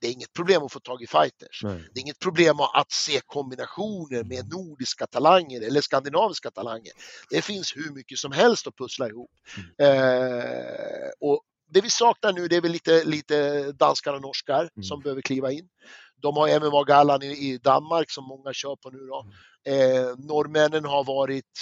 [0.00, 1.60] Det är inget problem att få tag i fighters.
[1.62, 1.84] Nej.
[1.92, 6.92] Det är inget problem att se kombinationer med nordiska talanger eller skandinaviska talanger.
[7.30, 9.30] Det finns hur mycket som helst att pussla ihop.
[9.78, 15.00] Eh, och det vi saknar nu det är väl lite, lite danskar och norskar som
[15.00, 15.68] behöver kliva in.
[16.16, 19.26] De har MMA-gallan i, i Danmark som många kör på nu då.
[19.72, 21.58] Eh, norrmännen har varit,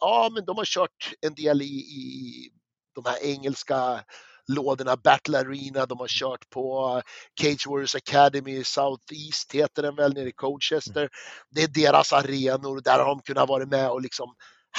[0.00, 2.50] ja men de har kört en del i, i
[2.94, 4.04] de här engelska
[4.48, 7.02] lådorna, Battle Arena, de har kört på
[7.40, 11.08] Cage Warriors Academy, Southeast heter den väl nere i Colchester.
[11.50, 14.34] Det är deras arenor, där har de kunnat vara med och liksom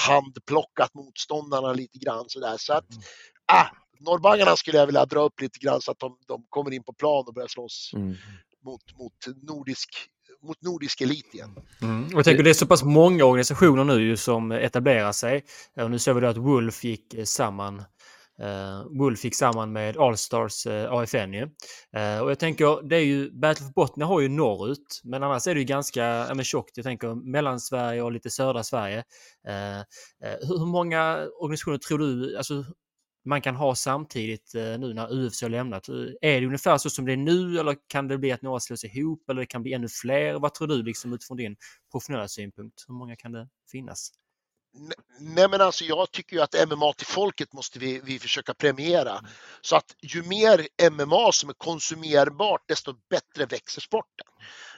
[0.07, 2.55] handplockat motståndarna lite grann sådär.
[2.57, 2.85] Så att,
[3.51, 3.65] ah,
[3.99, 6.93] norrbaggarna skulle jag vilja dra upp lite grann så att de, de kommer in på
[6.93, 8.15] plan och börjar slåss Mm.
[8.65, 9.89] mot, mot, nordisk,
[10.43, 11.55] mot nordisk elit igen.
[11.81, 12.05] Mm.
[12.05, 15.43] Och jag tänker det är så pass många organisationer nu ju som etablerar sig.
[15.75, 17.83] Och nu ser vi då att Wolf gick eh, samman.
[18.41, 21.43] Uh, Wolf gick samman med Allstars uh, eh, AFN ju.
[21.97, 25.47] Uh, och jag tänker, det är ju, Battle for Botnia har ju norrut, men annars
[25.47, 26.77] är det ju ganska ja, men tjockt.
[26.77, 29.03] Jag tänker Mellansverige och lite södra Sverige.
[30.19, 32.65] Hur, hur många organisationer tror du, alltså
[33.25, 35.89] man kan ha samtidigt nu när UFC har lämnat?
[36.21, 38.83] Är det ungefär så som det är nu eller kan det bli att några slås
[38.83, 40.39] ihop eller det kan bli ännu fler?
[40.39, 41.55] Vad tror du liksom utifrån din
[41.91, 42.85] professionella synpunkt?
[42.87, 44.11] Hur många kan det finnas?
[45.19, 49.21] Nej men alltså jag tycker ju att MMA till folket måste vi, vi försöka premiera.
[49.61, 54.27] Så att ju mer MMA som är konsumerbart desto bättre växer sporten.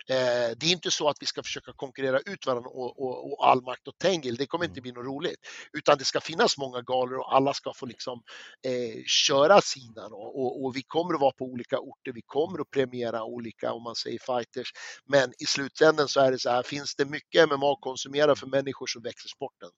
[0.10, 3.48] Eh, det är inte så att vi ska försöka konkurrera ut varandra och, och, och
[3.48, 5.40] all makt och Tengil, det kommer inte bli något roligt.
[5.74, 8.22] Utan det ska finnas många galor och alla ska få liksom
[8.68, 10.16] eh, köra sina då.
[10.16, 13.84] Och, och vi kommer att vara på olika orter, vi kommer att premiera olika om
[13.84, 14.72] man säger fighters.
[15.06, 18.48] Men i slutändan så är det så här, finns det mycket MMA att konsumera för
[18.48, 19.70] människor så växer sporten.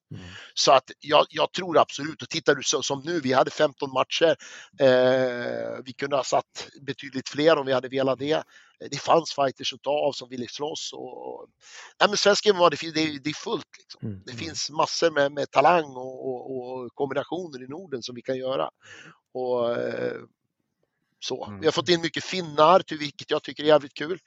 [0.53, 3.93] Så att jag, jag tror absolut, och tittar du så, som nu, vi hade 15
[3.93, 4.35] matcher.
[4.79, 8.43] Eh, vi kunde ha satt betydligt fler om vi hade velat det.
[8.79, 10.93] Det fanns fighters att ta av som ville slåss.
[10.93, 11.47] Och, och,
[11.99, 13.67] nej, men svensk MMA, det, det, det är fullt.
[13.77, 14.07] Liksom.
[14.09, 14.21] Mm.
[14.25, 18.37] Det finns massor med, med talang och, och, och kombinationer i Norden som vi kan
[18.37, 18.69] göra.
[19.33, 20.21] Och, eh,
[21.19, 21.45] så.
[21.45, 21.59] Mm.
[21.59, 24.19] Vi har fått in mycket finnar, vilket jag tycker är jävligt kul.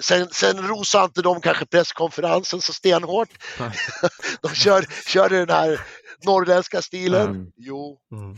[0.00, 3.28] Sen, sen rosar inte de kanske presskonferensen så stenhårt.
[4.42, 5.80] de kör, körde den här
[6.26, 7.28] norrländska stilen.
[7.30, 7.52] Mm.
[7.56, 8.36] Jo, Mm.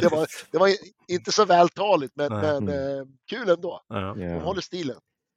[0.00, 0.70] det var, det var
[1.08, 3.80] inte så vältaligt men, men eh, kul ändå.
[3.88, 4.14] Ja.
[4.16, 4.96] De håller stilen.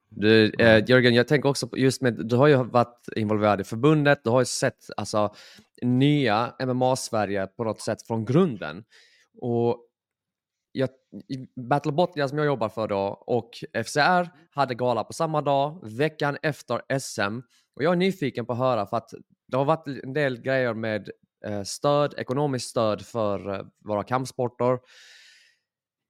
[0.10, 3.64] Du, eh, Jörgen, jag tänker också på just med, du har ju varit involverad i
[3.64, 5.34] förbundet, du har ju sett alltså,
[5.82, 8.84] nya MMA-Sverige på något sätt från grunden.
[9.42, 9.78] Och
[10.72, 10.90] jag,
[11.70, 13.50] Battle Botnia som jag jobbar för då och
[13.86, 17.40] FCR hade gala på samma dag, veckan efter SM.
[17.76, 19.10] Och jag är nyfiken på att höra för att
[19.48, 21.10] det har varit en del grejer med
[21.48, 24.80] Eh, stöd, ekonomiskt stöd för eh, våra kampsporter.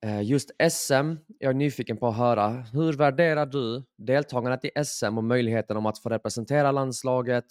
[0.06, 5.18] Eh, just SM, jag är nyfiken på att höra, hur värderar du deltagandet i SM
[5.18, 7.46] och möjligheten om att få representera landslaget,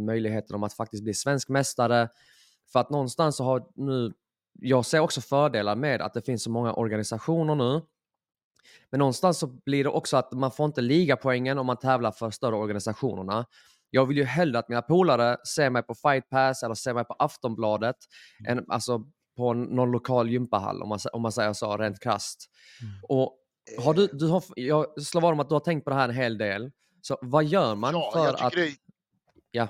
[0.00, 2.08] möjligheten om att faktiskt bli svensk mästare?
[2.72, 4.12] För att någonstans så har nu,
[4.60, 7.80] jag ser också fördelar med att det finns så många organisationer nu.
[8.90, 12.30] Men någonstans så blir det också att man får inte ligapoängen om man tävlar för
[12.30, 13.46] större organisationerna.
[13.94, 17.04] Jag vill ju hellre att mina polare ser mig på Fight Pass eller ser mig
[17.04, 17.96] på Aftonbladet
[18.48, 19.00] än alltså
[19.36, 22.50] på någon lokal gympahall om man, om man säger så rent krasst.
[23.08, 23.38] Och
[23.78, 26.08] har du, du har, jag slår vad om att du har tänkt på det här
[26.08, 26.70] en hel del.
[27.02, 28.52] Så vad gör man Ja, för att...
[28.52, 28.76] det,
[29.50, 29.68] Ja.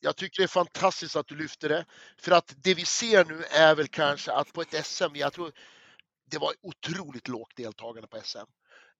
[0.00, 1.84] jag tycker det är fantastiskt att du lyfter det.
[2.18, 5.52] För att det vi ser nu är väl kanske att på ett SM, jag tror
[6.30, 8.38] det var otroligt lågt deltagande på SM.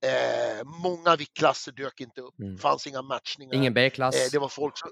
[0.07, 2.59] Eh, många viktklasser dök inte upp, Mm.
[2.59, 3.55] fanns inga matchningar.
[3.55, 4.14] Ingen B-klass?
[4.16, 4.90] Eh, det var folk som,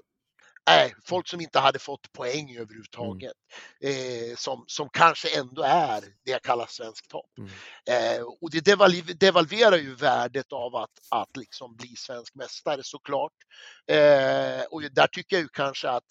[0.69, 3.33] nej, folk som inte hade fått poäng överhuvudtaget.
[3.81, 7.31] Eh, som, som kanske ändå är det jag kallar svensk topp.
[7.37, 7.49] Mm.
[8.17, 13.33] Eh, och det devalv- devalverar ju värdet av att, att liksom bli svensk mästare såklart.
[13.91, 16.05] Eh, och där tycker jag ju kanske att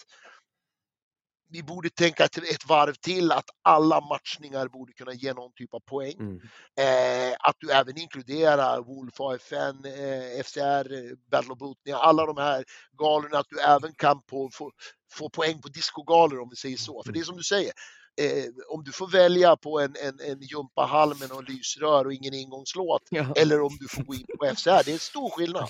[1.56, 5.74] vi borde tänka ett, ett varv till att alla matchningar borde kunna ge någon typ
[5.74, 6.16] av poäng.
[6.20, 6.40] Mm.
[6.80, 12.64] Eh, att du även inkluderar Wolf, AFN, eh, FCR, Battle of Botnia, alla de här
[12.98, 14.70] galorna, att du även kan på, få,
[15.12, 17.02] få poäng på discogalor om vi säger så.
[17.02, 17.72] För det är som du säger,
[18.20, 22.34] eh, om du får välja på en, en, en gympahall med någon lysrör och ingen
[22.34, 23.32] ingångslåt Ja.
[23.36, 25.68] eller om du får gå in på FCR, det är en stor skillnad.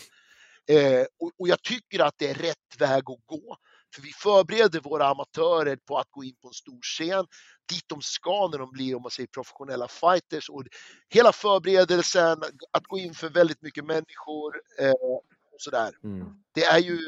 [0.69, 3.57] Eh, och, och jag tycker att det är rätt väg att gå.
[3.97, 7.27] För vi förbereder våra amatörer på att gå in på en stor scen
[7.73, 10.49] dit de ska när de blir om man säger professionella fighters.
[10.49, 10.65] Och
[11.09, 12.39] hela förberedelsen,
[12.71, 15.23] att gå in för väldigt mycket människor eh, och
[15.59, 15.91] sådär.
[16.05, 16.27] Mm.
[16.55, 16.99] Det är ju,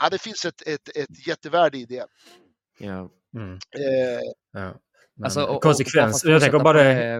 [0.00, 2.06] ja, det finns ett, ett, ett jättevärde i det.
[2.78, 3.10] Ja.
[3.34, 3.54] Mm.
[3.54, 4.20] Eh,
[4.52, 4.74] Ja.
[5.24, 6.24] Alltså, och- konsekvens.
[6.24, 6.72] och jag tänker bara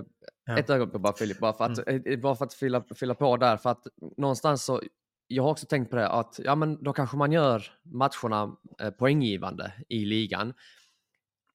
[0.03, 0.07] på.
[0.45, 0.59] Ja.
[0.59, 2.03] Ett ögonblick bara Filip, bara för att, mm.
[2.07, 3.57] Eh, bara för att fylla, fylla på där.
[3.57, 3.87] För att
[4.17, 4.83] någonstans så,
[5.33, 8.91] jag har också tänkt på det att ja, men då kanske man gör matcherna eh,
[8.91, 10.55] poänggivande i ligan.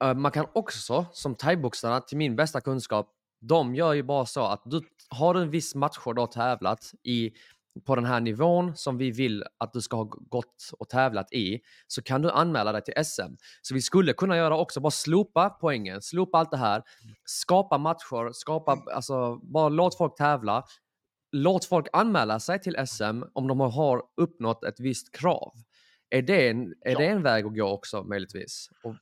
[0.03, 3.11] Eh, man kan också, som thaiboxarna, till min bästa kunskap,
[3.41, 6.91] de gör ju bara så att du har du en viss matcher du har tävlat
[7.03, 7.31] i
[7.85, 11.59] på den här nivån som vi vill att du ska ha gått och tävlat i
[11.87, 13.35] så kan du anmäla dig till SM.
[13.61, 16.83] Så vi skulle kunna göra också, bara slopa poängen, slopa allt det här,
[17.25, 20.63] skapa matcher, skapa, alltså bara låt folk tävla.
[21.37, 25.53] Låt folk anmäla sig till SM om de har uppnått ett visst krav.
[26.09, 26.97] Är det en, är ja.
[26.97, 28.69] det en väg att gå också möjligtvis?
[28.83, 28.95] Och,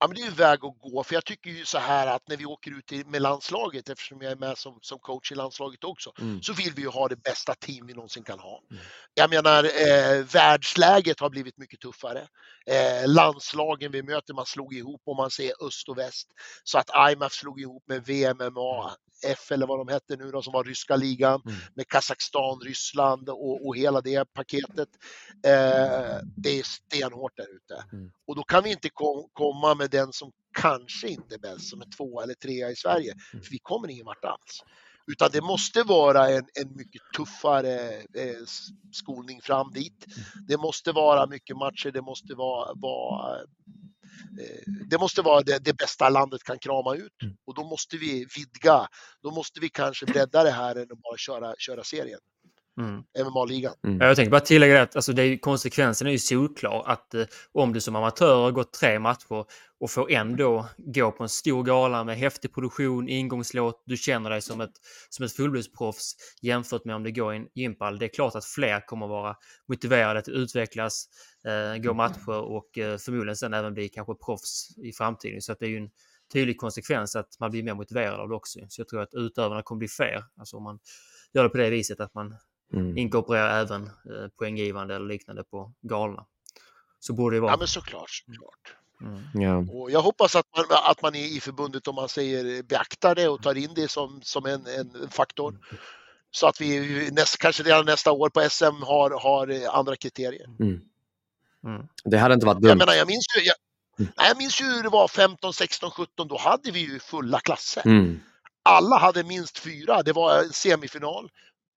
[0.00, 2.28] Ja, men det är en väg att gå, för jag tycker ju så här att
[2.28, 5.84] när vi åker ut med landslaget, eftersom jag är med som, som coach i landslaget
[5.84, 6.42] också, mm.
[6.42, 8.62] så vill vi ju ha det bästa team vi någonsin kan ha.
[8.70, 8.82] Mm.
[9.14, 12.28] Jag menar, eh, världsläget har blivit mycket tuffare.
[12.66, 16.28] Eh, landslagen vi möter, man slog ihop om man ser öst och väst.
[16.64, 18.96] Så att IMF slog ihop med VMMA,
[19.26, 21.58] F eller vad de hette nu då, som var ryska ligan mm.
[21.74, 24.88] med Kazakstan, Ryssland och, och hela det paketet.
[25.46, 27.84] Eh, det är stenhårt där ute.
[27.92, 28.10] Mm.
[28.26, 31.80] Och då kan vi inte kom, komma med den som kanske inte är bäst, som
[31.80, 33.12] är två eller trea i Sverige.
[33.32, 33.44] Mm.
[33.44, 34.62] För vi kommer ingen vart alls.
[35.06, 38.44] Utan det måste vara en, en mycket tuffare eh,
[38.92, 40.06] skolning fram dit.
[40.06, 40.46] Mm.
[40.46, 43.40] Det måste vara mycket matcher, det måste vara, vara
[44.40, 47.36] Eh, det måste vara det, det, bästa landet kan krama ut mm.
[47.44, 48.86] och då måste vi vidga.
[49.22, 52.20] Då måste vi kanske bredda det här än att bara köra, köra serien.
[52.84, 53.02] Mm.
[53.26, 53.74] MMA-ligan.
[53.84, 54.00] Mm.
[54.00, 57.72] Jag tänker bara tillägga att alltså, det är, konsekvensen är ju solklar att eh, om
[57.72, 59.44] du som amatör har gått tre matcher
[59.80, 64.42] och får ändå gå på en stor gala med häftig produktion, ingångslåt, du känner dig
[64.42, 64.72] som ett,
[65.08, 67.98] som ett fullblodsproffs jämfört med om det går i en gympal.
[67.98, 69.36] Det är klart att fler kommer vara
[69.68, 71.08] motiverade att utvecklas,
[71.44, 75.42] eh, gå matcher och eh, förmodligen sen även bli kanske proffs i framtiden.
[75.42, 75.90] Så att det är ju en
[76.32, 78.58] tydlig konsekvens att man blir mer motiverad av det också.
[78.68, 80.78] Så jag tror att utövarna kommer bli fler, alltså om man
[81.32, 82.36] gör det på det viset att man
[82.72, 82.98] mm.
[82.98, 86.26] inkorporera även eh, poänggivande eller liknande på galna.
[87.00, 87.52] Så borde det vara.
[87.52, 88.10] Ja, men såklart.
[88.10, 88.76] såklart.
[89.00, 89.22] Mm.
[89.34, 89.74] Ja.
[89.74, 93.42] Och jag hoppas att man, att man i förbundet, om man säger beaktar det och
[93.42, 95.50] tar in det som, som en, en faktor.
[95.50, 95.62] Mm.
[96.30, 100.44] Så att vi näst, kanske redan nästa år på SM har, har andra kriterier.
[100.60, 100.80] Mm.
[101.64, 101.86] mm.
[102.04, 102.68] Det hade inte varit dumt.
[102.68, 103.56] Jag, menar, jag, minns ju, jag,
[103.98, 104.12] mm.
[104.16, 106.28] jag minns ju hur det var 15, 16, 17.
[106.28, 107.82] Då hade vi ju fulla klasser.
[107.84, 108.20] Mm.
[108.62, 110.02] Alla hade minst fyra.
[110.02, 111.30] Det var semifinal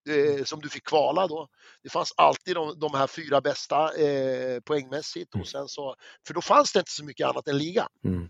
[0.08, 1.48] eh, som du fick kvala då.
[1.82, 5.30] Det fanns alltid de, de här fyra bästa eh, poängmässigt.
[5.30, 5.46] Och mm.
[5.46, 5.96] sen så,
[6.26, 7.88] för då fanns det inte så mycket annat än ligan.
[8.04, 8.28] Mm.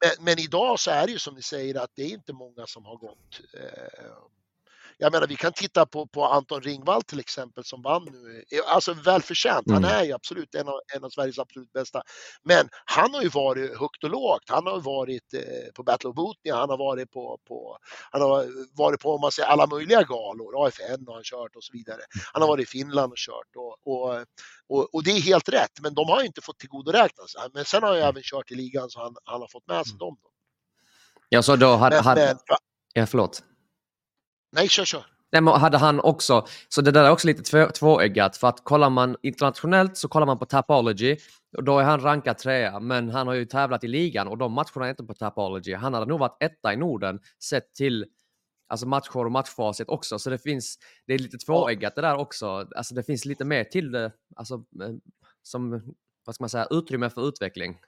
[0.00, 2.66] Men, men, idag så är det ju som ni säger att det är inte många
[2.66, 4.12] som har gått eh,
[5.00, 8.44] jag menar, vi kan titta på, på Anton Ringvall till exempel som vann nu.
[8.66, 9.66] Alltså välförtjänt.
[9.66, 9.84] Mm.
[9.84, 12.02] Han är ju absolut en av, en av Sveriges absolut bästa.
[12.42, 14.42] Men han har ju varit högt och lågt.
[14.46, 17.78] Han har varit eh, på Battle of Botnia, han har varit på, på,
[18.10, 18.46] han har
[18.76, 20.66] varit på om man säger, alla möjliga galor.
[20.66, 22.00] AFN har han kört och så vidare.
[22.32, 23.56] Han har varit i Finland och kört.
[23.56, 24.24] Och, och,
[24.68, 27.40] och, och det är helt rätt, men de har inte fått tillgodoräkna sig.
[27.54, 29.92] Men sen har jag även kört i ligan så han, han har fått med sig
[29.92, 29.98] mm.
[29.98, 30.16] dem.
[30.22, 30.28] Då.
[31.28, 31.96] Ja, så då hade...
[31.96, 32.36] Men, hade...
[32.92, 33.42] Ja, förlåt.
[34.52, 35.06] Nej, kör, kör.
[35.32, 38.64] Nej, men hade han också, så det där är också lite två, tvåeggat för att
[38.64, 41.16] kollar man internationellt så kollar man på Tapology
[41.56, 44.52] och då är han rankad trea, men han har ju tävlat i ligan och de
[44.52, 45.74] matcherna är inte på Tapology.
[45.74, 48.06] Han hade nog varit etta i Norden sett till
[48.68, 52.46] alltså matcher och matchfacit också, så det finns, det är lite tvåeggat det där också.
[52.76, 54.94] Alltså det finns lite mer till det, alltså eh,
[55.42, 55.70] som,
[56.24, 57.80] vad ska man säga, utrymme för utveckling.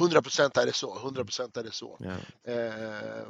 [0.00, 1.98] 100 procent är det så, 100 procent är det så.
[2.00, 2.52] Ja.
[2.52, 3.26] Eh,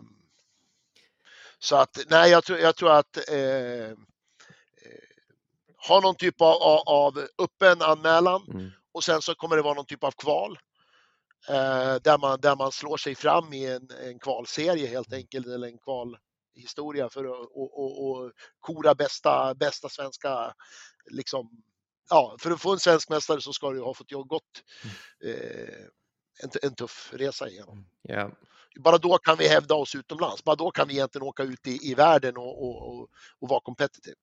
[1.62, 3.92] så att nej, jag tror, jag tror att eh, eh,
[5.88, 8.70] ha någon typ av, av öppen anmälan mm.
[8.92, 10.58] och sen så kommer det vara någon typ av kval.
[11.48, 15.18] Eh, där, man, där man slår sig fram i en, en kvalserie helt mm.
[15.18, 20.54] enkelt, eller en kvalhistoria för att och, och, och kora bästa, bästa svenska,
[21.10, 21.62] liksom,
[22.10, 25.36] ja, för att få en svensk mästare så ska du ha fått gått mm.
[25.36, 25.86] eh,
[26.42, 27.86] en, en tuff resa igenom.
[28.08, 28.30] Yeah
[28.78, 30.44] bara då kan vi hävda oss utomlands.
[30.44, 33.08] Bara då kan vi egentligen åka ut i, i världen och, och, och,
[33.40, 34.16] och vara competitive.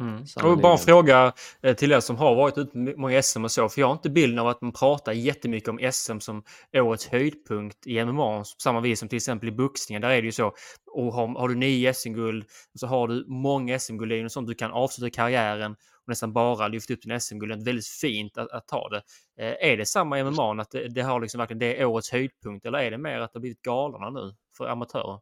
[0.00, 0.24] Mm.
[0.42, 1.32] Och bara en fråga
[1.62, 3.92] eh, till er som har varit ute med många SM och så, för jag har
[3.92, 6.42] inte bilden av att man pratar jättemycket om SM som
[6.72, 10.02] årets höjdpunkt i MMA, på samma vis som till exempel i boxningen.
[10.02, 10.52] Där är det ju så,
[10.92, 12.44] och har, har du nio SM-guld
[12.74, 15.76] så har du många SM-guld, det är ju sånt du kan avsluta karriären
[16.06, 17.52] och nästan bara lyfta upp din SM-guld.
[17.52, 19.02] Det är väldigt fint att, att ta det.
[19.38, 22.10] Eh, är det samma i MMA, att det, det har liksom verkligen det är årets
[22.10, 25.20] höjdpunkt, eller är det mer att det har blivit galorna nu för amatörer?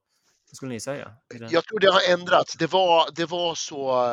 [0.51, 1.14] Vad skulle ni säga?
[1.51, 2.55] Jag tror det har ändrats.
[2.55, 4.07] Det var, det var så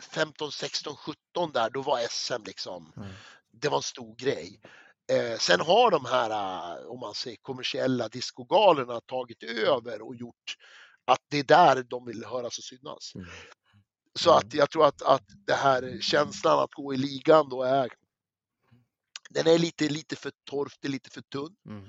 [0.00, 3.08] 15, 16, 17 där, då var SM liksom, mm.
[3.52, 4.60] det var en stor grej.
[5.12, 10.56] Eh, sen har de här, eh, om man säger kommersiella discogalerna tagit över och gjort
[11.04, 13.14] att det är där de vill höras och synas.
[13.14, 13.26] Mm.
[14.16, 17.90] Så att jag tror att, att det här känslan att gå i ligan då är
[19.30, 21.56] den är lite, lite för torftig, lite för tunn.
[21.68, 21.84] Mm.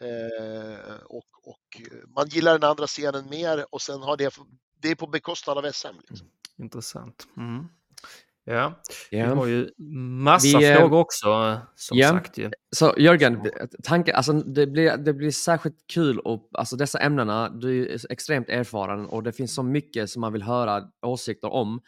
[0.00, 4.34] Eh, och, och man gillar den andra scenen mer och sen har det,
[4.80, 5.96] det är på bekostnad av SM.
[6.08, 6.30] Liksom.
[6.56, 7.26] Intressant.
[7.36, 7.68] Mm.
[8.46, 9.34] Ja, vi Ja.
[9.34, 12.08] har ju massa Vi, eh, frågor också som ja.
[12.08, 12.50] sagt ju.
[12.76, 13.50] Så Jörgen,
[13.82, 18.48] tanke, alltså, det, blir, det blir särskilt kul och alltså, dessa ämnena, du är extremt
[18.48, 21.80] erfaren och det finns så mycket som man vill höra åsikter om.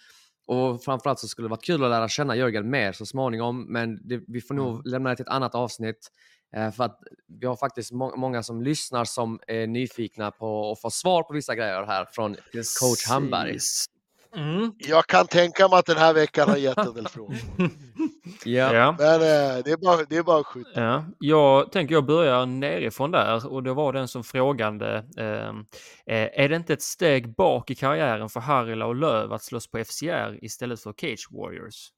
[0.46, 4.08] Och framförallt så skulle det varit kul att lära känna Jörgen mer så småningom, men
[4.08, 4.82] det, vi får nog Mm.
[4.84, 6.08] lämna det till ett annat avsnitt.
[6.56, 6.98] Eh, för att
[7.40, 11.32] vi har faktiskt må många som lyssnar som är nyfikna på att få svar på
[11.34, 12.36] vissa grejer här från
[12.80, 13.58] coach Hamberg.
[14.36, 14.72] Mm.
[14.78, 17.36] Jag kan tänka mig att den här veckan har gett en del frågor.
[18.44, 18.94] Ja.
[18.98, 20.80] Men eh, det, är bara, det är bara att skjuta.
[20.80, 25.04] Ja, jag tänker jag börjar nerifrån där och det var den som frågande.
[25.16, 25.48] Eh,
[26.16, 29.70] eh, är det inte ett steg bak i karriären för Harila och Löv att slåss
[29.70, 31.90] på FCR istället för Cage Warriors?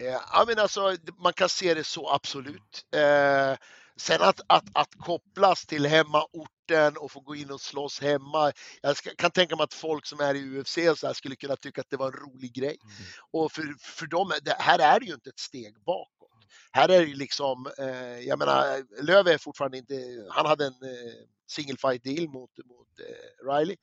[0.00, 2.86] Eh, ja, men alltså, man kan se det så absolut.
[2.94, 3.56] Eh,
[3.96, 5.86] sen att, att, att kopplas till
[6.70, 8.52] hemmaorten och få gå in och slåss hemma.
[8.82, 11.80] Jag ska, kan tänka mig att folk som är i UFC så skulle kunna tycka
[11.80, 12.76] att det var en rolig grej.
[13.32, 16.15] Och för, för dem, det, här är det ju inte ett steg bakåt.
[16.72, 19.94] Här är det ju liksom, eh, jag menar, Löv är fortfarande inte,
[20.30, 21.12] han hade en eh,
[21.46, 23.76] single fight deal mot, mot eh, Riley.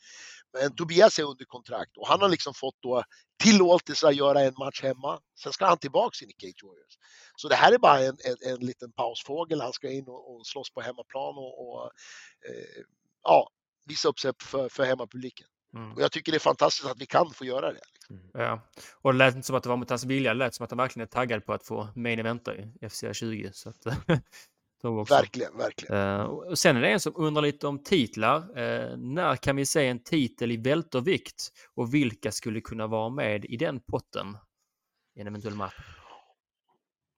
[0.54, 3.04] Men Tobias är under kontrakt och han har liksom fått då
[3.44, 5.20] tillåtelse att göra en match hemma.
[5.44, 6.98] Sen ska han tillbaks in i Cage Warriors.
[7.36, 9.62] Så det här är bara en, en, en liten pausfågel.
[9.62, 11.84] Han ska in och, och slåss på hemmaplan och, och
[12.50, 12.84] eh,
[13.24, 13.50] ja,
[13.86, 15.48] visa upp sig för, för hemmapubliken.
[15.74, 15.92] Mm.
[15.92, 17.82] Och jag tycker det är fantastiskt att vi kan få göra det.
[17.94, 18.20] Liksom.
[18.34, 18.62] Ja,
[19.02, 20.72] och det lät inte som att det var mot hans vilja, det lät som att
[20.72, 23.50] han verkligen är taggad på att få main eventa i FCR 20.
[23.54, 23.86] Så att.
[25.10, 25.96] Verkligen, verkligen.
[25.96, 28.38] Eh, och sen är det en som undrar lite om titlar.
[28.38, 33.46] Eh, när kan vi se en titel i vältervikt och vilka skulle kunna vara med
[33.46, 34.38] i den potten
[35.16, 35.74] i en eventuell match?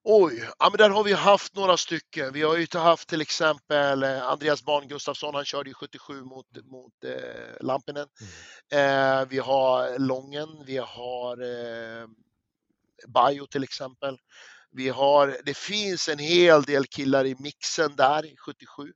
[0.08, 2.34] Oj, ja, men där har vi haft några stycken.
[2.34, 6.46] Vi har ju haft till exempel eh, Andreas Bahn Gustafsson, han körde ju 77 mot,
[6.64, 8.08] mot eh, Lampinen.
[8.72, 12.08] Eh, vi har Lången, vi har eh,
[13.08, 14.18] Bajo till exempel.
[14.72, 18.94] Vi har, det finns en hel del killar i mixen där, 77,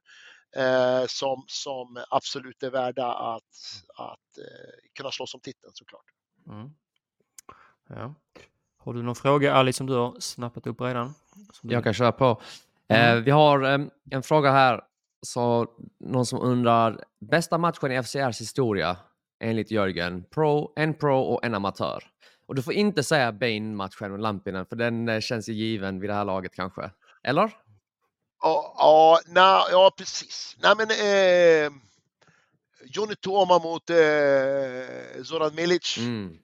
[0.56, 6.06] eh, som, som absolut är värda att, att eh, kunna slåss om titeln såklart.
[6.48, 6.70] Mm.
[7.90, 8.16] Ja.
[8.90, 11.14] Har du någon fråga Ali som du har snappat upp redan?
[11.54, 12.42] Som du- Jag kan köra på.
[12.88, 13.18] Mm.
[13.18, 13.80] Eh, vi har eh,
[14.12, 14.82] en fråga här.
[15.22, 15.68] Så,
[16.00, 18.98] någon som undrar, bästa matchen i FCRs historia
[19.40, 20.24] enligt Jörgen?
[20.24, 22.04] Pro, en pro och en amatör.
[22.48, 26.10] Och du får inte säga Bane-matchen med Lampinen, för den eh, känns ju given vid
[26.10, 26.92] det här laget kanske.
[27.24, 27.52] Eller?
[28.42, 30.58] Ja, ja, na, ja precis.
[30.62, 31.72] Nej, men, eh,
[32.86, 36.38] Johnny Toma mot eh, Zoran Milic Mm.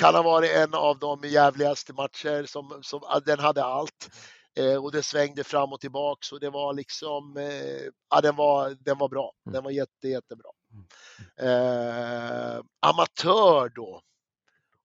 [0.00, 4.10] Kan ha varit en av de jävligaste matcher som, som den hade allt.
[4.56, 8.76] Eh, och det svängde fram och tillbaks och det var liksom, eh, ja den var,
[8.80, 9.32] den var bra.
[9.44, 10.50] Den var jätte, jättebra.
[11.40, 14.02] Eh, amatör då?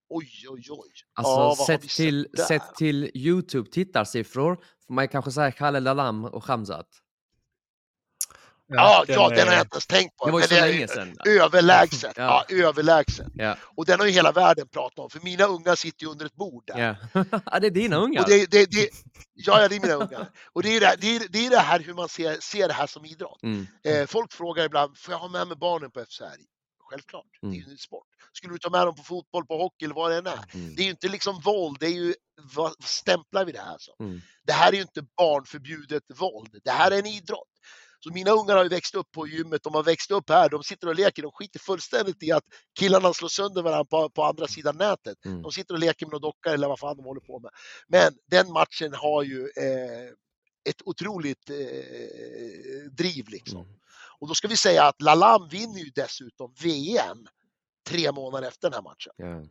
[0.09, 0.91] Oj, oj, oj.
[1.13, 4.55] Alltså, Ja, sett, till, sett till YouTube-tittarsiffror
[4.87, 6.87] får man kanske säga Kalle Lalam och Khamzat.
[8.75, 10.25] Ja, ja, den har jag inte ens tänkt på.
[10.25, 11.17] Det var ju så länge sedan.
[11.27, 12.13] Överlägset.
[12.15, 12.45] Ja.
[12.49, 12.55] ja.
[12.55, 13.27] överlägset.
[13.33, 16.25] Ja, Och den har ju hela världen pratat om, för mina unga sitter ju under
[16.25, 16.97] ett bord där.
[17.13, 17.59] ja.
[17.59, 18.21] det är dina ungar.
[18.21, 18.89] Och det, det, det,
[19.33, 20.29] ja, ja, det är mina ungar.
[20.53, 22.67] Och det är det, här- det, är, det är det här hur man ser, ser
[22.67, 23.43] det här som idrott.
[23.43, 23.67] Mm.
[23.85, 26.37] Eh, folk frågar ibland, får jag ha med mig barnen på FCR?
[26.89, 28.07] Självklart, det är ju en sport.
[28.33, 30.39] Skulle du ta med dem på fotboll, på hockey eller vad det än är?
[30.53, 30.75] Mm.
[30.75, 32.13] Det är ju inte liksom våld, det är ju,
[32.55, 34.05] vad stämplar vi det här som?
[34.05, 34.21] Mm.
[34.43, 37.47] Det här är ju inte barnförbjudet våld, det här är en idrott.
[38.03, 40.63] Så mina ungar har ju växt upp på gymmet, de har växt upp här, de
[40.63, 42.43] sitter och leker, de skiter fullständigt i att
[42.79, 45.25] killarna slår sönder varandra på, på andra sidan nätet.
[45.25, 45.41] Mm.
[45.41, 47.51] De sitter och leker med några dockor eller vad fan de håller på med.
[47.87, 50.13] Men den matchen har ju eh,
[50.69, 53.61] ett otroligt eh, driv liksom.
[53.61, 53.73] Mm.
[54.19, 57.27] Och då ska vi säga att Lalam vinner ju dessutom VM
[57.89, 59.13] tre månader efter den här matchen.
[59.17, 59.45] Ja.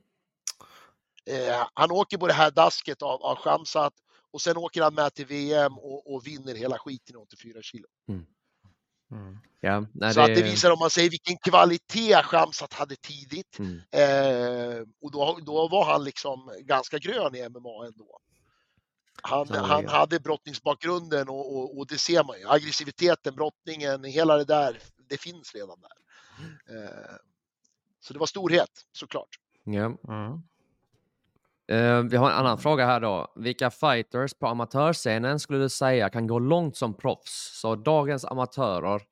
[1.35, 3.95] Eh, han åker på det här dasket av, av Shamsat
[4.33, 7.87] och sen åker han med till VM och, och vinner hela skiten i 84 kilo.
[8.09, 8.27] Mm.
[9.61, 13.59] Ja, nej, Så att det visar om man säger vilken kvalitet Shamsat hade tidigt.
[13.59, 13.81] Mm.
[13.91, 18.19] Eh, och då, då var han liksom ganska grön i MMA ändå.
[19.23, 19.71] Han, Sannerligen.
[19.71, 22.49] han hade brottningsbakgrunden och, och, och det ser man ju.
[22.49, 26.01] Aggressiviteten, brottningen, hela det där, det finns redan där.
[26.77, 27.17] Eh,
[28.01, 29.39] så det var storhet såklart.
[29.65, 29.85] Ja.
[29.85, 30.43] Mm.
[31.71, 33.33] Eh, vi har en annan fråga här då.
[33.37, 37.61] Vilka fighters på amatörscenen skulle du säga kan gå långt som proffs?
[37.61, 39.03] Så dagens amatörer,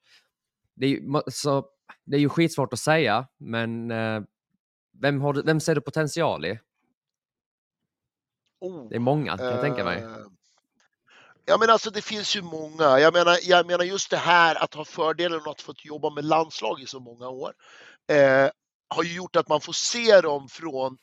[0.75, 1.03] det är ju,
[1.33, 1.67] så,
[2.05, 4.23] det är ju skitsvårt att säga, men eh,
[5.01, 6.59] vem, har du, vem ser du potential i?
[8.61, 9.99] Oh, Det är många, kan jag tänka mig.
[10.03, 10.17] eh,
[11.45, 12.99] Ja men alltså det finns ju många.
[12.99, 16.81] Jag menar, jag menar just det här att ha fördelen att få jobba med landslag
[16.81, 17.53] i så många år.
[18.89, 20.99] Har ju gjort att man får se dem från,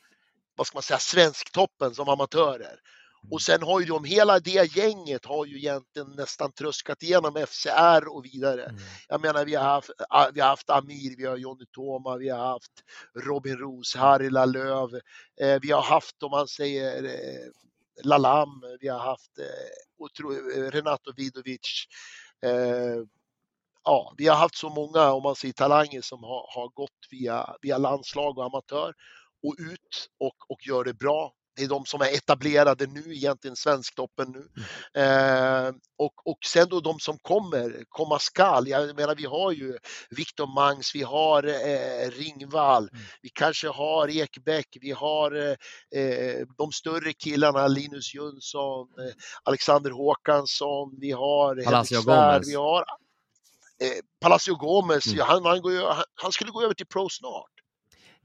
[0.56, 2.80] vad ska man säga, svensktoppen som amatörer.
[3.30, 8.16] Och sen har ju de, hela det gänget har ju egentligen nästan tröskat igenom FCR
[8.16, 8.64] och vidare.
[8.64, 8.76] Mm.
[9.08, 9.90] Jag menar vi har haft,
[10.34, 12.72] vi har haft Amir, vi har Johnny Toma, vi har haft
[13.14, 14.94] Robin Roos, Harry Lallöv,
[15.40, 17.50] eh, vi har haft om man säger eh,
[18.04, 19.44] Lalam, vi har haft eh,
[19.98, 21.86] otro, eh, Renato Vidovic.
[22.42, 23.02] Eh,
[23.84, 27.56] ja, vi har haft så många, om man säger talanger, som har, har gått via,
[27.62, 28.94] via landslag och amatör
[29.42, 31.32] och ut och, och gör det bra.
[31.58, 34.48] Det är de som är etablerade nu, egentligen svensktoppen nu.
[35.02, 35.68] Eh,
[35.98, 38.68] och, och sen då de som kommer, komma skall.
[38.68, 39.78] Jag menar, vi har ju
[40.10, 42.88] Viktor Mangs, vi har eh, Ringvall,
[43.22, 49.14] vi kanske har Ekbäck, vi har eh, eh, de större killarna, Linus Jönsson, eh,
[49.44, 52.48] Alexander Håkansson, vi har Palacio Gomez.
[52.48, 52.80] vi har
[53.82, 55.26] eh, Palacio Gomez, Mm.
[55.26, 57.50] han, han, går han, han skulle gå över till Pro snart.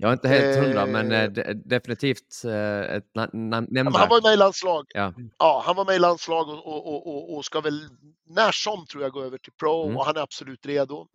[0.02, 4.10] Jag är inte helt hundra, men Eh, eh, de- definitivt eh, ett men han nämnvärt.
[4.10, 4.86] var ju med i landslag.
[4.94, 5.14] Ja.
[5.38, 7.88] Ja, han var med i landslag och, och, och, och, och ska väl
[8.30, 9.98] när som tror jag gå över till Pro Mm.
[9.98, 11.08] och han är absolut redo.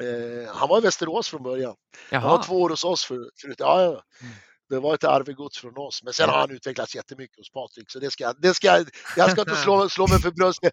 [0.00, 1.74] Eh, han var i Västerås från början.
[2.10, 3.56] Han var Jaha, två år hos oss för, förut.
[3.58, 4.02] Ja, ja.
[4.70, 7.90] Det var ett arvegods från oss, men sen har han utvecklats jättemycket hos Patrik.
[7.90, 8.84] Så det ska, det ska,
[9.16, 10.72] jag ska inte slå, slå mig för bröstet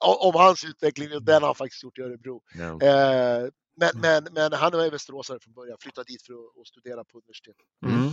[0.00, 2.40] om hans utveckling, den har han faktiskt gjort i Örebro.
[2.58, 2.64] ja.
[2.88, 7.04] Eh, men, men, men han var i Västeråsare från början, flyttade dit för att, studera
[7.04, 7.56] på universitet.
[7.86, 8.08] Mm.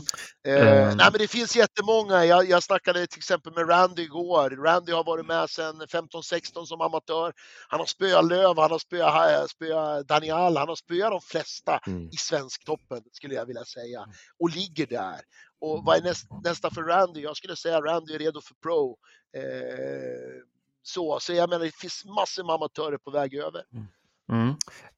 [0.47, 0.95] Eh, Eh.
[0.95, 2.25] nej men det finns jättemånga.
[2.25, 4.49] Jag, jag snackade till exempel med Randy igår.
[4.49, 7.33] Randy har varit med sedan 15-16 som amatör.
[7.67, 12.07] Han har spöat Löv, han har spöat, spöat Daniel, han har spöat de flesta Mm.
[12.07, 14.05] i svensktoppen skulle jag vilja säga.
[14.39, 15.21] Och ligger där.
[15.61, 17.21] Och vad är näst, nästa för Randy?
[17.21, 18.97] Jag skulle säga Randy är redo för pro.
[19.37, 20.41] Eh,
[20.83, 23.63] så, så jag menar det finns massor med amatörer på väg över.
[23.73, 23.87] Mm.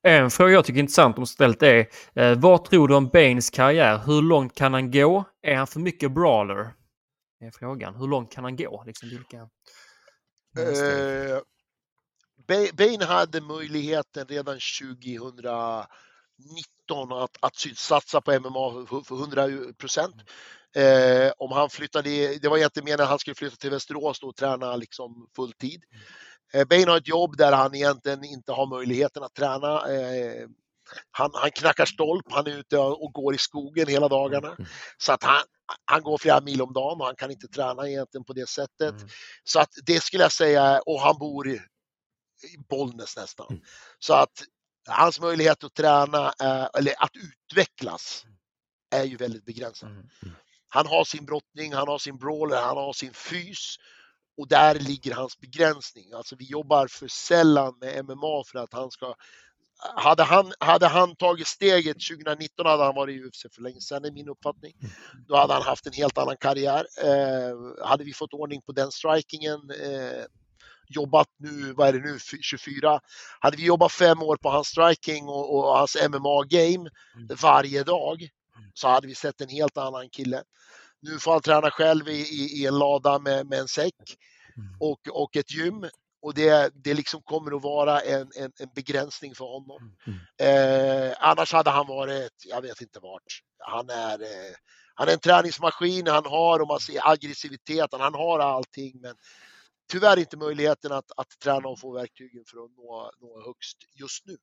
[0.02, 3.50] En fråga jag tycker är intressant om ställt är, eh, vad tror du om Baines
[3.50, 4.02] karriär?
[4.06, 5.24] Hur långt kan han gå?
[5.42, 6.74] Är han för mycket brawler?
[7.40, 7.96] Är frågan.
[7.96, 8.84] Hur långt kan han gå?
[8.88, 9.38] Liksom vilka...
[10.58, 11.40] Eh,
[12.48, 15.88] Ba- Bain hade möjligheten redan 2019
[17.12, 19.48] att, att satsa på MMA för, för 100
[19.78, 20.16] procent.
[20.76, 24.36] Eh, om han flyttade, det var egentligen meningen att han skulle flytta till Västerås och
[24.36, 25.84] träna liksom fulltid.
[26.54, 29.94] Eh, Bain har ett jobb där han egentligen inte har möjligheten att träna.
[29.94, 30.48] Eh,
[31.12, 34.58] han, han knackar stolp, han är ute och går i skogen hela dagarna.
[34.98, 35.44] Så att han,
[35.86, 38.96] han går flera mil om dagen och han kan inte träna egentligen på det sättet.
[38.96, 39.08] Mm.
[39.44, 41.60] Så att det skulle jag säga, och han bor i,
[42.70, 43.48] Bollnäs nästan.
[43.50, 43.62] Mm.
[44.00, 44.44] Så att
[44.90, 48.26] hans möjlighet att träna, eh, eller att utvecklas,
[48.96, 49.90] är ju väldigt begränsad.
[49.90, 50.08] Mm.
[50.68, 53.76] Han har sin brottning, han har sin brawler, han har sin fys.
[54.38, 56.14] Och där ligger hans begränsning.
[56.14, 59.16] Alltså vi jobbar för sällan med MMA för att han ska
[59.96, 64.06] hade han, hade han tagit steget 2019 hade han varit i UFC för länge sedan,
[64.06, 64.74] är min uppfattning.
[65.28, 66.86] Då hade han haft en helt annan karriär.
[67.04, 70.26] Eh, hade vi fått ordning på den strikingen, eh,
[70.88, 73.00] jobbat nu, vad är det nu, Fy- 24.
[73.40, 76.90] Hade vi jobbat fem år på hans striking och, och hans MMA-game
[77.42, 78.30] varje dag
[78.74, 80.44] så hade vi sett en helt annan kille.
[81.04, 83.96] Nu får han träna själv i, i, i en lada med, med en säck
[84.80, 85.86] och, och ett gym.
[86.22, 89.96] Och det, det liksom kommer att vara en, en, en begränsning för honom.
[90.42, 93.42] Eh, annars hade han varit, jag vet inte vart.
[93.60, 94.54] Han är, eh,
[94.96, 99.02] han är en träningsmaskin, han har om man ser aggressiviteten, han har allting.
[99.02, 99.16] Men
[99.92, 104.26] tyvärr inte möjligheten att, att träna och få verktygen för att nå, nå högst just
[104.26, 104.38] nu.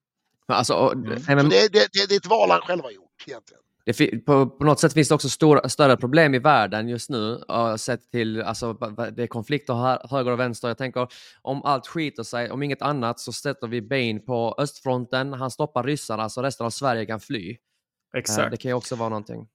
[0.49, 1.49] Alltså, Mm.
[1.49, 3.63] Det, det, det, det är ett val han själv har gjort egentligen.
[3.85, 7.45] Det på, på något sätt finns det också stora, större problem i världen just nu.
[7.53, 8.73] Uh, sett till, alltså,
[9.13, 10.69] det är konflikter här, höger och vänster.
[10.69, 11.09] Jag tänker
[11.43, 15.33] om allt skiter sig, om inget annat så sätter vi Bane på östfronten.
[15.33, 17.51] Han stoppar ryssarna så resten av Sverige kan fly.
[17.51, 18.51] Uh, Exakt.
[18.51, 19.49] det kan ju också vara någonting.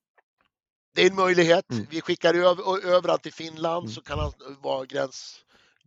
[0.95, 1.71] Det är en möjlighet.
[1.71, 1.85] Mm.
[1.89, 3.93] Vi skickar över, över han till Finland Mm.
[3.93, 5.39] så kan han vara gräns,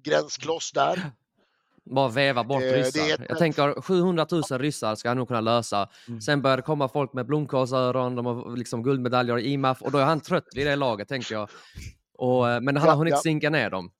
[0.03, 1.03] gränskloss där.
[1.95, 3.27] Bara veva bort Eh, ryssar.
[3.29, 5.89] Jag tänker 700 000 ryssar ska han nog kunna lösa.
[6.09, 6.21] Mm.
[6.21, 9.99] Sen börjar det komma folk med blomkålsöron, de har liksom guldmedaljer i IMAF och då
[9.99, 11.51] är han trött vid det laget tänker jag.
[12.19, 13.21] Och, eh, men han Ja, har hunnit ja.
[13.21, 13.91] sinka ner dem.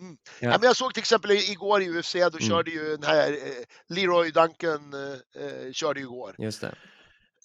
[0.00, 0.16] Mm.
[0.40, 0.48] Ja.
[0.50, 0.58] Ja.
[0.58, 2.40] men jag såg till exempel i- igår i UFC, då Mm.
[2.48, 6.34] körde ju den här eh, Leroy Duncan eh, eh, körde igår.
[6.38, 6.74] Just det.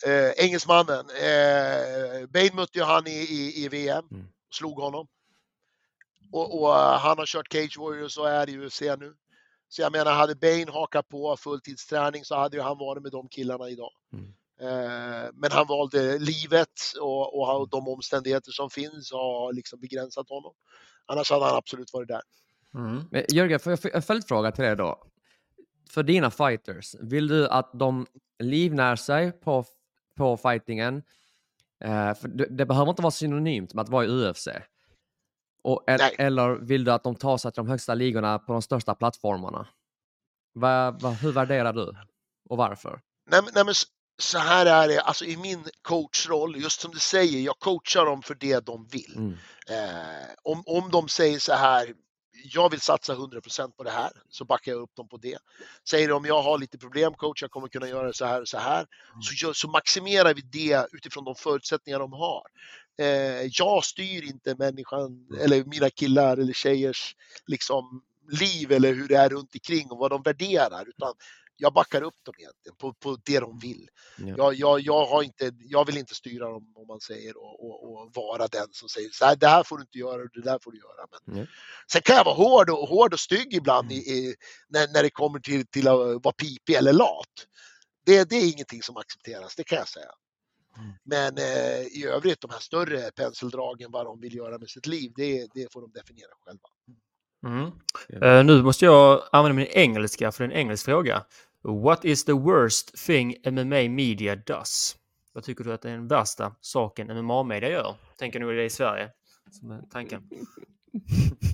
[0.05, 1.05] eh, engelsmannen.
[1.09, 4.25] Eh, Bane mötte ju han i, i, i VM, Mm.
[4.53, 5.07] slog honom.
[6.31, 9.13] Och, och eh, han har kört Cage Warriors och är i UFC nu.
[9.69, 13.27] Så jag menar, hade Bane hakat på fulltidsträning så hade ju han varit med de
[13.27, 13.91] killarna idag.
[14.13, 14.33] Mm.
[14.61, 16.69] Eh, men han valde livet
[17.01, 20.53] och, och ha- de omständigheter som finns har liksom begränsat honom.
[21.05, 22.21] Annars hade han absolut varit där.
[22.73, 23.03] Mm.
[23.11, 25.03] Men Jörgen, får jag få en följdfråga till dig då?
[25.89, 28.05] För dina fighters, vill du att de
[28.39, 29.65] livnär sig på,
[30.17, 31.03] på fightingen?
[31.83, 34.47] Eh, för det, det behöver inte vara synonymt med att vara i UFC.
[35.63, 38.95] Och, eller vill du att de tar sig till de högsta ligorna på de största
[38.95, 39.67] plattformarna?
[40.53, 41.93] Va, va, hur värderar du?
[42.49, 42.99] Och varför?
[43.31, 43.73] Nej, nej, men
[44.21, 48.21] så här är det, alltså i min coachroll, just som du säger, jag coachar dem
[48.21, 49.13] för det de vill.
[49.15, 49.37] Mm.
[49.69, 51.93] Eh, om, om de säger så här,
[52.43, 55.37] jag vill satsa 100% på det här, så backar jag upp dem på det.
[55.89, 58.57] Säger de, jag har lite problem coach, jag kommer kunna göra så här och så
[58.57, 58.85] här,
[59.21, 62.43] så, gör, så maximerar vi det utifrån de förutsättningar de har.
[62.99, 67.15] Eh, jag styr inte människan, eller mina killar eller tjejers
[67.47, 71.13] liksom, liv eller hur det är runt omkring och vad de värderar, utan
[71.61, 73.87] jag backar upp dem egentligen på, på det de vill.
[74.17, 74.35] Ja.
[74.37, 77.91] Jag, jag, jag, har inte, jag vill inte styra dem om man säger och, och,
[77.91, 80.41] och vara den som säger så här, det här får du inte göra och det
[80.41, 81.07] där får du göra.
[81.11, 81.45] Men Ja.
[81.91, 84.35] Sen kan jag vara hård och, hård och stygg ibland i, i,
[84.67, 87.35] när, när det kommer till, till att vara pipig eller lat.
[88.05, 90.11] Det, det är ingenting som accepteras, det kan jag säga.
[90.77, 90.91] Mm.
[91.03, 95.11] Men eh, i övrigt, de här större penseldragen, vad de vill göra med sitt liv,
[95.15, 96.67] det, det får de definiera själva.
[97.45, 97.71] Mm.
[98.23, 101.25] Eh, nu måste jag använda min engelska för det är en engelsk fråga.
[101.63, 104.97] What is the worst thing MMA media does?
[105.33, 107.95] Vad tycker du att det är den värsta saken MMA-media gör?
[108.17, 109.09] Tänker nog det i Sverige.
[109.51, 110.29] Som är tanken.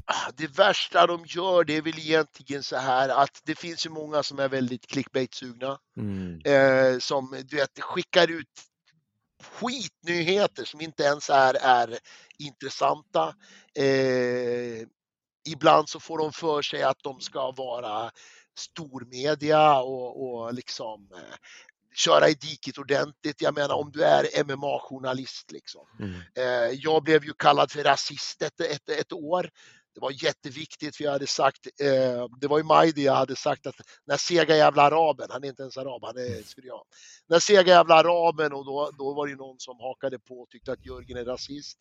[0.05, 3.89] Ah, Det värsta de gör, det är väl egentligen så här att det finns ju
[3.89, 5.78] många som är väldigt clickbait-sugna.
[5.97, 6.41] Mm.
[6.45, 8.47] eh, som du vet, skickar ut
[9.43, 11.97] skitnyheter som inte ens är, är
[12.39, 13.36] intressanta.
[13.76, 14.88] Eh,
[15.49, 18.12] ibland så får de för sig att de ska vara
[18.58, 21.36] stormedia och, och liksom eh,
[21.95, 23.41] köra i diket ordentligt.
[23.41, 25.88] Jag menar om du är MMA-journalist liksom.
[25.99, 26.22] Mm.
[26.36, 29.49] Eh, jag blev ju kallad för rasist ett, ett, ett år.
[29.97, 33.67] Det var jätteviktigt för jag hade sagt, eh, det var i Majdi jag hade sagt
[33.67, 33.75] att
[34.05, 36.83] när sega jävla araben, han är inte ens arab, han är syrian.
[37.27, 40.71] När sega jävla araben och då, då var det någon som hakade på och tyckte
[40.71, 41.77] att Jörgen är rasist.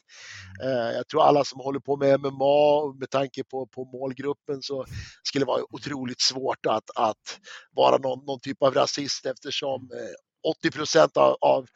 [0.63, 4.87] Eh, jag tror alla som håller på med MMA med tanke på, på målgruppen så
[5.23, 7.41] skulle det vara otroligt svårt att, att
[7.73, 11.67] vara någon, någon typ av rasist eftersom eh, 80 procent av, av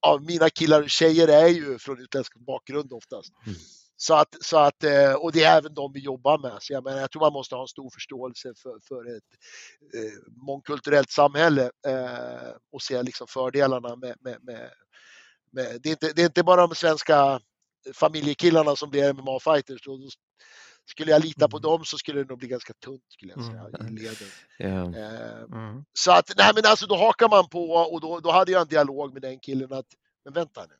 [0.00, 3.32] av mina killar och tjejer är ju från utländsk bakgrund oftast.
[3.46, 3.58] Mm.
[4.06, 6.56] Så att, så att, eh, och det är även de vi jobbar med.
[6.60, 9.30] Så jag, menar, jag tror man måste ha en stor förståelse för, för ett
[9.94, 14.70] eh, mångkulturellt samhälle eh, och se liksom fördelarna med, med, med,
[15.52, 17.40] med det, är inte, det är inte bara de svenska
[17.94, 19.84] familjekillarna som blir MMA-fighters.
[19.84, 19.98] Då
[20.90, 23.88] skulle jag lita på dem så skulle det nog bli ganska tunt skulle jag säga
[23.88, 24.28] i leden.
[24.58, 25.84] Eh, Mm.
[25.92, 28.68] så att, nej men alltså då hakar man på och då, då hade jag en
[28.68, 29.86] dialog med den killen att,
[30.24, 30.76] men vänta nu.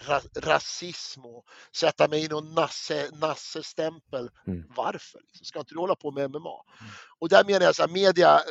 [0.00, 1.44] Ra, rasism och
[1.76, 4.30] sätta mig i någon nasse, nassestämpel.
[4.46, 4.64] Mm.
[4.76, 5.20] Varför?
[5.20, 5.44] Liksom?
[5.44, 6.62] Ska inte du hålla på med MMA?
[7.18, 8.42] Och där menar jag så här, media, eh,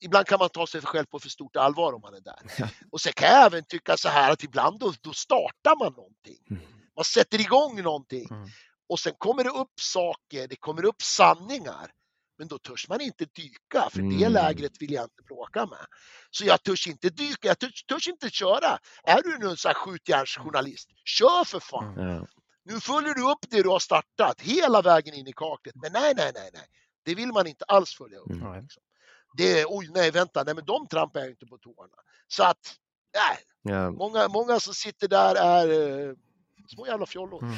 [0.00, 2.38] ibland kan man ta sig själv på för stort allvar om man är där.
[2.58, 2.68] Ja.
[2.90, 6.38] Och sen kan jag även tycka så här att ibland då, då startar man någonting.
[6.50, 6.62] Mm.
[6.96, 8.26] Man sätter igång någonting.
[8.30, 8.48] Mm.
[8.88, 11.90] Och sen kommer det upp saker, det kommer upp sanningar.
[12.40, 14.32] Men då törs man inte dyka, för det Mm.
[14.32, 15.86] lägret vill jag inte bråka med.
[16.30, 18.78] Så jag törs inte dyka, jag törs, törs inte köra.
[19.04, 21.98] Är du nu en sån här skjutjärnsjournalist, kör för fan!
[21.98, 22.26] Mm.
[22.64, 25.74] Nu följer du upp det du har startat hela vägen in i kaklet.
[25.82, 26.66] Men nej, nej, nej, nej.
[27.04, 28.30] Det vill man inte alls följa upp.
[28.30, 28.60] Mm.
[28.62, 28.82] Liksom.
[29.36, 31.96] Det är, oj nej vänta, nej men de trampar jag inte på tårna.
[32.28, 32.74] Så att,
[33.14, 33.38] nej,
[33.74, 33.90] Ja.
[33.90, 35.66] många, många som sitter där är
[36.08, 36.14] eh,
[36.74, 37.42] små jävla fjollor.
[37.42, 37.54] Mm.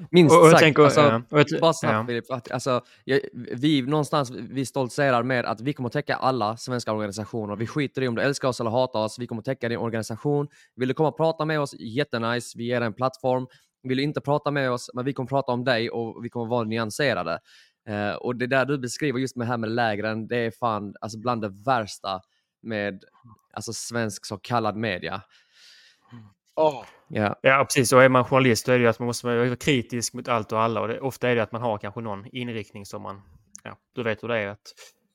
[0.10, 0.62] Minst Och, och jag sagt.
[0.62, 2.06] tänker, alltså, och jag, Bara snabbt ja.
[2.06, 6.92] Filip, att, alltså, jag, vi någonstans vi stoltserar med att vi kommer täcka alla svenska
[6.92, 7.56] organisationer.
[7.56, 9.18] Vi skiter i om du älskar oss eller hatar oss.
[9.18, 10.48] Vi kommer täcka din organisation.
[10.76, 11.74] Vill du komma och prata med oss?
[11.78, 12.58] Jättenice.
[12.58, 13.46] Vi ger dig en plattform.
[13.82, 14.90] Vill du inte prata med oss?
[14.94, 17.38] Men vi kommer prata om dig och vi kommer vara nyanserade.
[17.88, 20.94] Eh, och det där du beskriver just med det här med lägren, det är fan
[21.00, 22.20] alltså, bland det värsta
[22.62, 23.04] med
[23.52, 25.22] alltså, svensk så kallad media.
[26.58, 26.86] Ja.
[27.08, 27.92] Ja, Ja, precis.
[27.92, 30.52] Och är man journalist då är det ju att man måste vara kritisk mot allt
[30.52, 30.80] och alla.
[30.80, 33.22] Och det, ofta är det att man har kanske någon inriktning som man...
[33.64, 34.46] Ja, du vet hur det är.
[34.48, 34.58] Att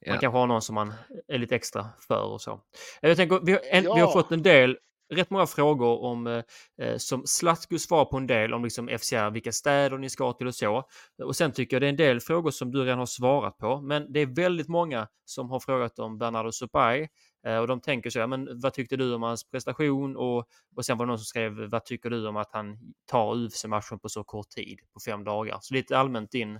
[0.07, 0.19] Man Ja.
[0.21, 0.93] kanske har någon som man
[1.27, 2.59] är lite extra för och så.
[3.01, 4.11] Jag tänker, vi, har, en, vi har Ja.
[4.13, 4.77] fått en del,
[5.13, 6.43] rätt många frågor om, eh,
[6.81, 10.47] eh, som Slatko svar på en del om liksom FCR, vilka städer ni ska till
[10.47, 10.83] och så.
[11.23, 13.81] Och sen tycker jag det är en del frågor som du redan har svarat på,
[13.81, 17.07] men det är väldigt många som har frågat om Bernardo Supay.
[17.45, 20.15] Eh, och de tänker så, ja, men vad tyckte du om hans prestation?
[20.17, 23.35] Och, och sen var det någon som skrev, vad tycker du om att han tar
[23.35, 25.59] UFC-matchen på så kort tid, på fem dagar?
[25.61, 26.55] Så lite allmänt din,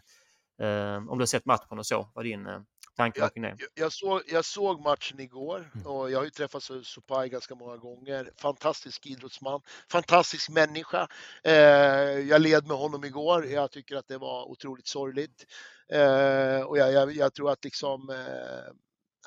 [0.61, 2.59] eh, om du har sett matchen och så, vad din eh,
[2.95, 3.57] tanke jag, kring det?
[3.73, 5.87] Jag såg, jag såg matchen igår Mm.
[5.87, 8.31] och jag har ju träffat Supai ganska många gånger.
[8.37, 9.61] Fantastisk idrottsman,
[9.91, 11.07] fantastisk människa.
[11.43, 11.53] Eh,
[12.19, 13.45] jag led med honom igår.
[13.45, 15.45] Jag tycker att det var otroligt sorgligt.
[15.89, 18.73] Eh, och jag, jag, jag, tror att liksom, eh,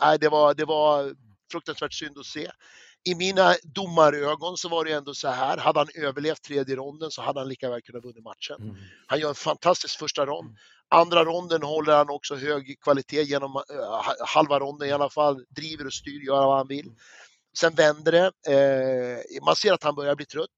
[0.01, 1.15] nej, det, var, det var
[1.51, 2.51] fruktansvärt synd att se.
[3.05, 7.23] I mina domarögon så var det ändå så här, hade han överlevt tredje ronden så
[7.23, 8.57] hade han lika väl kunnat vinna matchen.
[8.61, 8.77] Mm.
[9.07, 10.57] Han gör en fantastisk första rond.
[10.89, 13.63] Andra ronden håller han också hög kvalitet genom uh,
[14.27, 15.45] halva ronden i alla fall.
[15.49, 16.95] Driver och styr, gör vad han vill.
[17.59, 18.27] Sen vänder det.
[18.53, 20.51] Eh, man ser att han börjar bli trött.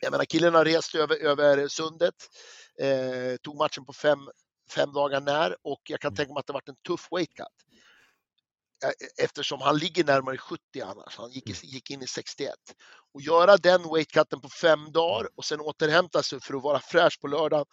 [0.00, 2.14] Jag menar killen har rest över, över sundet.
[2.80, 4.18] Eh, tog matchen på fem,
[4.74, 7.46] fem dagar när och jag kan tänka mig att det varit en tuff weight cut.
[8.84, 11.16] Eh, Eftersom han ligger närmare 70 annars.
[11.16, 12.54] Han gick, gick in i 61.
[13.14, 16.80] Och göra den weight cutten på fem dagar och sen återhämta sig för att vara
[16.80, 17.66] fräsch på lördag.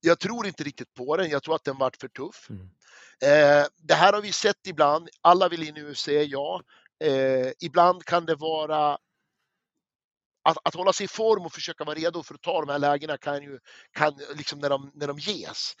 [0.00, 1.30] Jag tror inte riktigt på den.
[1.30, 2.50] Jag tror att den vart för tuff.
[2.50, 2.68] Mm.
[3.22, 5.08] Eh, det här har vi sett ibland.
[5.20, 6.62] Alla vill in i UFC, ja.
[7.04, 8.98] Eh, ibland kan det vara
[10.42, 12.78] att, att hålla sig i form och försöka vara redo för att ta de här
[12.78, 13.58] lägena kan ju,
[13.92, 15.74] kan, liksom när, de, när de ges,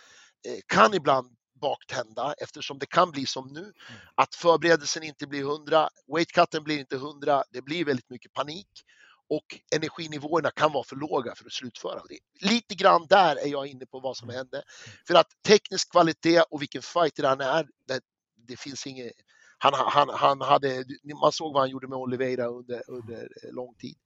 [0.48, 3.72] eh, kan ibland baktända eftersom det kan bli som nu.
[4.14, 8.68] Att förberedelsen inte blir 100, weightcutten blir inte 100, det blir väldigt mycket panik
[9.28, 12.46] och energinivåerna kan vara för låga för att slutföra det.
[12.48, 14.62] Lite grann där är jag inne på vad som hände.
[15.06, 18.00] För att teknisk kvalitet och vilken fighter han är, det,
[18.48, 19.12] det finns inget
[19.58, 20.84] han, han, han hade,
[21.20, 23.96] man såg vad han gjorde med Oliveira under, under lång tid.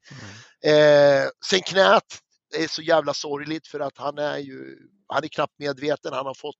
[0.64, 2.18] Eh, sen knät
[2.56, 4.78] är så jävla sorgligt för att han är ju,
[5.08, 6.56] han är knappt medveten, han har fått,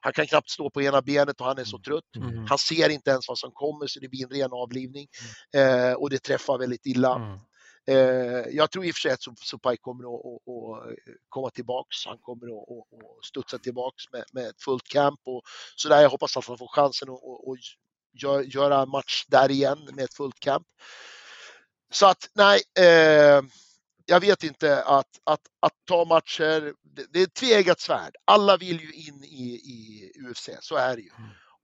[0.00, 2.16] han kan knappt stå på ena benet och han är så trött.
[2.16, 2.46] Mm.
[2.48, 5.08] Han ser inte ens vad som kommer så det blir en ren avlivning
[5.54, 7.14] eh, och det träffar väldigt illa.
[7.16, 7.38] Mm.
[7.86, 11.96] Eh, jag tror i och för sig att Supai kommer att, att, att komma tillbaks.
[12.06, 15.42] Han kommer att, att, att studsa tillbaks med, med ett fullt camp och
[15.76, 16.02] sådär.
[16.02, 17.58] Jag hoppas att han får chansen att, att, att
[18.22, 20.66] gör, göra match där igen med ett fullt camp.
[21.92, 23.42] Så att nej, eh,
[24.06, 28.16] jag vet inte att, att, att ta matcher, det, det är ett tveeggat svärd.
[28.24, 31.10] Alla vill ju in i, i UFC, så är det ju.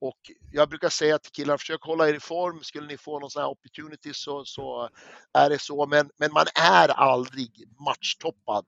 [0.01, 0.19] Och
[0.53, 2.63] jag brukar säga till killar, försök hålla er i form.
[2.63, 4.89] Skulle ni få någon sån här opportunity så, så
[5.33, 5.87] är det så.
[5.87, 8.67] Men, men man är aldrig matchtoppad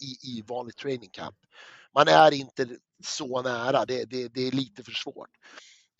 [0.00, 1.36] i, i vanlig training camp.
[1.94, 2.68] Man är inte
[3.04, 5.30] så nära, det, det, det är lite för svårt.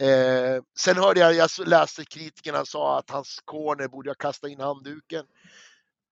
[0.01, 4.61] Eh, sen hörde jag, jag läste kritikerna sa att hans corner borde ha kastat in
[4.61, 5.24] handduken.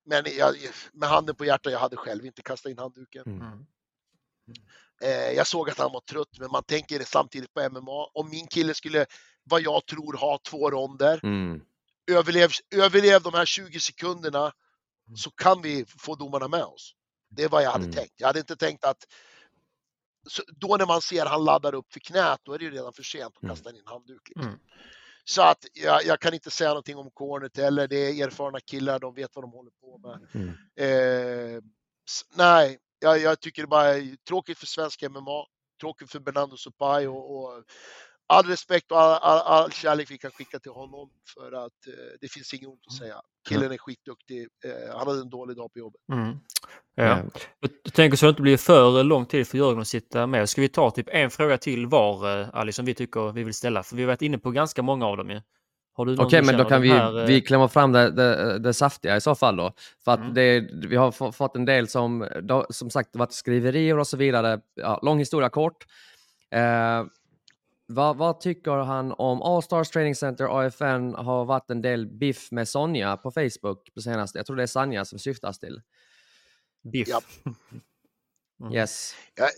[0.05, 0.57] Men jag,
[0.93, 3.23] med handen på hjärtat, jag hade själv inte kastat in handduken.
[3.27, 3.67] Mm.
[5.03, 8.07] Eh, jag såg att han var trött, men man tänker samtidigt på MMA.
[8.15, 9.07] Om min kille skulle,
[9.45, 11.61] vad jag tror, ha två ronder, Mm.
[12.11, 14.53] överlev, överlev de här 20 sekunderna
[15.17, 16.95] så kan vi få domarna med oss.
[17.31, 17.97] Det är vad jag hade Mm.
[17.97, 18.15] tänkt.
[18.17, 19.05] Jag hade inte tänkt att
[20.29, 22.93] så då när man ser han laddar upp för knät, då är det ju redan
[22.93, 23.55] för sent att Mm.
[23.57, 24.29] kasta in en handduk.
[24.29, 24.47] Liksom.
[24.49, 24.61] Mm.
[25.25, 27.89] Så att jag, jag kan inte säga någonting om cornet heller.
[27.89, 30.29] Det är erfarna killar, de vet vad de håller på med.
[30.35, 30.49] Mm.
[30.77, 31.63] Eh,
[32.37, 35.47] nej, jag, jag tycker det bara är tråkigt för svensk MMA,
[35.81, 37.65] tråkigt för Bernardo Supai och, och
[38.33, 41.93] all respekt och all, all, all kärlek vi kan skicka till honom för att eh,
[42.21, 43.15] det finns inget ont att säga.
[43.49, 44.41] Killen är skitduktig.
[44.65, 46.01] Eh, han hade en dålig dag på jobbet.
[46.13, 46.37] Mm.
[46.95, 47.05] Ja.
[47.05, 47.23] Ja.
[47.85, 50.49] Jag tänker så att det inte blir för lång tid för Jörgen att sitta med.
[50.49, 53.55] Ska vi ta typ en fråga till var, eh, Ali, som vi tycker vi vill
[53.55, 53.83] ställa?
[53.83, 55.41] För vi har varit inne på ganska många av dem ju.
[55.95, 58.11] Har du någon Okej, du men då kan vi, här, eh, vi klämma fram det,
[58.11, 59.73] det, det saftiga i så fall då.
[60.05, 60.35] För att Mm.
[60.35, 64.17] det, vi har få- fått en del som, då, som sagt, varit skriverier och så
[64.17, 64.61] vidare.
[64.75, 65.87] Ja, lång historia kort.
[66.55, 67.05] Eh,
[67.95, 72.69] vad, vad tycker han om Allstars Training Center, AFN, har varit en del biff med
[72.69, 74.39] Sonja på Facebook på senaste.
[74.39, 75.81] Jag tror det är Sanja som syftas till.
[76.93, 77.09] Biff.
[77.09, 77.21] Ja.
[78.61, 78.73] Mm.
[78.75, 79.15] Ja, Yes.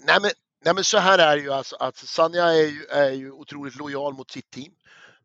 [0.07, 0.31] nej, men,
[0.65, 3.77] nej men så här är det ju alltså att Sanja är ju, är ju otroligt
[3.77, 4.73] lojal mot sitt team.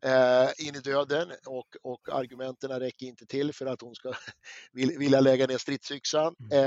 [0.02, 4.12] Eh, in i döden och, och argumenten räcker inte till för att hon ska
[4.72, 6.34] vill- vilja lägga ner stridsyxan.
[6.52, 6.60] Eh,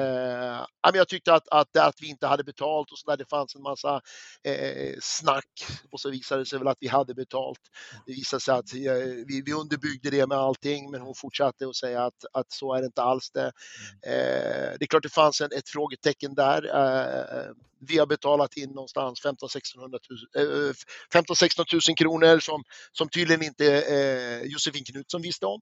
[0.82, 3.30] ja, men jag tyckte att, att, att vi inte hade betalt och så där, det
[3.30, 4.02] fanns en massa
[4.44, 7.60] eh, snack och så visade det sig väl att vi hade betalt.
[8.06, 11.76] Det visade sig att eh, vi, vi underbyggde det med allting men hon fortsatte att
[11.76, 13.52] säga att, att så är det inte alls det.
[14.06, 16.66] Eh, det är klart det fanns en, ett frågetecken där.
[17.88, 20.74] Vi har betalat in någonstans 15 16 000, eh,
[21.14, 25.62] 15 16 000 kronor som, som tydligen inte eh, Josefin Knutsson visste om.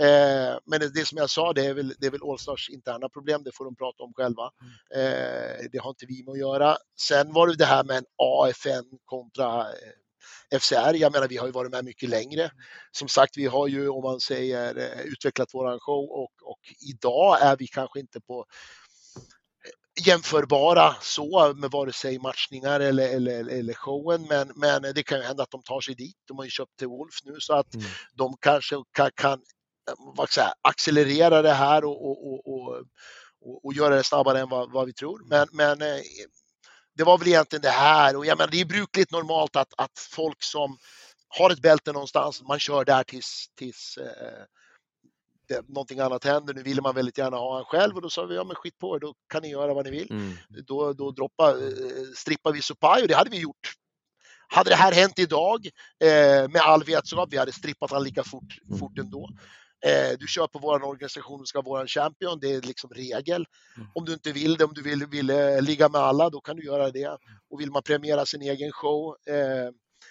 [0.00, 3.42] Eh, men det, som jag sa, det är väl, det är väl Allstars interna problem,
[3.42, 4.50] det får de prata om själva.
[4.94, 6.76] Eh, det har inte vi med att göra.
[7.00, 10.94] Sen var det det här med en AFN kontra eh, FCR.
[10.94, 12.50] Jag menar, vi har ju varit med mycket längre.
[12.92, 17.42] Som sagt, vi har ju, om man säger, eh, utvecklat våran show och, och idag
[17.42, 18.44] är vi kanske inte på
[20.06, 25.24] jämförbara så med vare sig matchningar eller, eller, eller showen, men, men det kan ju
[25.24, 26.16] hända att de tar sig dit.
[26.28, 27.86] De har ju köpt till Wolf nu så att mm.
[28.14, 29.40] de kanske kan, kan
[30.16, 32.84] vad säga, accelerera det här och, och, och, och,
[33.64, 35.22] och göra det snabbare än vad, vad vi tror.
[35.28, 36.00] Men, men eh,
[36.96, 39.98] det var väl egentligen det här och jag menar, det är brukligt normalt att, att
[40.10, 40.78] folk som
[41.28, 44.44] har ett bälte någonstans, man kör där tills, tills eh,
[45.48, 46.54] det, någonting annat händer.
[46.54, 48.78] Nu ville man väldigt gärna ha han själv och då sa vi ja men skit
[48.78, 50.10] på er, då kan ni göra vad ni vill.
[50.10, 50.32] Mm.
[50.66, 53.72] Då, då droppa, eh, strippar vi Supai och det hade vi gjort.
[54.48, 55.66] Hade det här hänt idag
[56.04, 58.78] eh, med all vetskap, vi hade strippat han lika fort, mm.
[58.78, 59.28] fort ändå.
[59.86, 63.46] Eh, du kör på vår organisation och ska vara en champion, det är liksom regel.
[63.76, 63.88] Mm.
[63.94, 66.56] Om du inte vill det, om du vill, vill eh, ligga med alla, då kan
[66.56, 67.18] du göra det.
[67.50, 69.70] Och vill man premiera sin egen show, eh,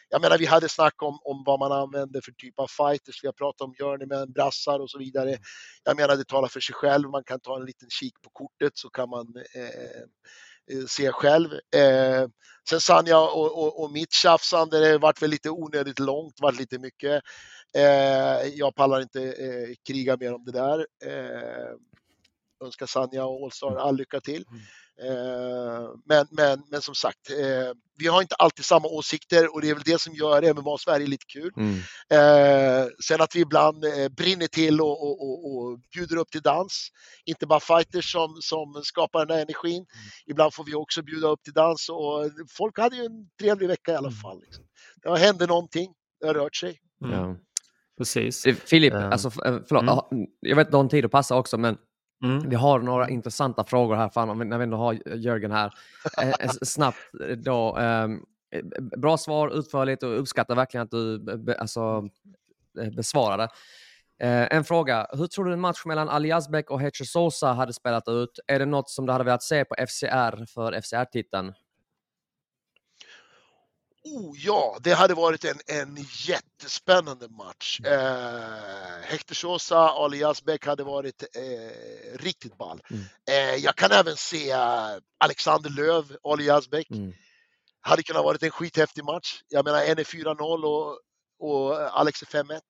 [0.09, 3.23] jag menar, vi hade snack om, om vad man använder för typ av fighters.
[3.23, 5.29] Vi har pratat om journeyman, brassar och så vidare.
[5.29, 5.41] Mm.
[5.83, 7.09] Jag menar, det talar för sig själv.
[7.09, 11.53] Man kan ta en liten kik på kortet så kan man eh, eh se själv.
[11.53, 12.27] Eh,
[12.69, 16.79] sen Sanja och, och, och mitt tjafsande, det varit väl lite onödigt långt, varit lite
[16.79, 17.23] mycket.
[17.75, 20.87] Eh, jag pallar inte eh, kriga mer om det där.
[21.05, 21.75] Eh,
[22.63, 24.45] önskar Sanja och Allstar all lycka till.
[25.01, 25.11] Mm.
[25.11, 29.69] Eh, men, men, men som sagt, eh, vi har inte alltid samma åsikter och det
[29.69, 31.51] är väl det som gör MMA Sverige lite kul.
[31.57, 31.77] Mm.
[32.09, 33.85] Eh, sen att vi ibland
[34.17, 36.89] brinner till och, och, och, och, bjuder upp till dans.
[37.25, 39.75] Inte bara fighters som, som skapar den här energin.
[39.75, 39.87] Mm.
[40.25, 43.91] Ibland får vi också bjuda upp till dans och folk hade ju en trevlig vecka
[43.91, 44.19] i alla mm.
[44.19, 44.41] fall.
[44.41, 44.63] Liksom.
[45.03, 46.79] Det hände någonting, det har rört sig.
[47.03, 47.19] Mm.
[47.19, 47.35] Ja,
[47.97, 48.43] precis.
[48.65, 50.25] Filip, alltså, förlåt, mm.
[50.39, 51.77] jag vet att du har en tid att passa också, men
[52.23, 52.49] Mm.
[52.49, 55.73] Vi har några intressanta frågor här, fan, när vi ändå har Jörgen här.
[56.21, 56.97] Eh, eh snabbt
[57.29, 57.77] eh, då.
[57.77, 58.07] Eh,
[58.97, 62.09] bra svar, utförligt och uppskattar verkligen att du be, alltså,
[62.95, 63.43] besvarade.
[64.19, 65.07] Eh, en fråga.
[65.11, 68.39] Hur tror du en match mellan Ali Azbek och Heche Sosa hade spelat ut?
[68.47, 71.53] Är det något som du hade velat se på FCR för FCR-titeln?
[74.13, 75.97] Oh ja, det hade varit en, en
[76.27, 77.79] jättespännande match.
[77.83, 77.93] Mm.
[77.93, 82.81] Eh, Hector Sosa, Ali Asbäck hade varit eh, riktigt ball.
[82.89, 83.03] Mm.
[83.29, 84.51] Eh, jag kan även se
[85.17, 86.89] Alexander Löv, Ali Asbäck.
[86.91, 87.13] Mm.
[87.81, 89.41] Hade kunnat varit en skithäftig match.
[89.47, 90.99] Jag menar, en är 4-0 och,
[91.39, 92.43] och Alex är 5-1.
[92.43, 92.61] Mm.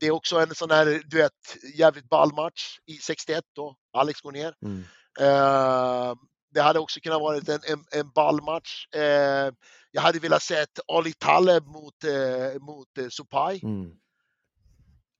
[0.00, 1.32] Det är också en sån här, du vet,
[1.74, 3.76] jävligt ball match i 61 då.
[3.92, 4.54] Alex går ner.
[4.64, 4.84] Mm.
[5.20, 6.14] Eh,
[6.50, 8.86] det hade också kunnat vara en, en, en ballmatch.
[8.94, 9.52] Eh,
[9.90, 13.60] jag hade velat se Ali Taleb mot, eh, mot eh, Supai.
[13.62, 13.90] Mm.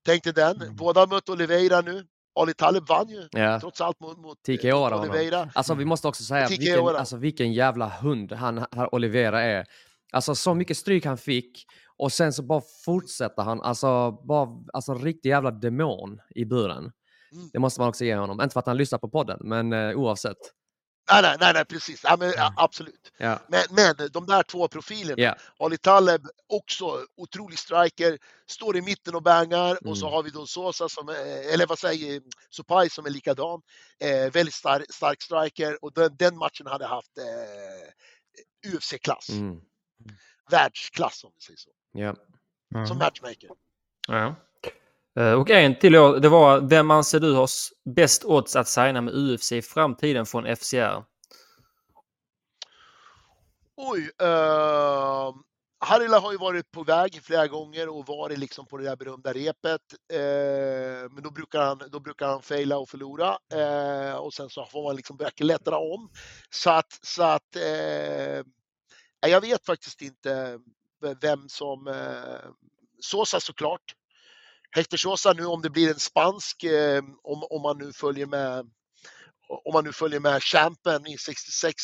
[0.05, 0.62] Tänkte den.
[0.62, 0.77] Mm.
[0.77, 2.07] Båda har mött Oliveira nu.
[2.40, 3.61] Ali Taleb vann ju ja.
[3.61, 5.51] trots allt mot, mot TKO eh, Oliveira.
[5.55, 9.66] Alltså vi måste också säga vilken, alltså, vilken jävla hund han, han Oliveira är.
[10.12, 11.66] Alltså så mycket stryk han fick
[11.97, 16.93] och sen så bara fortsätter han, alltså bara, alltså riktig jävla demon i buren.
[17.32, 17.51] Mm.
[17.53, 18.40] Det måste man också ge honom.
[18.40, 20.36] Inte för att han lyssnar på podden, men eh, oavsett.
[21.10, 22.05] Nej, nej, nej, nej precis.
[22.05, 23.12] Ja, men, ja, absolut.
[23.16, 23.39] Ja.
[23.48, 25.36] Men, men de där två profilerna, yeah.
[25.59, 29.90] Ali Taleb också otrolig striker, står i mitten och bangar mm.
[29.90, 30.14] och så mm.
[30.14, 31.09] har vi då Sosa som,
[31.52, 33.62] eller vad säger Supai som är likadan.
[34.01, 39.28] Eh, väldigt star stark striker och den, den matchen hade haft eh, UFC-klass.
[39.28, 39.60] Mm.
[40.51, 41.70] Världsklass om vi säger så.
[41.98, 42.16] Yeah.
[42.74, 42.86] Mm.
[42.86, 43.51] Som matchmaker.
[44.09, 44.35] Ja.
[45.19, 47.49] Eh, och en till år, det var vem anser du har
[47.95, 51.05] bäst odds att signa med UFC i framtiden från FCR?
[53.77, 55.35] Oj, uh,
[55.78, 59.32] Harila har ju varit på väg flera gånger och varit liksom på det där berömda
[59.32, 59.81] repet.
[60.12, 64.65] Uh, men då brukar han, då brukar han faila och förlora uh, och sen så
[64.65, 66.11] får man liksom börja klättra om.
[66.51, 67.57] Så att, så att
[69.20, 70.59] jag vet faktiskt inte
[71.20, 71.95] vem som
[73.01, 73.95] Sosa såklart
[74.70, 78.70] Hector Sosa nu om det blir en spansk, eh, om, om man nu följer med
[79.49, 81.74] om man nu följer med champen i 66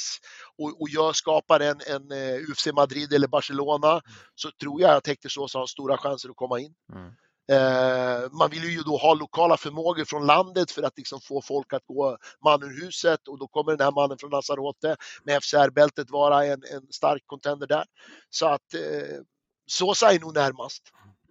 [0.58, 4.02] och, och jag skapar en, en eh, UFC Madrid eller Barcelona mm.
[4.34, 6.74] så tror jag att Hector Sosa har stora chanser att komma in.
[6.92, 7.12] Mm.
[7.52, 11.72] Uh, man vill ju då ha lokala förmågor från landet för att liksom få folk
[11.72, 16.10] att gå man ur huset och då kommer den här mannen från Lanzarote med FCR-bältet
[16.10, 17.84] vara en, en stark contender där.
[18.30, 19.22] Så att uh,
[19.66, 20.82] Sosa är nog närmast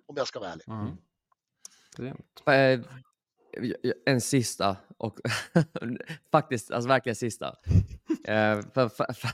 [0.08, 0.68] om jag ska vara ärlig.
[0.68, 0.98] Mm.
[2.00, 2.80] Eh,
[4.06, 5.20] en sista och
[6.32, 7.56] faktiskt, alltså verkligen sista.
[8.28, 9.32] Eh, för, för, för,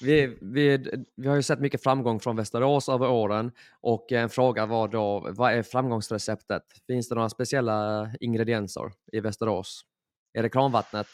[0.04, 4.66] vi, vi, vi har ju sett mycket framgång från Västerås över åren och en fråga
[4.66, 6.62] var då, vad är framgångsreceptet?
[6.86, 9.84] Finns det några speciella ingredienser i Västerås?
[10.34, 11.08] Är det kranvattnet?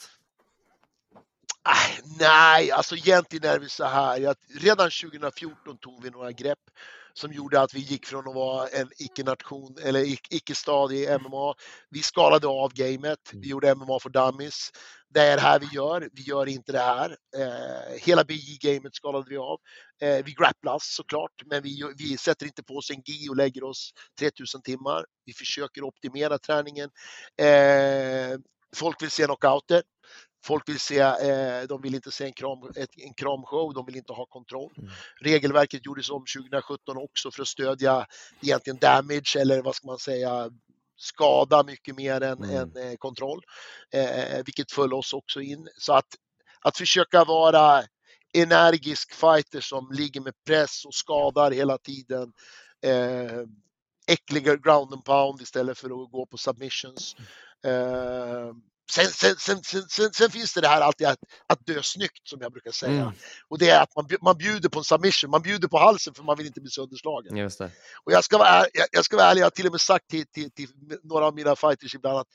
[2.20, 4.28] Nej, alltså egentligen är det så här.
[4.28, 6.58] Att redan 2014 tog vi några grepp
[7.14, 11.54] som gjorde att vi gick från att vara en icke-nation eller icke-stad i MMA.
[11.90, 13.18] Vi skalade av gamet.
[13.32, 14.70] Vi gjorde MMA för dummies.
[15.14, 16.08] Det är det här vi gör.
[16.12, 17.16] Vi gör inte det här.
[17.36, 19.58] Eh, hela BJ-gamet skalade vi av.
[20.02, 23.64] Eh, vi grapplas såklart, men vi, vi sätter inte på oss en gi och lägger
[23.64, 25.04] oss 3000 timmar.
[25.24, 26.90] Vi försöker optimera träningen.
[27.38, 28.38] Eh,
[28.76, 29.82] folk vill se knockouter.
[30.44, 33.96] Folk vill se, eh, de vill inte se en, kram, ett, en kramshow, de vill
[33.96, 34.72] inte ha kontroll.
[34.78, 34.90] Mm.
[35.20, 38.06] Regelverket gjordes om 2017 också för att stödja
[38.42, 40.50] egentligen damage eller vad ska man säga,
[40.96, 42.56] skada mycket mer än, mm.
[42.56, 43.42] än eh, kontroll.
[43.92, 45.68] Eh, vilket föll oss också in.
[45.78, 46.08] Så att,
[46.60, 47.82] att försöka vara
[48.34, 52.32] energisk fighter som ligger med press och skadar hela tiden.
[52.84, 53.46] Eh,
[54.06, 57.16] äckliga ground and pound istället för att gå på submissions.
[57.64, 58.52] Eh,
[58.94, 62.52] Sen, sen, sen, sen, finns det det här alltid att, att dö snyggt som jag
[62.52, 63.02] brukar säga.
[63.02, 63.14] Mm.
[63.48, 66.22] Och det är att man, man bjuder på en submission, man bjuder på halsen för
[66.22, 67.36] man vill inte bli sönderslagen.
[67.36, 67.70] Just det.
[68.04, 70.08] Och jag ska, vara, jag, jag ska vara ärlig, jag har till och med sagt
[70.08, 70.68] till, till, till
[71.02, 72.26] några av mina fighters ibland att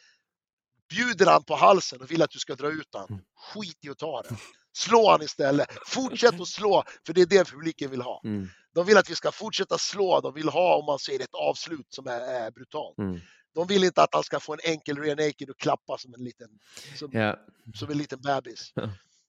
[0.89, 3.21] bjuder han på halsen och vill att du ska dra ut han, mm.
[3.35, 4.37] skit i att ta den.
[4.77, 5.67] Slå han istället.
[5.85, 8.21] Fortsätt att slå, för det är det publiken vill ha.
[8.23, 8.49] Mm.
[8.75, 11.87] De vill att vi ska fortsätta slå, de vill ha, om man säger ett avslut
[11.89, 12.97] som är, är brutalt.
[12.97, 13.19] Mm.
[13.57, 16.23] De vill inte att han ska få en enkel rear naked och klappa som en
[16.23, 16.49] liten,
[16.95, 17.37] som, yeah.
[17.75, 18.73] som en liten bebis.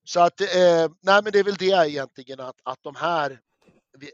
[0.05, 0.46] Så att, eh,
[1.00, 3.40] nej men det är väl det egentligen att, att de här,
[3.98, 4.10] vi,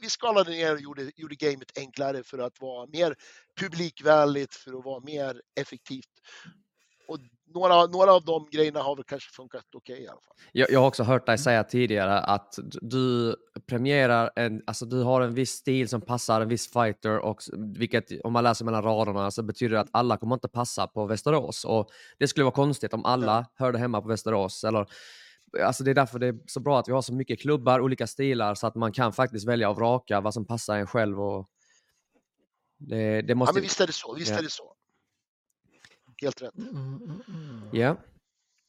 [0.00, 3.16] vi, skalade ner och gjorde, gjorde gamet enklare för att vara mer
[3.60, 6.10] publikvänligt, för att vara mer effektivt.
[7.08, 7.18] Och
[7.54, 10.36] några, några av de grejerna har väl kanske funkat okej okay, i alla fall.
[10.52, 15.20] Jag, jag, har också hört dig säga tidigare att du premierar en, alltså du har
[15.20, 17.42] en viss stil som passar en viss fighter och
[17.76, 21.06] vilket om man läser mellan raderna så betyder det att alla kommer inte passa på
[21.06, 23.64] Västerås och det skulle vara konstigt om alla ja.
[23.64, 24.86] hörde hemma på Västerås eller
[25.64, 28.06] Alltså det är därför det är så bra att vi har så mycket klubbar, olika
[28.06, 31.20] stilar så att man kan faktiskt välja och vraka vad som passar en själv.
[31.20, 31.50] Och
[32.78, 33.50] det, det måste...
[33.50, 34.14] Ja, men visst är det så.
[34.14, 34.38] Visst ja.
[34.38, 34.75] är det så
[36.22, 36.58] helt rätt.
[36.58, 37.96] Mm, mm, mm, ja,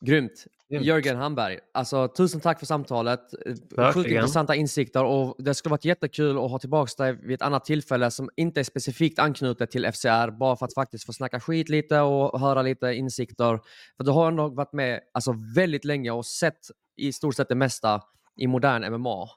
[0.05, 0.45] grymt.
[0.69, 0.85] Grymt.
[0.85, 3.21] Jörgen Hamberg, alltså, tusen tack för samtalet.
[3.45, 3.93] Verkligen.
[3.93, 7.65] Sjukt intressanta insikter och det skulle varit jättekul att ha tillbaka dig vid ett annat
[7.65, 11.69] tillfälle som inte är specifikt anknutet till FCR, bara för att faktiskt få snacka skit
[11.69, 13.59] lite och höra lite insikter.
[13.97, 16.59] För du har ändå varit med alltså, väldigt länge och sett
[16.97, 18.01] i stort sett det mesta
[18.37, 19.29] i modern MMA.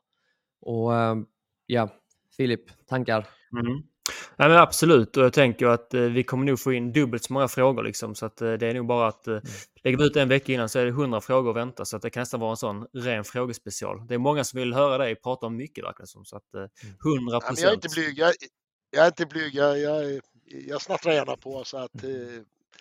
[0.61, 1.17] Och uh,
[1.67, 1.89] ja,
[2.37, 3.29] Filip, tankar?
[3.53, 3.83] Mm.
[4.41, 7.33] Nej, men absolut, och jag tänker att eh, vi kommer nog få in dubbelt så
[7.33, 7.83] många frågor.
[7.83, 9.45] Liksom, så att, eh, det är nog bara att eh, mm.
[9.85, 11.85] lägger vi ut en vecka innan så är det hundra frågor att vänta.
[11.85, 14.07] Så att det kan nästan vara en sån ren frågespecial.
[14.07, 16.25] Det är många som vill höra dig prata om mycket verkar som.
[16.25, 16.71] Så att eh, mm.
[17.41, 17.59] procent.
[17.61, 18.19] Jag är inte blyg.
[18.19, 18.35] Jag,
[18.91, 19.55] jag är inte blyg.
[19.55, 21.65] Jag, jag, jag snattrar gärna på.
[21.65, 22.11] Så att, eh,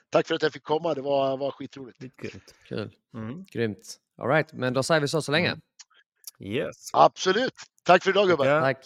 [0.09, 0.93] tack för att jag fick komma.
[0.93, 1.99] Det var, var skitroligt.
[1.99, 2.55] Grymt.
[2.67, 2.91] Kul.
[3.13, 3.45] Mm.
[3.51, 3.97] Grymt.
[4.21, 5.49] All right, men då säger vi så så länge.
[5.49, 5.61] Mm.
[6.39, 6.89] Yes.
[6.93, 7.53] Absolut.
[7.83, 8.61] Tack för idag gubbar.
[8.61, 8.85] Tack.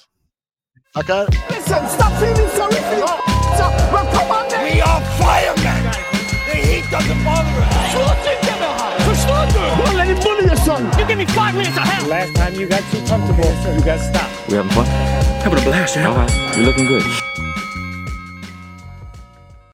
[0.94, 1.26] Tackar.
[1.50, 3.10] Listen, stop feeling sorry for you.
[3.94, 4.62] Well, come on then.
[4.64, 5.82] We are firemen.
[6.46, 7.92] The heat doesn't bother us.
[7.92, 9.00] Slå tycker vi här.
[9.00, 9.84] Förstår du?
[9.84, 10.92] Don't let him bully your son.
[11.00, 12.08] You give me five minutes of hell.
[12.10, 14.48] Last time you got too comfortable, you got stopped.
[14.48, 14.86] We having fun?
[15.44, 16.10] Having a blast, yeah.
[16.10, 16.32] All right.
[16.56, 17.04] You're looking good.